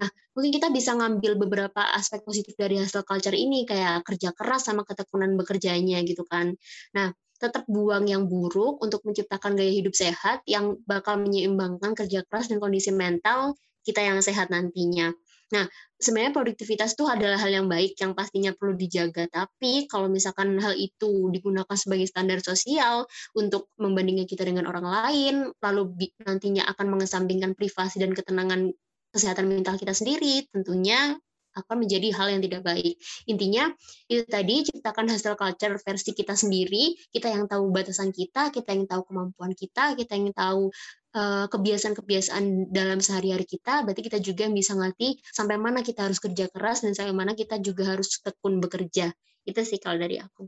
Nah 0.00 0.08
mungkin 0.32 0.52
kita 0.56 0.72
bisa 0.72 0.96
ngambil 0.96 1.36
beberapa 1.36 1.82
aspek 1.92 2.24
positif 2.24 2.56
dari 2.56 2.80
hustle 2.80 3.04
culture 3.04 3.36
ini 3.36 3.68
kayak 3.68 4.08
kerja 4.08 4.32
keras 4.32 4.72
sama 4.72 4.88
ketekunan 4.88 5.36
bekerjanya 5.36 6.00
gitu 6.08 6.24
kan. 6.24 6.56
Nah 6.96 7.12
tetap 7.42 7.66
buang 7.66 8.06
yang 8.06 8.30
buruk 8.30 8.78
untuk 8.78 9.02
menciptakan 9.02 9.58
gaya 9.58 9.74
hidup 9.74 9.98
sehat 9.98 10.46
yang 10.46 10.78
bakal 10.86 11.18
menyeimbangkan 11.18 11.98
kerja 11.98 12.22
keras 12.22 12.46
dan 12.46 12.62
kondisi 12.62 12.94
mental 12.94 13.58
kita 13.82 13.98
yang 13.98 14.22
sehat 14.22 14.54
nantinya. 14.54 15.10
Nah, 15.52 15.68
sebenarnya 16.00 16.32
produktivitas 16.32 16.96
itu 16.96 17.04
adalah 17.04 17.36
hal 17.36 17.52
yang 17.52 17.66
baik 17.68 17.92
yang 18.00 18.16
pastinya 18.16 18.56
perlu 18.56 18.72
dijaga. 18.72 19.28
Tapi 19.28 19.84
kalau 19.84 20.08
misalkan 20.08 20.56
hal 20.56 20.72
itu 20.72 21.28
digunakan 21.28 21.76
sebagai 21.76 22.08
standar 22.08 22.40
sosial 22.40 23.04
untuk 23.36 23.68
membandingkan 23.76 24.24
kita 24.24 24.48
dengan 24.48 24.64
orang 24.64 24.86
lain, 24.88 25.34
lalu 25.60 26.08
nantinya 26.24 26.64
akan 26.72 26.96
mengesampingkan 26.96 27.52
privasi 27.52 28.00
dan 28.00 28.16
ketenangan 28.16 28.72
kesehatan 29.12 29.44
mental 29.52 29.76
kita 29.76 29.92
sendiri, 29.92 30.48
tentunya 30.48 31.20
akan 31.56 31.76
menjadi 31.84 32.08
hal 32.16 32.28
yang 32.32 32.42
tidak 32.42 32.62
baik. 32.64 32.96
Intinya 33.28 33.72
itu 34.08 34.24
tadi 34.28 34.64
ciptakan 34.66 35.08
hustle 35.12 35.36
culture 35.36 35.76
versi 35.80 36.10
kita 36.16 36.34
sendiri, 36.34 36.96
kita 37.12 37.28
yang 37.28 37.44
tahu 37.48 37.68
batasan 37.70 38.10
kita, 38.10 38.52
kita 38.52 38.70
yang 38.72 38.88
tahu 38.88 39.02
kemampuan 39.08 39.52
kita, 39.52 39.92
kita 39.96 40.12
yang 40.16 40.32
tahu 40.32 40.72
uh, 41.16 41.46
kebiasaan-kebiasaan 41.48 42.72
dalam 42.72 42.98
sehari-hari 43.00 43.44
kita, 43.44 43.84
berarti 43.84 44.02
kita 44.04 44.18
juga 44.20 44.48
bisa 44.48 44.72
ngerti 44.76 45.20
sampai 45.32 45.56
mana 45.60 45.84
kita 45.84 46.08
harus 46.08 46.18
kerja 46.18 46.48
keras 46.48 46.84
dan 46.84 46.96
sampai 46.96 47.14
mana 47.14 47.32
kita 47.36 47.60
juga 47.60 47.96
harus 47.96 48.20
tekun 48.20 48.60
bekerja. 48.60 49.12
Itu 49.42 49.60
sih 49.66 49.78
kalau 49.82 49.98
dari 49.98 50.18
aku. 50.22 50.46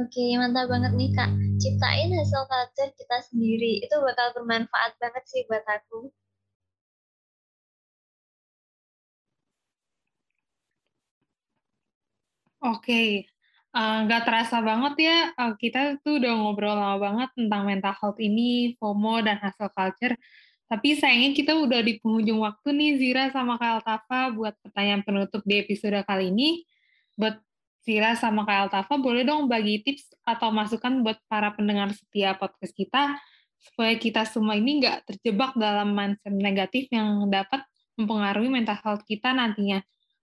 Oke, 0.00 0.32
mantap 0.40 0.72
banget 0.72 0.96
nih 0.96 1.12
Kak. 1.12 1.28
Ciptain 1.60 2.08
hasil 2.16 2.48
culture 2.48 2.92
kita 2.96 3.20
sendiri. 3.20 3.84
Itu 3.84 4.00
bakal 4.00 4.32
bermanfaat 4.32 4.96
banget 4.96 5.24
sih 5.28 5.44
buat 5.44 5.60
aku. 5.68 6.08
Oke, 12.60 13.24
uh, 13.72 14.04
nggak 14.04 14.22
terasa 14.28 14.60
banget 14.60 14.94
ya, 15.08 15.16
uh, 15.32 15.56
kita 15.56 15.96
tuh 16.04 16.20
udah 16.20 16.32
ngobrol 16.36 16.76
lama 16.76 17.00
banget 17.00 17.28
tentang 17.32 17.64
mental 17.64 17.96
health 17.96 18.20
ini, 18.20 18.76
FOMO, 18.76 19.24
dan 19.24 19.40
hustle 19.40 19.72
culture. 19.72 20.12
Tapi 20.68 20.92
sayangnya 20.92 21.32
kita 21.32 21.56
udah 21.56 21.80
di 21.80 21.96
penghujung 22.04 22.44
waktu 22.44 22.68
nih, 22.76 22.90
Zira 23.00 23.24
sama 23.32 23.56
Kak 23.56 23.80
Altafa, 23.80 24.28
buat 24.36 24.54
pertanyaan 24.60 25.00
penutup 25.00 25.40
di 25.48 25.56
episode 25.56 26.04
kali 26.04 26.28
ini. 26.28 26.68
Buat 27.16 27.40
Zira 27.80 28.12
sama 28.20 28.44
Kak 28.44 28.68
Altafa, 28.68 28.94
boleh 29.00 29.24
dong 29.24 29.48
bagi 29.48 29.80
tips 29.80 30.12
atau 30.28 30.52
masukan 30.52 31.00
buat 31.00 31.16
para 31.32 31.56
pendengar 31.56 31.88
setia 31.96 32.36
podcast 32.36 32.76
kita, 32.76 33.16
supaya 33.56 33.96
kita 33.96 34.28
semua 34.28 34.60
ini 34.60 34.84
nggak 34.84 35.08
terjebak 35.08 35.56
dalam 35.56 35.96
mindset 35.96 36.36
negatif 36.36 36.92
yang 36.92 37.24
dapat 37.32 37.64
mempengaruhi 37.96 38.52
mental 38.52 38.76
health 38.84 39.02
kita 39.08 39.32
nantinya. 39.32 39.80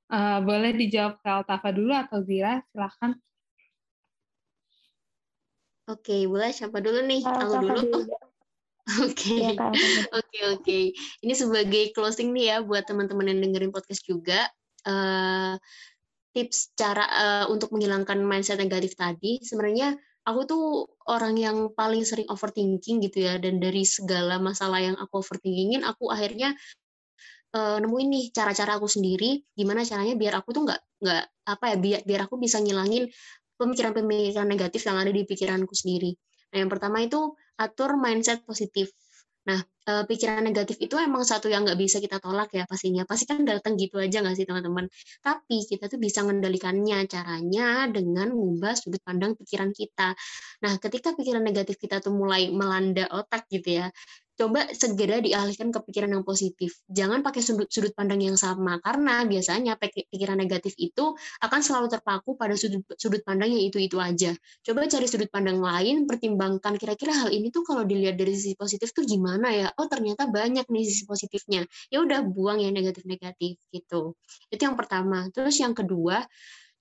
Uh, 0.08 0.40
boleh 0.40 0.72
dijawab 0.72 1.20
ke 1.20 1.28
Altafa 1.28 1.70
dulu 1.76 1.92
atau 1.92 2.24
Zira, 2.24 2.64
silahkan. 2.72 3.12
Oke, 5.88 6.28
boleh 6.28 6.52
siapa 6.56 6.80
dulu 6.80 7.04
nih? 7.04 7.24
Aku 7.28 7.60
dulu. 7.64 8.08
Oke, 9.04 9.36
iya, 9.36 9.52
oke, 10.16 10.40
oke. 10.56 10.80
Ini 11.20 11.34
sebagai 11.36 11.92
closing 11.92 12.32
nih 12.32 12.56
ya 12.56 12.58
buat 12.64 12.88
teman-teman 12.88 13.36
yang 13.36 13.44
dengerin 13.44 13.76
podcast 13.76 14.00
juga. 14.08 14.48
Uh, 14.88 15.60
tips 16.32 16.72
cara 16.72 17.04
uh, 17.04 17.46
untuk 17.52 17.76
menghilangkan 17.76 18.16
mindset 18.24 18.64
negatif 18.64 18.96
tadi, 18.96 19.44
sebenarnya 19.44 20.00
aku 20.24 20.40
tuh 20.48 20.66
orang 21.12 21.36
yang 21.36 21.58
paling 21.76 22.08
sering 22.08 22.32
overthinking 22.32 23.04
gitu 23.04 23.28
ya, 23.28 23.36
dan 23.36 23.60
dari 23.60 23.84
segala 23.84 24.40
masalah 24.40 24.80
yang 24.80 24.96
aku 24.96 25.20
overthinkingin, 25.20 25.84
aku 25.84 26.08
akhirnya 26.08 26.56
uh, 27.56 27.78
nemuin 27.80 28.08
nih 28.12 28.26
cara-cara 28.36 28.76
aku 28.82 28.90
sendiri 28.90 29.44
gimana 29.56 29.86
caranya 29.88 30.16
biar 30.20 30.34
aku 30.42 30.50
tuh 30.52 30.62
nggak 30.68 30.82
nggak 31.04 31.24
apa 31.48 31.66
ya 31.72 31.76
biar 31.78 32.00
biar 32.04 32.22
aku 32.26 32.36
bisa 32.42 32.58
ngilangin 32.60 33.08
pemikiran-pemikiran 33.58 34.48
negatif 34.48 34.82
yang 34.86 34.98
ada 35.02 35.10
di 35.10 35.24
pikiranku 35.26 35.74
sendiri. 35.74 36.14
Nah 36.54 36.58
yang 36.62 36.70
pertama 36.72 37.02
itu 37.02 37.34
atur 37.58 37.98
mindset 37.98 38.46
positif. 38.46 38.94
Nah, 39.48 39.64
uh, 39.64 40.04
pikiran 40.04 40.44
negatif 40.44 40.76
itu 40.84 41.00
emang 41.00 41.24
satu 41.24 41.48
yang 41.48 41.64
nggak 41.64 41.80
bisa 41.80 42.04
kita 42.04 42.20
tolak 42.20 42.52
ya 42.52 42.68
pastinya. 42.68 43.08
Pasti 43.08 43.24
kan 43.24 43.48
datang 43.48 43.80
gitu 43.80 43.96
aja 43.96 44.20
nggak 44.20 44.36
sih 44.36 44.44
teman-teman? 44.44 44.92
Tapi 45.24 45.64
kita 45.64 45.88
tuh 45.88 45.96
bisa 46.04 46.20
mengendalikannya. 46.28 47.08
Caranya 47.08 47.88
dengan 47.88 48.36
mengubah 48.36 48.76
sudut 48.76 49.00
pandang 49.08 49.40
pikiran 49.40 49.72
kita. 49.72 50.12
Nah, 50.68 50.74
ketika 50.84 51.16
pikiran 51.16 51.48
negatif 51.48 51.80
kita 51.80 52.04
tuh 52.04 52.12
mulai 52.12 52.52
melanda 52.52 53.08
otak 53.08 53.48
gitu 53.48 53.80
ya, 53.80 53.88
coba 54.38 54.70
segera 54.70 55.18
dialihkan 55.18 55.74
ke 55.74 55.80
pikiran 55.82 56.14
yang 56.14 56.22
positif. 56.22 56.78
Jangan 56.86 57.26
pakai 57.26 57.42
sudut 57.42 57.68
sudut 57.74 57.92
pandang 57.98 58.22
yang 58.22 58.38
sama 58.38 58.78
karena 58.86 59.26
biasanya 59.26 59.76
pikiran 59.82 60.38
negatif 60.38 60.78
itu 60.78 61.18
akan 61.42 61.60
selalu 61.66 61.90
terpaku 61.90 62.38
pada 62.38 62.54
sudut 62.54 62.86
sudut 62.96 63.26
pandang 63.26 63.50
yang 63.50 63.66
itu-itu 63.66 63.98
aja. 63.98 64.38
Coba 64.62 64.86
cari 64.86 65.10
sudut 65.10 65.28
pandang 65.34 65.58
lain, 65.58 66.06
pertimbangkan 66.06 66.78
kira-kira 66.78 67.18
hal 67.18 67.34
ini 67.34 67.50
tuh 67.50 67.66
kalau 67.66 67.82
dilihat 67.84 68.16
dari 68.16 68.38
sisi 68.38 68.54
positif 68.54 68.94
tuh 68.94 69.04
gimana 69.10 69.50
ya? 69.50 69.68
Oh, 69.82 69.90
ternyata 69.90 70.30
banyak 70.30 70.70
nih 70.70 70.84
sisi 70.86 71.10
positifnya. 71.10 71.66
Ya 71.90 72.06
udah 72.06 72.22
buang 72.22 72.62
yang 72.62 72.78
negatif-negatif 72.78 73.58
gitu. 73.74 74.14
Itu 74.54 74.62
yang 74.62 74.78
pertama. 74.78 75.26
Terus 75.34 75.58
yang 75.58 75.74
kedua, 75.74 76.22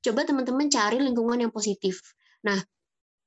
coba 0.05 0.21
teman-teman 0.29 0.69
cari 0.69 1.01
lingkungan 1.01 1.49
yang 1.49 1.53
positif. 1.55 2.05
Nah, 2.45 2.61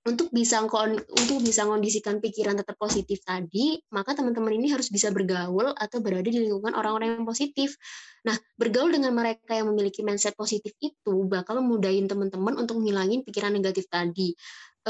untuk 0.10 0.34
bisa 0.34 0.66
untuk 0.66 1.38
bisa 1.46 1.70
mengondisikan 1.70 2.18
pikiran 2.18 2.58
tetap 2.58 2.74
positif 2.82 3.22
tadi, 3.22 3.78
maka 3.94 4.18
teman-teman 4.18 4.58
ini 4.58 4.74
harus 4.74 4.90
bisa 4.90 5.14
bergaul 5.14 5.70
atau 5.78 6.02
berada 6.02 6.26
di 6.26 6.50
lingkungan 6.50 6.74
orang-orang 6.74 7.22
yang 7.22 7.28
positif. 7.30 7.78
Nah, 8.26 8.34
bergaul 8.58 8.90
dengan 8.90 9.14
mereka 9.14 9.54
yang 9.54 9.70
memiliki 9.70 10.02
mindset 10.02 10.34
positif 10.34 10.74
itu 10.82 11.16
bakal 11.30 11.62
memudahin 11.62 12.10
teman-teman 12.10 12.58
untuk 12.58 12.82
menghilangin 12.82 13.22
pikiran 13.22 13.54
negatif 13.54 13.86
tadi. 13.86 14.34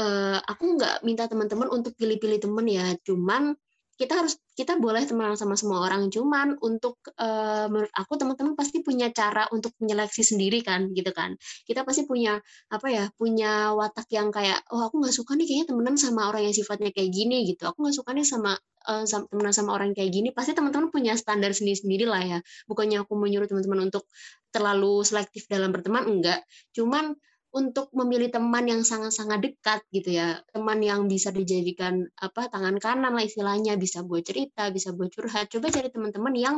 Uh, 0.00 0.40
aku 0.48 0.80
nggak 0.80 1.04
minta 1.04 1.28
teman-teman 1.28 1.68
untuk 1.68 1.92
pilih-pilih 2.00 2.40
teman 2.40 2.64
ya, 2.64 2.96
cuman 3.04 3.52
kita 4.00 4.16
harus 4.16 4.40
kita 4.56 4.80
boleh 4.80 5.04
teman 5.04 5.36
sama 5.36 5.60
semua 5.60 5.84
orang 5.84 6.08
cuman 6.08 6.56
untuk 6.64 7.04
uh, 7.20 7.68
menurut 7.68 7.92
aku 7.92 8.16
teman-teman 8.16 8.56
pasti 8.56 8.80
punya 8.80 9.12
cara 9.12 9.44
untuk 9.52 9.76
menyeleksi 9.76 10.24
sendiri 10.24 10.64
kan 10.64 10.88
gitu 10.96 11.12
kan. 11.12 11.36
Kita 11.68 11.84
pasti 11.84 12.08
punya 12.08 12.40
apa 12.72 12.86
ya 12.88 13.04
punya 13.12 13.76
watak 13.76 14.08
yang 14.08 14.32
kayak 14.32 14.64
oh 14.72 14.88
aku 14.88 15.04
nggak 15.04 15.12
suka 15.12 15.36
nih 15.36 15.44
kayaknya 15.44 15.66
temenan 15.76 15.96
sama 16.00 16.32
orang 16.32 16.48
yang 16.48 16.56
sifatnya 16.56 16.96
kayak 16.96 17.12
gini 17.12 17.44
gitu. 17.52 17.68
Aku 17.68 17.84
nggak 17.84 17.96
suka 18.00 18.16
nih 18.16 18.24
sama 18.24 18.56
uh, 18.88 19.04
temenan 19.04 19.52
sama 19.52 19.76
orang 19.76 19.92
kayak 19.92 20.10
gini. 20.16 20.32
Pasti 20.32 20.56
teman-teman 20.56 20.88
punya 20.88 21.12
standar 21.20 21.52
sendiri-sendiri 21.52 22.08
lah 22.08 22.24
ya. 22.24 22.38
Bukannya 22.64 23.04
aku 23.04 23.12
menyuruh 23.20 23.52
teman-teman 23.52 23.92
untuk 23.92 24.08
terlalu 24.48 25.04
selektif 25.04 25.44
dalam 25.44 25.76
berteman 25.76 26.08
enggak. 26.08 26.40
Cuman 26.72 27.12
untuk 27.50 27.90
memilih 27.90 28.30
teman 28.30 28.62
yang 28.70 28.82
sangat-sangat 28.86 29.42
dekat 29.42 29.80
gitu 29.90 30.14
ya. 30.14 30.38
Teman 30.54 30.78
yang 30.82 31.10
bisa 31.10 31.34
dijadikan 31.34 32.06
apa 32.22 32.46
tangan 32.46 32.78
kanan 32.78 33.12
lah 33.14 33.24
istilahnya. 33.26 33.74
Bisa 33.74 34.06
buat 34.06 34.22
cerita 34.22 34.70
bisa 34.70 34.94
buat 34.94 35.10
curhat. 35.10 35.50
Coba 35.50 35.70
cari 35.74 35.90
teman-teman 35.90 36.34
yang 36.38 36.56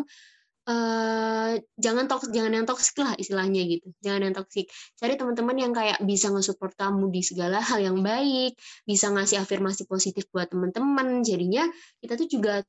uh, 0.69 1.57
jangan 1.81 2.05
toksik 2.07 2.31
jangan 2.37 2.53
yang 2.61 2.67
toksik 2.69 2.97
lah 3.01 3.13
istilahnya 3.17 3.63
gitu. 3.73 3.89
Jangan 4.05 4.21
yang 4.29 4.35
toksik. 4.37 4.69
Cari 5.01 5.15
teman-teman 5.17 5.57
yang 5.57 5.73
kayak 5.73 5.99
bisa 6.05 6.29
nge-support 6.29 6.77
kamu 6.77 7.09
di 7.09 7.23
segala 7.25 7.65
hal 7.65 7.81
yang 7.81 7.99
baik. 8.05 8.53
Bisa 8.85 9.09
ngasih 9.09 9.41
afirmasi 9.41 9.89
positif 9.89 10.29
buat 10.29 10.53
teman-teman. 10.53 11.25
Jadinya 11.25 11.65
kita 12.05 12.21
tuh 12.21 12.29
juga 12.29 12.61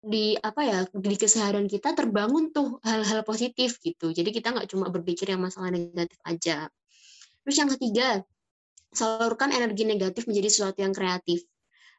di 0.00 0.32
apa 0.40 0.64
ya 0.64 0.78
di 0.96 1.12
keseharian 1.12 1.68
kita 1.68 1.92
terbangun 1.92 2.50
tuh 2.50 2.82
hal-hal 2.82 3.22
positif 3.22 3.78
gitu. 3.78 4.10
Jadi 4.10 4.34
kita 4.34 4.50
nggak 4.56 4.68
cuma 4.72 4.90
berpikir 4.90 5.30
yang 5.30 5.44
masalah 5.44 5.70
negatif 5.70 6.18
aja 6.26 6.66
Terus 7.44 7.56
yang 7.56 7.70
ketiga, 7.72 8.08
salurkan 8.90 9.54
energi 9.54 9.86
negatif 9.86 10.26
menjadi 10.26 10.48
sesuatu 10.50 10.78
yang 10.82 10.94
kreatif. 10.94 11.46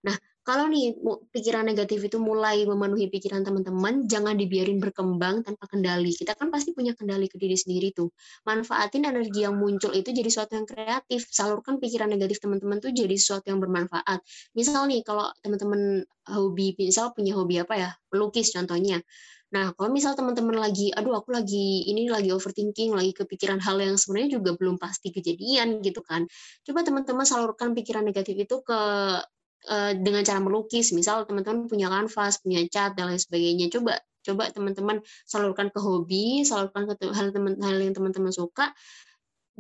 Nah, 0.02 0.18
kalau 0.42 0.66
nih 0.66 0.98
pikiran 1.30 1.62
negatif 1.62 2.02
itu 2.02 2.18
mulai 2.18 2.66
memenuhi 2.66 3.14
pikiran 3.14 3.46
teman-teman, 3.46 4.10
jangan 4.10 4.34
dibiarin 4.34 4.82
berkembang 4.82 5.46
tanpa 5.46 5.70
kendali. 5.70 6.10
Kita 6.18 6.34
kan 6.34 6.50
pasti 6.50 6.74
punya 6.74 6.98
kendali 6.98 7.30
ke 7.30 7.38
diri 7.38 7.54
sendiri 7.54 7.94
tuh. 7.94 8.10
Manfaatin 8.50 9.06
energi 9.06 9.46
yang 9.46 9.54
muncul 9.62 9.94
itu 9.94 10.10
jadi 10.10 10.26
sesuatu 10.26 10.58
yang 10.58 10.66
kreatif. 10.66 11.30
Salurkan 11.30 11.78
pikiran 11.78 12.10
negatif 12.10 12.42
teman-teman 12.42 12.82
tuh 12.82 12.90
jadi 12.90 13.14
sesuatu 13.14 13.54
yang 13.54 13.62
bermanfaat. 13.62 14.26
Misal 14.58 14.90
nih, 14.90 15.06
kalau 15.06 15.30
teman-teman 15.46 16.02
hobi, 16.26 16.74
misal 16.74 17.14
punya 17.14 17.38
hobi 17.38 17.62
apa 17.62 17.78
ya, 17.78 17.90
pelukis 18.10 18.50
contohnya. 18.50 18.98
Nah, 19.52 19.76
kalau 19.76 19.92
misal 19.92 20.16
teman-teman 20.16 20.56
lagi, 20.56 20.96
aduh 20.96 21.20
aku 21.20 21.36
lagi 21.36 21.84
ini 21.92 22.08
lagi 22.08 22.32
overthinking, 22.32 22.96
lagi 22.96 23.12
kepikiran 23.12 23.60
hal 23.60 23.84
yang 23.84 24.00
sebenarnya 24.00 24.40
juga 24.40 24.56
belum 24.56 24.80
pasti 24.80 25.12
kejadian 25.12 25.84
gitu 25.84 26.00
kan. 26.00 26.24
Coba 26.64 26.88
teman-teman 26.88 27.28
salurkan 27.28 27.76
pikiran 27.76 28.08
negatif 28.08 28.36
itu 28.40 28.64
ke 28.64 28.80
uh, 29.68 29.92
dengan 30.00 30.24
cara 30.24 30.40
melukis. 30.40 30.96
Misal 30.96 31.28
teman-teman 31.28 31.68
punya 31.68 31.92
kanvas, 31.92 32.40
punya 32.40 32.64
cat 32.72 32.96
dan 32.96 33.12
lain 33.12 33.20
sebagainya. 33.20 33.68
Coba 33.76 34.00
coba 34.22 34.44
teman-teman 34.56 35.04
salurkan 35.28 35.68
ke 35.68 35.80
hobi, 35.84 36.48
salurkan 36.48 36.88
ke 36.88 36.96
hal 37.12 37.36
teman 37.36 37.60
hal 37.60 37.76
yang 37.76 37.92
teman-teman 37.92 38.32
suka 38.32 38.72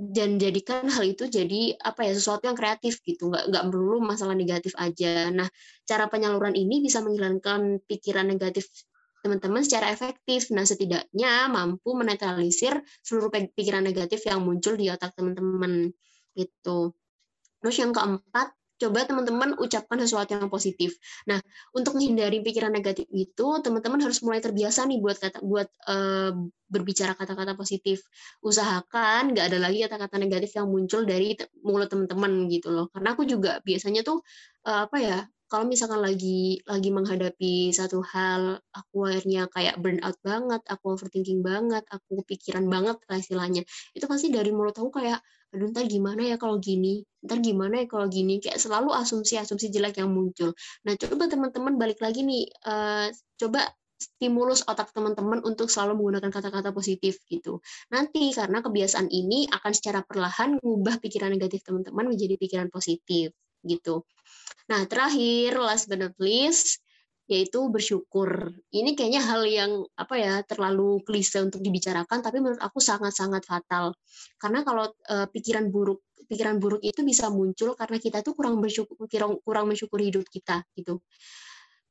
dan 0.02 0.40
jadikan 0.40 0.88
hal 0.88 1.04
itu 1.04 1.28
jadi 1.28 1.76
apa 1.78 2.08
ya 2.08 2.16
sesuatu 2.16 2.48
yang 2.48 2.56
kreatif 2.56 3.04
gitu 3.04 3.28
nggak 3.28 3.52
nggak 3.52 3.64
perlu 3.70 4.00
masalah 4.00 4.34
negatif 4.34 4.72
aja 4.80 5.30
nah 5.30 5.46
cara 5.84 6.08
penyaluran 6.08 6.56
ini 6.56 6.80
bisa 6.80 7.04
menghilangkan 7.04 7.84
pikiran 7.86 8.26
negatif 8.26 8.72
teman-teman 9.22 9.62
secara 9.62 9.94
efektif. 9.94 10.50
Nah, 10.52 10.66
setidaknya 10.66 11.48
mampu 11.48 11.94
menetralisir 11.94 12.82
seluruh 13.06 13.30
pikiran 13.32 13.86
negatif 13.86 14.26
yang 14.28 14.42
muncul 14.42 14.74
di 14.76 14.90
otak 14.90 15.14
teman-teman. 15.14 15.94
Gitu. 16.34 16.80
Terus 17.62 17.76
yang 17.78 17.94
keempat, 17.94 18.58
coba 18.82 19.06
teman-teman 19.06 19.54
ucapkan 19.62 20.02
sesuatu 20.02 20.34
yang 20.34 20.50
positif. 20.50 20.98
Nah, 21.30 21.38
untuk 21.78 21.94
menghindari 22.02 22.42
pikiran 22.42 22.74
negatif 22.74 23.06
itu, 23.14 23.62
teman-teman 23.62 24.02
harus 24.02 24.26
mulai 24.26 24.42
terbiasa 24.42 24.90
nih 24.90 24.98
buat 24.98 25.18
kata 25.22 25.38
buat 25.46 25.70
uh, 25.86 26.34
berbicara 26.66 27.14
kata-kata 27.14 27.54
positif. 27.54 28.02
Usahakan 28.42 29.38
nggak 29.38 29.46
ada 29.54 29.60
lagi 29.62 29.86
kata-kata 29.86 30.18
negatif 30.18 30.58
yang 30.58 30.66
muncul 30.74 31.06
dari 31.06 31.38
mulut 31.62 31.94
teman-teman 31.94 32.50
gitu 32.50 32.74
loh. 32.74 32.90
Karena 32.90 33.14
aku 33.14 33.30
juga 33.30 33.62
biasanya 33.62 34.02
tuh 34.02 34.26
uh, 34.66 34.90
apa 34.90 34.98
ya 34.98 35.18
kalau 35.52 35.68
misalkan 35.68 36.00
lagi 36.00 36.64
lagi 36.64 36.90
menghadapi 36.96 37.76
satu 37.76 38.00
hal 38.08 38.64
aku 38.72 39.04
akhirnya 39.04 39.52
kayak 39.52 39.76
burn 39.84 40.00
out 40.00 40.16
banget 40.24 40.64
aku 40.72 40.96
overthinking 40.96 41.44
banget 41.44 41.84
aku 41.92 42.24
kepikiran 42.24 42.72
banget 42.72 42.96
lah 43.12 43.20
istilahnya. 43.20 43.68
Itu 43.92 44.08
pasti 44.08 44.32
dari 44.32 44.56
mulut 44.56 44.80
aku 44.80 45.04
kayak 45.04 45.20
aduh 45.52 45.68
ntar 45.76 45.92
gimana 45.92 46.24
ya 46.24 46.40
kalau 46.40 46.56
gini? 46.64 47.04
Ntar 47.28 47.44
gimana 47.44 47.84
ya 47.84 47.86
kalau 47.92 48.08
gini? 48.08 48.40
Kayak 48.40 48.64
selalu 48.64 48.96
asumsi-asumsi 48.96 49.68
jelek 49.76 50.00
yang 50.00 50.16
muncul. 50.16 50.56
Nah 50.88 50.96
coba 50.96 51.28
teman-teman 51.28 51.76
balik 51.76 52.00
lagi 52.00 52.24
nih 52.24 52.48
uh, 52.64 53.12
coba 53.36 53.68
stimulus 54.00 54.64
otak 54.72 54.96
teman-teman 54.96 55.44
untuk 55.44 55.68
selalu 55.68 56.00
menggunakan 56.00 56.32
kata-kata 56.32 56.72
positif 56.72 57.20
gitu. 57.28 57.60
Nanti 57.92 58.32
karena 58.32 58.64
kebiasaan 58.64 59.12
ini 59.12 59.52
akan 59.52 59.72
secara 59.76 60.00
perlahan 60.08 60.64
mengubah 60.64 61.04
pikiran 61.04 61.36
negatif 61.36 61.60
teman-teman 61.68 62.08
menjadi 62.08 62.40
pikiran 62.40 62.72
positif 62.72 63.36
gitu. 63.66 64.06
Nah, 64.70 64.88
terakhir 64.88 65.60
last 65.60 65.90
but 65.92 66.00
not 66.00 66.16
least 66.22 66.80
yaitu 67.32 67.64
bersyukur. 67.72 68.52
Ini 68.76 68.92
kayaknya 68.92 69.24
hal 69.24 69.48
yang 69.48 69.72
apa 69.96 70.16
ya 70.20 70.34
terlalu 70.44 71.00
klise 71.08 71.40
untuk 71.40 71.64
dibicarakan, 71.64 72.20
tapi 72.20 72.44
menurut 72.44 72.60
aku 72.60 72.84
sangat-sangat 72.84 73.48
fatal. 73.48 73.96
Karena 74.36 74.68
kalau 74.68 74.92
uh, 75.08 75.28
pikiran 75.32 75.72
buruk 75.72 76.04
pikiran 76.28 76.60
buruk 76.64 76.80
itu 76.84 77.04
bisa 77.04 77.28
muncul 77.28 77.76
karena 77.76 78.00
kita 78.00 78.24
tuh 78.24 78.32
kurang 78.32 78.64
bersyukur 78.64 78.96
kurang, 79.04 79.40
kurang 79.44 79.68
mensyukuri 79.68 80.12
hidup 80.12 80.24
kita 80.32 80.64
gitu. 80.80 81.04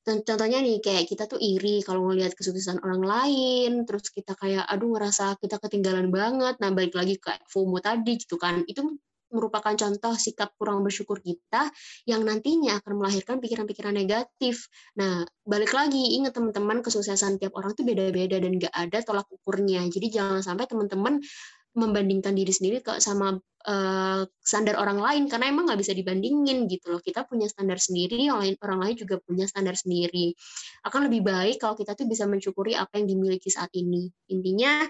Contohnya 0.01 0.65
nih 0.65 0.81
kayak 0.81 1.05
kita 1.13 1.29
tuh 1.29 1.37
iri 1.37 1.85
kalau 1.85 2.09
ngelihat 2.09 2.33
kesuksesan 2.33 2.81
orang 2.81 3.05
lain, 3.05 3.85
terus 3.85 4.09
kita 4.09 4.33
kayak 4.33 4.65
aduh 4.65 4.97
ngerasa 4.97 5.37
kita 5.37 5.61
ketinggalan 5.61 6.09
banget. 6.09 6.57
Nah, 6.57 6.73
balik 6.73 6.97
lagi 6.97 7.21
kayak 7.21 7.45
FOMO 7.53 7.85
tadi 7.85 8.17
gitu 8.17 8.41
kan. 8.41 8.65
Itu 8.65 8.97
merupakan 9.31 9.75
contoh 9.75 10.15
sikap 10.15 10.53
kurang 10.59 10.83
bersyukur 10.83 11.23
kita 11.23 11.71
yang 12.07 12.27
nantinya 12.27 12.79
akan 12.83 13.01
melahirkan 13.01 13.39
pikiran-pikiran 13.39 13.95
negatif. 13.95 14.69
Nah, 14.99 15.25
balik 15.47 15.73
lagi, 15.73 16.19
ingat 16.19 16.37
teman-teman, 16.37 16.83
kesuksesan 16.85 17.39
tiap 17.41 17.55
orang 17.55 17.73
itu 17.75 17.83
beda-beda 17.87 18.37
dan 18.43 18.53
nggak 18.59 18.75
ada 18.75 18.99
tolak 19.03 19.27
ukurnya. 19.31 19.87
Jadi 19.89 20.07
jangan 20.11 20.43
sampai 20.43 20.67
teman-teman 20.67 21.23
membandingkan 21.71 22.35
diri 22.35 22.51
sendiri 22.51 22.83
ke 22.83 22.99
sama 22.99 23.39
uh, 23.39 24.23
standar 24.43 24.75
orang 24.75 24.99
lain 24.99 25.31
karena 25.31 25.55
emang 25.55 25.71
nggak 25.71 25.81
bisa 25.81 25.95
dibandingin 25.95 26.67
gitu 26.67 26.91
loh 26.91 26.99
kita 26.99 27.23
punya 27.31 27.47
standar 27.47 27.79
sendiri 27.79 28.27
orang 28.27 28.43
lain 28.43 28.57
orang 28.67 28.81
lain 28.83 28.97
juga 28.99 29.23
punya 29.23 29.47
standar 29.47 29.79
sendiri 29.79 30.35
akan 30.83 31.07
lebih 31.07 31.23
baik 31.23 31.63
kalau 31.63 31.79
kita 31.79 31.95
tuh 31.95 32.11
bisa 32.11 32.27
mensyukuri 32.27 32.75
apa 32.75 32.99
yang 32.99 33.07
dimiliki 33.07 33.55
saat 33.55 33.71
ini 33.79 34.11
intinya 34.35 34.83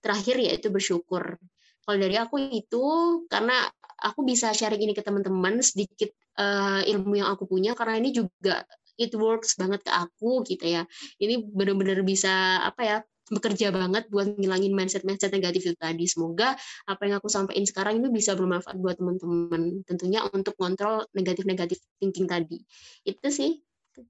terakhir 0.00 0.40
yaitu 0.40 0.72
bersyukur 0.72 1.36
kalau 1.82 1.98
dari 1.98 2.16
aku 2.16 2.38
itu 2.38 2.84
karena 3.28 3.68
aku 4.02 4.26
bisa 4.26 4.50
sharing 4.50 4.82
ini 4.82 4.92
ke 4.92 5.00
teman-teman 5.00 5.62
sedikit 5.62 6.10
uh, 6.36 6.82
ilmu 6.82 7.22
yang 7.22 7.30
aku 7.30 7.46
punya 7.46 7.72
karena 7.78 8.02
ini 8.02 8.10
juga 8.10 8.66
it 9.00 9.14
works 9.16 9.56
banget 9.56 9.86
ke 9.86 9.92
aku 9.94 10.42
gitu 10.44 10.66
ya. 10.66 10.82
Ini 11.22 11.46
benar-benar 11.54 12.02
bisa 12.04 12.60
apa 12.66 12.82
ya 12.82 12.98
bekerja 13.32 13.72
banget 13.72 14.10
buat 14.12 14.36
ngilangin 14.36 14.74
mindset-mindset 14.76 15.32
negatif 15.32 15.72
itu 15.72 15.78
tadi. 15.78 16.04
Semoga 16.04 16.58
apa 16.84 17.02
yang 17.08 17.22
aku 17.22 17.30
sampaikan 17.30 17.64
sekarang 17.64 18.02
ini 18.02 18.12
bisa 18.12 18.36
bermanfaat 18.36 18.76
buat 18.76 18.98
teman-teman. 18.98 19.86
Tentunya 19.88 20.26
untuk 20.34 20.58
kontrol 20.58 21.06
negatif-negatif 21.16 21.80
thinking 22.02 22.28
tadi. 22.28 22.60
Itu 23.06 23.30
sih 23.32 23.62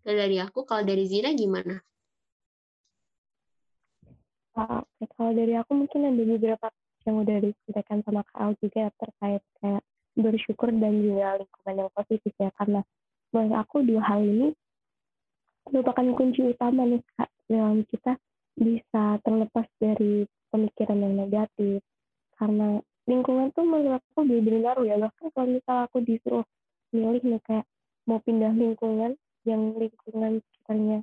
dari 0.03 0.39
aku 0.43 0.65
kalau 0.67 0.83
dari 0.83 1.05
Zina 1.07 1.35
gimana 1.35 1.79
kalau 4.53 5.33
dari 5.33 5.57
aku 5.57 5.73
mungkin 5.75 6.13
ada 6.13 6.23
beberapa 6.23 6.69
yang 7.07 7.23
udah 7.23 7.39
disampaikan 7.43 8.03
sama 8.07 8.23
Kak 8.31 8.59
juga 8.63 8.91
terkait 8.99 9.43
kayak 9.61 9.83
bersyukur 10.19 10.69
dan 10.77 11.03
juga 11.03 11.41
lingkungan 11.41 11.75
yang 11.87 11.91
positif 11.97 12.33
ya. 12.37 12.51
Karena 12.59 12.81
menurut 13.33 13.55
aku 13.59 13.77
dua 13.83 14.03
hal 14.05 14.21
ini 14.23 14.49
merupakan 15.71 16.07
kunci 16.19 16.41
utama 16.47 16.87
nih 16.87 17.03
Kak 17.17 17.31
dalam 17.49 17.83
kita 17.89 18.19
bisa 18.59 19.19
terlepas 19.25 19.67
dari 19.81 20.29
pemikiran 20.53 20.99
yang 21.01 21.15
negatif. 21.17 21.81
Karena 22.37 22.79
lingkungan 23.09 23.51
tuh 23.57 23.65
menurut 23.65 24.03
aku 24.03 24.23
benar-benar 24.27 24.77
ya. 24.85 24.97
Bahkan 25.01 25.27
kalau 25.33 25.49
misal 25.49 25.77
aku 25.89 25.99
disuruh 26.05 26.47
milih 26.93 27.25
nih 27.25 27.43
kayak 27.49 27.67
mau 28.05 28.21
pindah 28.21 28.53
lingkungan 28.53 29.15
yang 29.49 29.75
lingkungan 29.75 30.39
sekitarnya 30.39 31.03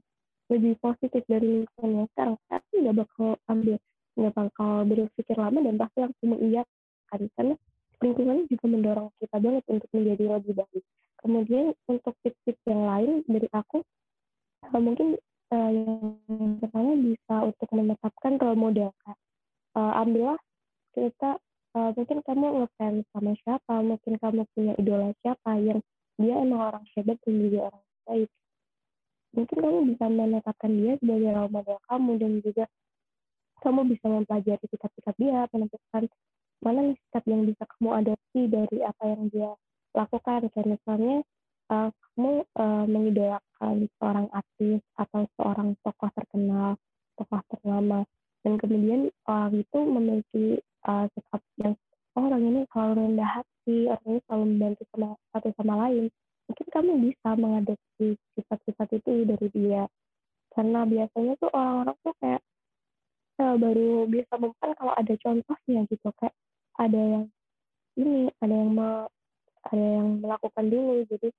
lebih 0.50 0.74
positif 0.82 1.22
dari 1.30 1.64
lingkungan 1.64 2.04
yang 2.04 2.08
sekarang 2.14 2.38
tapi 2.50 2.74
nggak 2.82 2.98
bakal 3.06 3.30
ambil 3.48 3.76
nggak 4.20 4.36
bakal 4.36 4.84
berpikir 4.84 5.36
lama 5.40 5.60
dan 5.64 5.76
pasti 5.80 5.98
langsung 6.04 6.28
mengiyakan 6.36 7.22
karena 7.34 7.56
lingkungan 8.00 8.48
juga 8.48 8.66
mendorong 8.68 9.10
kita 9.20 9.38
banget 9.40 9.64
untuk 9.68 9.90
menjadi 9.92 10.24
lebih 10.40 10.54
baik. 10.60 10.84
Kemudian 11.20 11.66
untuk 11.92 12.16
tips-tips 12.24 12.64
yang 12.64 12.84
lain 12.88 13.10
dari 13.28 13.48
aku 13.52 13.84
uh, 14.72 14.80
mungkin 14.80 15.20
uh, 15.52 15.72
yang 15.72 16.60
pertama 16.64 16.96
bisa 16.96 17.36
untuk 17.44 17.70
menetapkan 17.76 18.40
role 18.40 18.60
model 18.60 18.90
kak. 19.04 19.18
Uh, 19.76 19.94
ambillah 20.02 20.40
kita 20.96 21.38
uh, 21.76 21.92
mungkin 21.94 22.20
kamu 22.26 22.46
ngefans 22.64 23.06
sama 23.14 23.32
siapa 23.46 23.76
mungkin 23.86 24.18
kamu 24.18 24.42
punya 24.56 24.74
idola 24.80 25.14
siapa 25.22 25.60
yang 25.62 25.80
dia 26.20 26.36
emang 26.36 26.74
orang 26.74 26.86
hebat 26.96 27.20
dan 27.24 27.36
juga 27.40 27.60
orang 27.72 27.84
baik. 28.08 28.30
Mungkin 29.30 29.58
kamu 29.62 29.80
bisa 29.94 30.06
menetapkan 30.10 30.72
dia 30.72 30.94
sebagai 31.04 31.32
role 31.36 31.52
model 31.52 31.78
kamu 31.86 32.12
dan 32.18 32.32
juga 32.42 32.64
kamu 33.60 33.82
bisa 33.92 34.06
mempelajari 34.08 34.66
sikap-sikap 34.72 35.16
dia, 35.20 35.48
menentukan 35.52 36.04
mana 36.60 36.80
nih 36.92 36.98
sikap 37.08 37.24
yang 37.28 37.42
bisa 37.48 37.64
kamu 37.78 37.90
adopsi 38.04 38.42
dari 38.52 38.78
apa 38.84 39.04
yang 39.08 39.24
dia 39.32 39.52
lakukan. 39.96 40.52
Kayak 40.52 40.68
misalnya 40.76 41.16
uh, 41.72 41.90
kamu 41.94 42.34
uh, 42.60 42.86
mengidolakan 42.90 43.76
seorang 44.00 44.28
artis 44.36 44.80
atau 45.00 45.22
seorang 45.40 45.78
tokoh 45.86 46.10
terkenal, 46.12 46.76
tokoh 47.16 47.42
ternama, 47.48 48.04
dan 48.44 48.54
kemudian 48.60 49.12
orang 49.28 49.54
itu 49.60 49.80
memiliki 49.80 50.46
uh, 50.88 51.06
sikap 51.16 51.42
yang 51.60 51.74
oh, 52.16 52.24
orang 52.28 52.44
ini 52.44 52.62
selalu 52.72 52.94
rendah 53.08 53.30
hati, 53.40 53.78
orang 53.88 54.06
ini 54.08 54.20
selalu 54.28 54.44
membantu 54.48 54.84
sama 54.92 55.10
satu 55.32 55.50
sama 55.56 55.74
lain. 55.88 56.06
Mungkin 56.50 56.68
kamu 56.74 56.92
bisa 57.06 57.30
mengadopsi 57.38 58.08
sifat-sifat 58.34 58.88
itu 58.98 59.12
dari 59.30 59.48
dia. 59.54 59.84
Karena 60.50 60.82
biasanya 60.82 61.38
tuh 61.38 61.52
orang-orang 61.54 61.98
tuh 62.02 62.14
kayak 62.18 62.42
uh, 63.40 63.56
baru 63.56 64.06
bisa 64.06 64.36
mempan 64.36 64.76
kalau 64.76 64.94
ada 64.94 65.14
contohnya 65.24 65.88
gitu 65.88 66.10
kayak 66.20 66.36
ada 66.80 67.00
yang 67.00 67.26
ini 68.00 68.32
ada 68.40 68.56
yang 68.56 68.72
me, 68.72 68.90
ada 69.68 69.86
yang 70.00 70.08
melakukan 70.24 70.66
dulu. 70.68 71.04
Jadi 71.08 71.30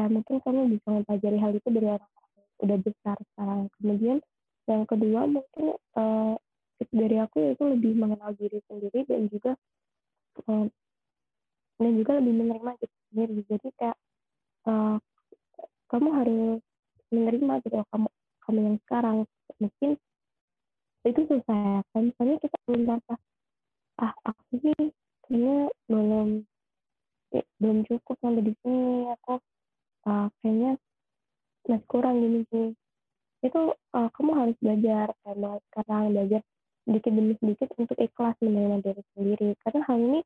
uh, 0.00 0.08
mungkin 0.08 0.36
kamu 0.44 0.60
bisa 0.76 0.86
mempelajari 0.88 1.38
hal 1.40 1.52
itu 1.56 1.68
dari 1.72 1.88
orang 1.88 2.12
orang 2.12 2.48
udah 2.64 2.78
besar 2.80 3.16
sekarang. 3.32 3.60
Kemudian 3.80 4.18
yang 4.66 4.82
kedua 4.84 5.20
mungkin 5.28 5.64
uh, 5.96 6.34
dari 6.92 7.16
aku 7.20 7.56
itu 7.56 7.62
lebih 7.64 7.92
mengenal 7.96 8.36
diri 8.36 8.60
sendiri 8.68 9.00
dan 9.08 9.28
juga 9.32 9.52
uh, 10.48 10.66
dan 11.76 11.92
juga 11.96 12.12
lebih 12.20 12.34
menerima 12.44 12.70
diri 12.80 12.96
sendiri. 13.12 13.34
Jadi 13.48 13.68
kayak 13.76 13.98
uh, 14.68 14.96
kamu 15.92 16.08
harus 16.12 16.60
menerima 17.12 17.52
gitu 17.64 17.76
kamu 17.92 18.08
kamu 18.44 18.58
yang 18.60 18.76
sekarang. 18.88 19.16
Mungkin 19.56 19.90
itu 21.06 21.20
susah 21.30 21.86
kan 21.94 22.02
misalnya 22.10 22.36
kita 22.42 22.56
belum 22.66 22.82
merasa 22.84 23.14
ah 24.02 24.12
aku 24.26 24.42
sih 24.60 24.78
kayaknya 25.26 25.70
belum 25.86 26.28
ya, 27.32 27.42
belum 27.62 27.78
cukup 27.86 28.16
sampai 28.18 28.42
di 28.42 28.52
sini 28.60 29.08
aku 29.14 29.38
uh, 30.10 30.26
kayaknya 30.42 30.76
masih 31.66 31.86
kurang 31.86 32.18
gini 32.20 32.40
sih 32.50 32.68
itu 33.46 33.60
uh, 33.94 34.08
kamu 34.16 34.30
harus 34.34 34.56
belajar 34.58 35.06
kayak 35.22 35.62
sekarang 35.70 36.04
belajar 36.10 36.40
sedikit 36.86 37.12
demi 37.12 37.34
sedikit 37.42 37.68
untuk 37.76 37.98
ikhlas 37.98 38.38
menerima 38.38 38.78
diri 38.80 39.02
sendiri. 39.18 39.48
Karena 39.66 39.80
hal 39.90 39.98
ini 39.98 40.20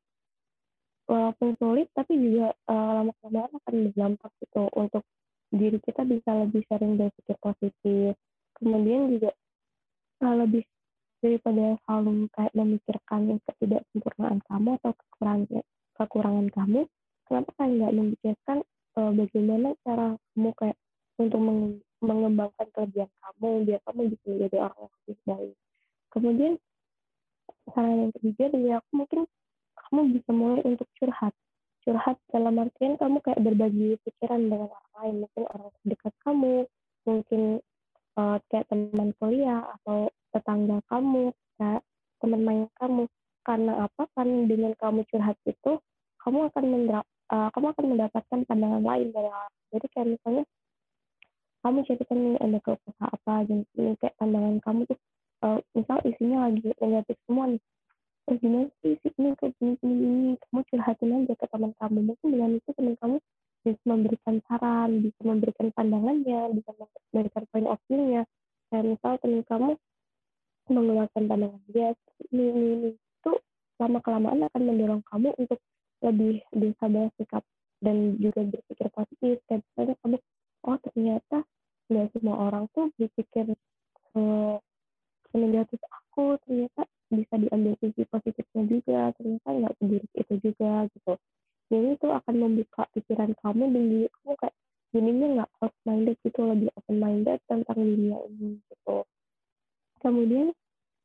walaupun 1.09 1.57
sulit 1.57 1.89
tapi 1.97 2.13
juga 2.15 2.53
uh, 2.69 3.01
lama 3.01 3.11
kelamaan 3.19 3.51
akan 3.57 3.75
berdampak 3.89 4.31
gitu 4.39 4.63
untuk 4.77 5.03
diri 5.51 5.77
kita 5.83 6.05
bisa 6.05 6.29
lebih 6.37 6.61
sering 6.69 6.95
berpikir 6.95 7.35
positif. 7.41 8.13
Kemudian 8.61 9.09
juga 9.17 9.33
uh, 10.21 10.35
lebih 10.45 10.63
daripada 11.21 11.77
selalu 11.85 12.27
kayak 12.33 12.53
memikirkan 12.57 13.21
ketidaksempurnaan 13.45 14.41
kamu 14.49 14.69
atau 14.81 14.91
kekurangan 14.97 15.61
kekurangan 15.95 16.47
kamu 16.49 16.79
kenapa 17.29 17.49
kalian 17.55 17.77
nggak 17.77 17.95
memikirkan 17.95 18.57
uh, 18.97 19.11
bagaimana 19.15 19.77
cara 19.85 20.17
kamu 20.33 20.49
kayak 20.57 20.77
untuk 21.21 21.39
mengembangkan 22.01 22.67
kelebihan 22.73 23.11
kamu 23.21 23.49
biar 23.69 23.79
kamu 23.85 24.01
bisa 24.09 24.25
menjadi 24.25 24.57
orang 24.57 24.77
yang 24.81 24.93
lebih 24.97 25.17
baik. 25.29 25.55
Kemudian 26.11 26.53
saran 27.71 27.97
yang 28.01 28.11
ketiga 28.17 28.43
dari 28.49 28.69
aku 28.73 28.89
mungkin 28.97 29.21
kamu 29.77 29.99
bisa 30.17 30.31
mulai 30.33 30.61
untuk 30.65 30.87
curhat. 30.97 31.33
Curhat 31.85 32.17
dalam 32.33 32.57
artian 32.57 32.97
kamu 32.97 33.17
kayak 33.21 33.41
berbagi 33.41 33.97
pikiran 34.01 34.49
dengan 34.49 34.69
orang 34.69 34.91
lain 34.97 35.15
mungkin 35.25 35.43
orang 35.49 35.71
terdekat 35.81 36.13
kamu 36.25 36.53
mungkin 37.05 37.41
uh, 38.17 38.37
kayak 38.49 38.65
teman 38.69 39.09
kuliah 39.17 39.61
atau 39.79 40.09
tetangga 40.31 40.81
kamu 40.87 41.35
kayak 41.59 41.83
teman 42.23 42.41
main 42.43 42.63
kamu. 42.79 43.05
Karena 43.41 43.89
apa? 43.89 44.05
Kan 44.13 44.45
dengan 44.45 44.73
kamu 44.77 45.05
curhat 45.09 45.37
itu 45.45 45.81
kamu 46.21 46.53
akan 46.53 46.65
mendap 46.69 47.05
uh, 47.33 47.49
kamu 47.55 47.73
akan 47.73 47.85
mendapatkan 47.95 48.39
pandangan 48.45 48.83
lain 48.83 49.07
dari 49.09 49.29
orang. 49.29 49.53
Jadi 49.71 49.87
kayak 49.95 50.07
misalnya 50.17 50.43
kamu 51.61 51.77
cerita 51.85 52.13
nih 52.17 52.35
ada 52.41 52.57
ke 52.57 52.71
apa 53.01 53.33
ini 53.45 53.93
kayak 54.01 54.15
pandangan 54.17 54.57
kamu 54.65 54.81
tuh 54.89 54.99
uh, 55.45 55.59
misal 55.73 55.97
isinya 56.05 56.49
lagi 56.49 56.69
negatif 56.77 57.17
semua 57.25 57.45
nih. 57.53 57.61
Oh 58.29 58.37
gimana 58.37 58.69
sih 58.85 58.93
si 59.01 59.09
ini 59.17 59.33
kayak 59.33 59.53
gini 59.57 59.73
gini 59.81 59.93
gini. 59.97 60.31
Kamu 60.37 60.59
curhatin 60.69 61.15
aja 61.25 61.33
ke 61.33 61.45
teman 61.49 61.71
kamu. 61.81 61.99
Mungkin 62.13 62.27
dengan 62.29 62.51
itu 62.57 62.69
teman 62.77 62.95
kamu 63.01 63.17
bisa 63.61 63.83
memberikan 63.85 64.35
saran 64.49 65.05
bisa 65.05 65.21
memberikan 65.21 65.69
pandangannya 65.77 66.49
bisa 66.57 66.69
memberikan 67.13 67.43
poin 67.49 67.65
of 67.69 67.79
view-nya. 67.89 68.25
Kayak 68.69 68.85
misal 68.97 69.13
teman 69.21 69.41
kamu 69.45 69.71
mengeluarkan 70.69 71.23
pandangan 71.25 71.61
dia 71.71 71.95
ini 72.29 72.43
ini 72.53 72.69
ini 72.75 72.89
itu 72.93 73.31
lama 73.81 73.99
kelamaan 74.05 74.45
akan 74.45 74.61
mendorong 74.61 75.03
kamu 75.09 75.33
untuk 75.41 75.59
lebih 76.01 76.41
bisa 76.53 76.85
bersikap 76.85 77.43
dan 77.81 78.17
juga 78.21 78.45
berpikir 78.45 78.87
positif. 78.93 79.41
Kayak 79.49 79.65
misalnya 79.65 79.95
kamu 80.01 80.17
oh 80.69 80.77
ternyata 80.85 81.37
nggak 81.89 82.07
semua 82.13 82.35
orang 82.49 82.63
tuh 82.73 82.93
berpikir 82.97 83.45
eh, 84.17 84.55
negatif 85.33 85.81
aku. 85.89 86.37
Ternyata 86.45 86.81
bisa 87.11 87.33
diambil 87.41 87.73
sisi 87.81 88.03
positifnya 88.05 88.63
juga. 88.69 88.99
Ternyata 89.17 89.47
nggak 89.49 89.73
seburuk 89.81 90.11
itu 90.13 90.33
juga 90.45 90.71
gitu. 90.93 91.13
Jadi 91.71 91.87
itu 91.95 92.07
akan 92.11 92.35
membuka 92.35 92.83
pikiran 92.93 93.31
kamu 93.39 93.63
dan 93.71 93.83
kamu 94.11 94.33
kayak 94.37 94.55
jadinya 94.91 95.27
nggak 95.39 95.49
close 95.55 95.79
minded 95.87 96.17
gitu 96.19 96.39
lebih 96.43 96.67
open 96.75 96.97
minded 96.99 97.39
tentang 97.47 97.79
dunia 97.79 98.19
ini 98.27 98.59
kemudian 100.01 100.51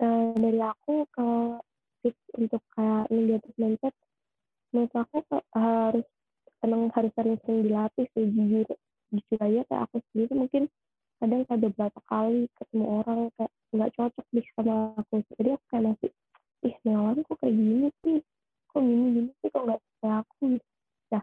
uh, 0.02 0.32
dari 0.36 0.60
aku 0.60 1.06
ke 1.12 1.28
tips 2.02 2.24
untuk 2.36 2.62
kayak 2.74 3.06
negatif 3.12 3.54
mindset 3.60 3.94
menurut 4.74 4.92
aku 4.96 5.16
harus 5.54 6.06
emang 6.64 6.90
harus 6.92 7.12
sering-sering 7.14 7.70
dilatih 7.70 8.06
sih 8.12 8.26
jujur 8.32 8.66
jujur 9.14 9.38
aja 9.40 9.62
kayak 9.70 9.82
aku 9.86 9.96
sendiri 10.10 10.32
mungkin 10.34 10.64
kadang 11.16 11.42
kayak 11.48 11.60
beberapa 11.64 12.00
kali 12.10 12.48
ketemu 12.60 12.84
orang 13.00 13.20
kayak 13.40 13.52
nggak 13.72 13.92
cocok 13.96 14.26
nih 14.32 14.46
sama 14.52 14.76
aku. 15.00 15.14
Jadi 15.36 15.48
aku 15.56 15.64
kayak 15.72 15.84
masih 15.84 16.10
ih 16.66 16.76
nih 16.84 17.22
kok 17.24 17.36
kayak 17.40 17.54
gini 17.56 17.88
sih? 18.04 18.18
Kok 18.72 18.80
gini 18.84 19.06
gini 19.16 19.30
sih? 19.40 19.48
Kok 19.48 19.62
nggak 19.64 19.80
kayak 20.00 20.16
aku? 20.24 20.42
Gitu 20.56 20.66
nah 21.12 21.22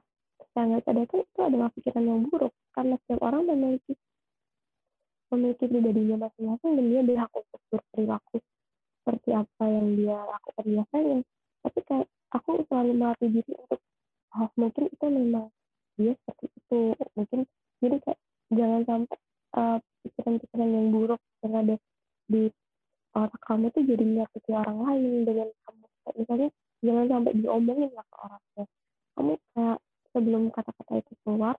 saya 0.53 0.63
nggak 0.69 0.83
sadar 0.85 1.05
kan 1.09 1.19
itu 1.21 1.39
adalah 1.41 1.69
pikiran 1.73 2.03
yang 2.05 2.19
buruk 2.29 2.53
karena 2.73 2.95
setiap 3.05 3.21
orang 3.21 3.41
memiliki 3.49 3.93
memiliki 5.33 5.65
pribadinya 5.67 6.15
masing-masing 6.27 6.71
dan 6.77 6.85
dia 6.87 7.01
berhak 7.01 7.31
untuk 7.33 7.61
berperilaku 7.73 8.37
seperti 9.03 9.29
apa 9.35 9.63
yang 9.67 9.87
dia 9.97 10.17
lakukan 10.21 10.65
biasanya. 10.65 11.17
Tapi 11.63 11.79
kayak 11.89 12.07
aku 12.31 12.49
selalu 12.69 12.91
melatih 12.95 13.29
diri 13.29 13.53
untuk 13.57 13.81
oh 14.33 14.49
mungkin 14.55 14.83
itu 14.87 15.05
memang 15.09 15.45
dia 15.97 16.13
seperti 16.23 16.45
itu. 16.53 16.81
Mungkin 17.17 17.39
jadi 17.81 17.97
kayak 18.05 18.19
jangan 18.53 18.81
sampai 18.85 19.17
eh, 19.57 19.77
pikiran-pikiran 20.07 20.69
yang 20.69 20.87
buruk 20.93 21.21
yang 21.43 21.53
ada 21.57 21.75
di 22.29 22.43
otak 23.13 23.41
kamu 23.45 23.65
tuh 23.73 23.83
jadi 23.85 24.03
menyakiti 24.05 24.51
orang 24.53 24.77
lain 24.81 25.25
dengan 25.27 25.47
kamu. 25.65 25.85
Misalnya 26.13 26.49
jangan 26.83 27.05
sampai 27.07 27.31
diomongin 27.39 27.89
lah 27.95 28.05
ke 28.07 28.17
orangnya 28.19 28.65
kamu 29.13 29.33
kayak 29.53 29.77
sebelum 30.13 30.43
kata-kata 30.49 30.93
itu 31.01 31.13
keluar 31.21 31.55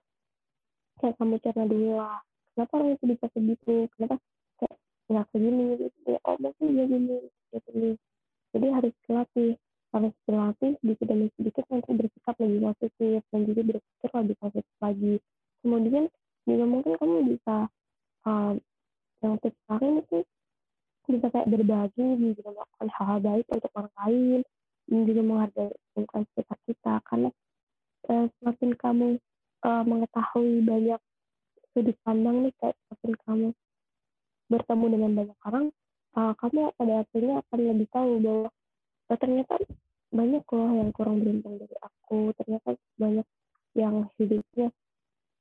kayak 0.99 1.15
kamu 1.19 1.35
cerna 1.43 1.63
dulu 1.67 1.89
lah 1.99 2.19
kenapa 2.55 2.73
orang 2.79 2.95
itu 2.95 3.05
bisa 3.11 3.25
begitu 3.35 3.75
kenapa 3.95 4.15
kayak 4.57 4.75
nggak 5.11 5.25
begini 5.35 5.65
gitu 5.83 5.99
ya 6.07 6.19
oh 6.25 6.37
mungkin 6.39 6.65
dia 6.73 6.85
gini 6.87 7.17
gitu 7.51 7.99
jadi 8.55 8.67
harus 8.71 8.93
dilatih 9.03 9.59
harus 9.95 10.13
dilatih 10.27 10.71
sedikit 10.83 11.05
demi 11.07 11.27
sedikit 11.39 11.63
nanti 11.71 11.91
bersikap 11.95 12.35
lebih 12.43 12.59
positif 12.67 13.19
dan 13.31 13.41
juga 13.47 13.61
berpikir 13.63 14.09
lebih 14.11 14.35
positif 14.43 14.75
lagi. 14.83 15.13
Kemudian 15.63 16.05
juga 16.43 16.65
mungkin 16.67 16.91
kamu 16.99 17.17
bisa 17.31 17.55
um, 18.27 18.59
yang 19.23 19.35
tips 19.39 19.59
lain 19.71 20.03
sih 20.11 20.23
bisa 21.05 21.27
kayak 21.31 21.47
berbagi 21.47 22.07
juga 22.35 22.49
melakukan 22.49 22.89
hal-hal 22.91 23.19
baik 23.23 23.45
untuk 23.47 23.71
orang 23.77 23.95
lain 24.03 24.39
dan 24.91 24.99
juga 25.07 25.21
menghargai 25.23 25.71
lingkungan 25.95 26.23
sekitar 26.35 26.57
kita. 26.67 26.93
Karena 27.07 27.29
uh, 28.11 28.25
semakin 28.39 28.71
kamu 28.75 29.07
uh, 29.63 29.83
mengetahui 29.87 30.59
banyak 30.67 31.01
sudut 31.75 31.97
pandang 32.07 32.47
nih 32.47 32.55
kayak 32.63 32.79
semakin 32.87 33.13
kamu. 33.27 33.49
Bertemu 34.47 34.85
dengan 34.87 35.11
banyak 35.11 35.39
orang 35.43 35.65
uh, 36.15 36.33
kamu 36.39 36.71
pada 36.79 36.93
akhirnya 37.03 37.35
akan 37.43 37.59
lebih 37.59 37.87
tahu 37.91 38.11
bahwa 38.23 38.47
oh, 39.11 39.17
ternyata 39.19 39.53
banyak 40.15 40.43
loh 40.47 40.71
yang 40.71 40.89
kurang 40.95 41.19
beruntung 41.19 41.59
dari 41.59 41.75
aku. 41.83 42.31
Ternyata 42.39 42.79
banyak 42.95 43.27
yang 43.75 44.07
hidupnya 44.15 44.67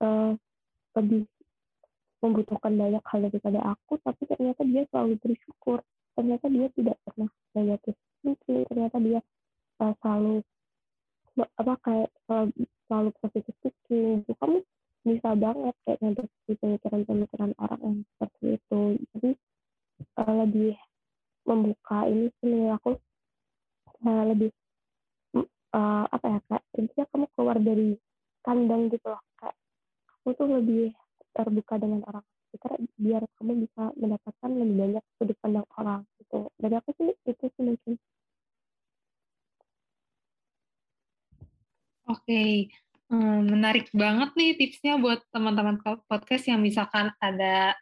uh, 0.02 0.34
lebih 0.98 1.30
membutuhkan 2.18 2.72
banyak 2.74 3.04
hal 3.04 3.20
daripada 3.30 3.60
aku 3.62 4.00
tapi 4.02 4.22
ternyata 4.26 4.66
dia 4.66 4.82
selalu 4.90 5.14
bersyukur. 5.22 5.78
Ternyata 6.18 6.50
dia 6.50 6.66
tidak 6.74 6.96
pernah 7.06 7.30
negatif 7.54 7.94
thinking. 8.26 8.66
Ternyata 8.66 8.96
dia 8.98 9.20
uh, 9.78 9.94
selalu 10.02 10.42
apa 11.38 11.74
kayak 11.86 12.10
selalu, 12.26 12.50
selalu 12.90 13.10
positif 13.22 13.54
thinking. 13.62 14.26
Kamu 14.26 14.63
bisa 15.04 15.36
banget 15.36 15.76
kayak 15.84 16.00
ngedeteksi 16.00 16.52
pemikiran-pemikiran 16.64 17.52
orang 17.60 17.80
yang 17.84 17.96
seperti 18.16 18.44
itu. 18.56 18.80
Jadi 19.12 19.30
uh, 20.16 20.34
lebih 20.44 20.72
membuka 21.44 22.08
ini 22.08 22.32
sih 22.40 22.72
aku 22.72 22.96
uh, 24.08 24.24
lebih 24.32 24.50
uh, 25.76 26.04
apa 26.08 26.26
ya 26.26 26.40
kak 26.48 26.62
intinya 26.80 27.04
kamu 27.12 27.26
keluar 27.36 27.56
dari 27.60 28.00
kandang 28.40 28.88
gitu 28.88 29.12
loh. 29.12 29.20
Kayak 29.36 29.56
kamu 30.08 30.30
tuh 30.40 30.48
lebih 30.48 30.84
terbuka 31.36 31.74
dengan 31.76 32.00
orang 32.08 32.24
sekitar 32.48 32.80
biar 32.96 33.22
kamu 33.36 33.52
bisa 33.68 33.82
mendapatkan 34.00 34.50
lebih 34.56 34.76
banyak 34.78 35.04
sudut 35.20 35.36
pandang 35.44 35.68
orang 35.76 36.00
gitu. 36.16 36.48
Dari 36.56 36.74
aku 36.80 36.90
sih 36.96 37.12
itu 37.28 37.44
sih 37.44 37.62
mungkin. 37.62 37.94
Oke, 42.04 42.20
okay. 42.20 42.83
Hmm, 43.14 43.46
menarik 43.46 43.94
banget 43.94 44.34
nih 44.34 44.58
tipsnya 44.58 44.98
buat 44.98 45.22
teman-teman 45.30 45.78
podcast 46.10 46.50
yang 46.50 46.58
misalkan 46.58 47.14
ada 47.22 47.78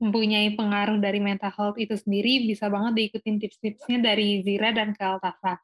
mempunyai 0.00 0.56
pengaruh 0.56 0.96
dari 0.96 1.20
mental 1.20 1.52
health 1.52 1.76
itu 1.76 1.92
sendiri, 2.00 2.48
bisa 2.48 2.72
banget 2.72 2.96
diikutin 2.96 3.36
tips-tipsnya 3.44 4.00
dari 4.00 4.40
Zira 4.40 4.72
dan 4.72 4.96
Kaltafa. 4.96 5.60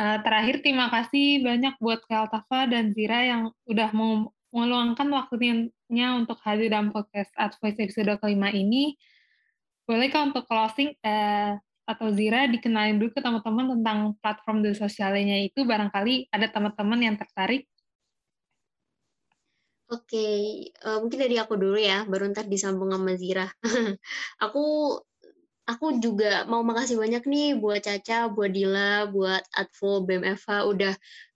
Uh, 0.00 0.16
terakhir, 0.24 0.64
terima 0.64 0.88
kasih 0.88 1.44
banyak 1.44 1.76
buat 1.76 2.00
Kaltafa 2.08 2.64
dan 2.72 2.96
Zira 2.96 3.20
yang 3.28 3.52
udah 3.68 3.92
mau 3.92 4.32
meluangkan 4.48 5.12
waktunya 5.12 6.08
untuk 6.16 6.40
hadir 6.40 6.72
dalam 6.72 6.88
podcast 6.88 7.28
Advice 7.36 7.76
episode 7.76 8.16
kelima 8.16 8.48
ini. 8.48 8.96
Bolehkah 9.84 10.24
untuk 10.24 10.48
closing 10.48 10.96
uh, 11.04 11.60
atau 11.84 12.08
Zira 12.16 12.48
dikenalin 12.48 12.96
dulu 12.96 13.12
ke 13.12 13.20
teman-teman 13.20 13.76
tentang 13.76 14.16
platform 14.24 14.64
di 14.64 14.72
sosialnya 14.72 15.36
itu, 15.44 15.68
barangkali 15.68 16.32
ada 16.32 16.48
teman-teman 16.48 17.12
yang 17.12 17.16
tertarik? 17.20 17.68
Oke, 19.94 20.18
okay. 20.18 20.34
uh, 20.82 20.98
eh, 20.98 20.98
mungkin 20.98 21.18
dari 21.22 21.36
aku 21.38 21.54
dulu 21.54 21.78
ya, 21.78 22.02
baru 22.10 22.26
ntar 22.34 22.50
disambung 22.50 22.90
sama 22.90 23.14
Zira. 23.14 23.46
aku 24.44 24.64
aku 25.64 25.86
juga 26.02 26.44
mau 26.50 26.60
makasih 26.66 26.96
banyak 27.00 27.22
nih 27.24 27.48
buat 27.62 27.80
Caca, 27.86 28.28
buat 28.34 28.50
Dila, 28.52 29.08
buat 29.14 29.42
Advo, 29.54 30.04
BMFH 30.04 30.50
udah 30.66 30.94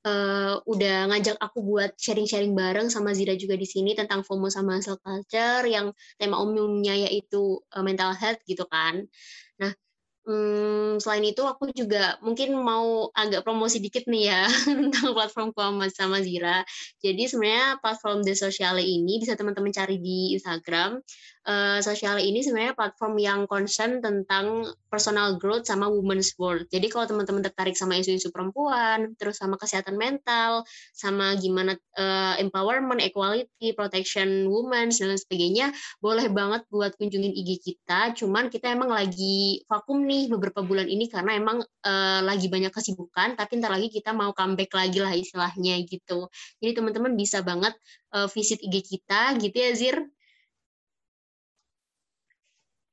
uh, 0.09 0.55
udah 0.69 0.97
ngajak 1.13 1.37
aku 1.41 1.59
buat 1.65 1.91
sharing-sharing 1.97 2.53
bareng 2.53 2.89
sama 2.93 3.15
Zira 3.17 3.39
juga 3.39 3.55
di 3.57 3.65
sini 3.65 3.97
tentang 3.97 4.21
FOMO 4.27 4.51
sama 4.53 4.77
hustle 4.77 5.01
culture 5.01 5.65
yang 5.71 5.95
tema 6.21 6.37
umumnya 6.43 6.99
yaitu 7.09 7.63
uh, 7.73 7.85
mental 7.87 8.13
health 8.13 8.43
gitu 8.45 8.67
kan. 8.69 9.07
Nah, 9.63 9.73
Hmm, 10.29 11.01
selain 11.01 11.25
itu 11.25 11.41
aku 11.41 11.73
juga 11.73 12.21
mungkin 12.21 12.53
mau 12.53 13.09
agak 13.17 13.49
promosi 13.49 13.81
dikit 13.81 14.05
nih 14.05 14.29
ya 14.29 14.45
tentang 14.69 15.17
platform 15.17 15.57
Kuamas 15.57 15.97
sama 15.97 16.21
Zira. 16.21 16.69
Jadi 17.01 17.33
sebenarnya 17.33 17.81
platform 17.81 18.21
The 18.21 18.37
Sociale 18.37 18.85
ini 18.85 19.25
bisa 19.25 19.41
teman-teman 19.41 19.73
cari 19.73 19.97
di 19.97 20.37
Instagram. 20.37 21.01
Uh, 21.49 21.81
Sociale 21.81 22.21
ini 22.29 22.45
sebenarnya 22.45 22.77
platform 22.77 23.17
yang 23.17 23.49
concern 23.49 24.05
tentang 24.05 24.69
personal 24.93 25.41
growth 25.41 25.65
sama 25.65 25.89
women's 25.89 26.37
world. 26.37 26.69
Jadi 26.69 26.93
kalau 26.93 27.09
teman-teman 27.09 27.41
tertarik 27.41 27.73
sama 27.73 27.97
isu-isu 27.97 28.29
perempuan, 28.29 29.17
terus 29.17 29.41
sama 29.41 29.57
kesehatan 29.57 29.97
mental, 29.97 30.69
sama 30.93 31.41
gimana 31.41 31.73
uh, 31.97 32.37
empowerment, 32.37 33.01
equality, 33.01 33.73
protection 33.73 34.53
women 34.53 34.93
dan 34.93 35.17
sebagainya, 35.17 35.73
boleh 36.05 36.29
banget 36.29 36.69
buat 36.69 36.93
kunjungin 37.01 37.33
IG 37.33 37.65
kita. 37.65 38.13
Cuman 38.13 38.53
kita 38.53 38.69
emang 38.77 38.93
lagi 38.93 39.65
vakum 39.65 40.05
nih 40.05 40.18
nih 40.19 40.27
beberapa 40.27 40.67
bulan 40.67 40.91
ini 40.91 41.07
karena 41.07 41.39
emang 41.39 41.63
uh, 41.63 42.21
lagi 42.27 42.51
banyak 42.51 42.75
kesibukan, 42.75 43.39
tapi 43.39 43.63
ntar 43.63 43.71
lagi 43.71 43.87
kita 43.87 44.11
mau 44.11 44.35
comeback 44.35 44.75
lagi 44.75 44.99
lah 44.99 45.15
istilahnya 45.15 45.79
gitu. 45.87 46.27
Jadi 46.59 46.73
teman-teman 46.75 47.15
bisa 47.15 47.47
banget 47.47 47.79
uh, 48.11 48.27
visit 48.27 48.59
IG 48.59 48.83
kita 48.83 49.39
gitu 49.39 49.55
ya 49.55 49.71
Zir. 49.79 49.97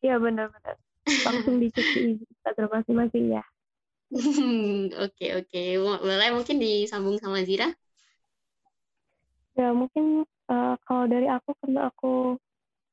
Iya 0.06 0.22
benar-benar. 0.22 0.78
Langsung 1.26 1.58
dicek 1.58 1.86
di 1.98 2.22
Instagram 2.22 2.70
masing-masing 2.82 3.26
ya. 3.34 3.44
Oke 5.06 5.34
oke, 5.34 5.64
boleh 5.82 6.30
mungkin 6.30 6.62
disambung 6.62 7.18
sama 7.18 7.42
Zira? 7.42 7.74
Ya 9.58 9.74
mungkin 9.74 10.30
uh, 10.46 10.78
kalau 10.86 11.10
dari 11.10 11.26
aku 11.26 11.58
karena 11.58 11.90
aku 11.90 12.38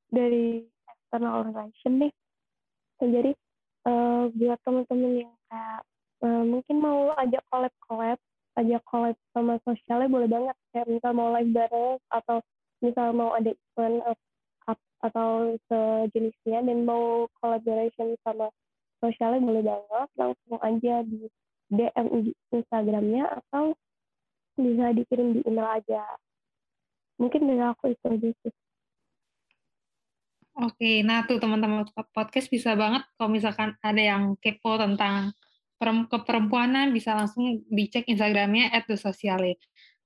dari 0.09 0.65
external 0.89 1.45
organization 1.45 2.01
nih, 2.01 2.13
jadi 2.97 3.37
uh, 3.87 4.31
buat 4.33 4.59
teman-teman 4.67 5.27
yang 5.27 5.33
kayak 5.51 5.81
uh, 6.23 6.45
mungkin 6.47 6.77
mau 6.79 7.13
ajak 7.19 7.43
collab 7.51 7.75
collab 7.85 8.19
ajak 8.57 8.83
collab 8.85 9.17
sama 9.33 9.57
sosialnya 9.65 10.09
boleh 10.13 10.29
banget. 10.29 10.57
Kayak 10.73 10.89
misal 10.89 11.13
mau 11.17 11.33
live 11.33 11.53
bareng 11.53 11.97
atau 12.13 12.37
misal 12.85 13.09
mau 13.17 13.31
ada 13.33 13.51
event 13.53 13.97
atau 15.03 15.59
sejenisnya 15.67 16.63
dan 16.63 16.87
mau 16.87 17.27
collaboration 17.43 18.15
sama 18.23 18.53
sosialnya 19.03 19.41
boleh 19.43 19.63
banget. 19.65 20.09
Langsung 20.19 20.59
aja 20.61 20.95
di 21.07 21.27
DM 21.73 22.35
Instagramnya 22.53 23.41
atau 23.41 23.73
bisa 24.61 24.93
dikirim 24.93 25.33
di 25.33 25.41
email 25.49 25.81
aja. 25.81 26.05
Mungkin 27.17 27.49
dari 27.49 27.63
aku 27.65 27.97
itu 27.97 28.05
aja 28.05 28.29
sih 28.45 28.53
Oke, 30.53 31.01
nah 31.01 31.25
tuh 31.25 31.41
teman-teman 31.41 31.89
podcast 32.13 32.53
bisa 32.53 32.77
banget 32.77 33.01
kalau 33.17 33.33
misalkan 33.33 33.73
ada 33.81 34.03
yang 34.03 34.37
kepo 34.37 34.77
tentang 34.77 35.33
keperempuanan 35.83 36.93
bisa 36.93 37.17
langsung 37.17 37.65
dicek 37.73 38.05
Instagramnya 38.07 38.71
@sosiale. 38.95 39.57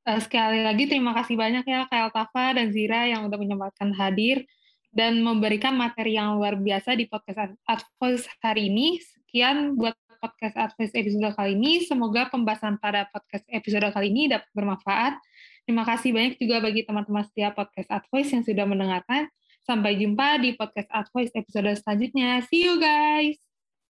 Uh, 0.06 0.22
sekali 0.22 0.62
lagi 0.62 0.86
terima 0.86 1.10
kasih 1.18 1.34
banyak 1.34 1.66
ya 1.66 1.90
Kak 1.90 2.14
Tafa 2.14 2.56
dan 2.56 2.70
Zira 2.70 3.10
yang 3.10 3.26
udah 3.26 3.34
menyempatkan 3.36 3.90
hadir 3.98 4.46
dan 4.94 5.18
memberikan 5.18 5.74
materi 5.74 6.14
yang 6.14 6.38
luar 6.38 6.54
biasa 6.56 6.94
di 6.94 7.10
podcast 7.10 7.52
Advice 7.66 8.30
hari 8.38 8.70
ini. 8.70 9.02
Sekian 9.02 9.74
buat 9.74 9.98
podcast 10.22 10.54
Advice 10.56 10.94
episode 10.94 11.34
kali 11.34 11.58
ini. 11.58 11.84
Semoga 11.84 12.30
pembahasan 12.30 12.78
pada 12.78 13.10
podcast 13.10 13.44
episode 13.50 13.90
kali 13.92 14.14
ini 14.14 14.30
dapat 14.30 14.48
bermanfaat. 14.54 15.18
Terima 15.66 15.82
kasih 15.82 16.14
banyak 16.14 16.38
juga 16.38 16.62
bagi 16.62 16.86
teman-teman 16.86 17.26
setiap 17.26 17.58
podcast 17.58 17.90
Advice 17.90 18.30
yang 18.30 18.46
sudah 18.46 18.64
mendengarkan. 18.64 19.26
Sampai 19.66 19.98
jumpa 19.98 20.38
di 20.38 20.54
podcast 20.54 20.86
Advice 20.94 21.34
episode 21.34 21.74
selanjutnya. 21.82 22.38
See 22.46 22.62
you 22.70 22.78
guys! 22.78 23.45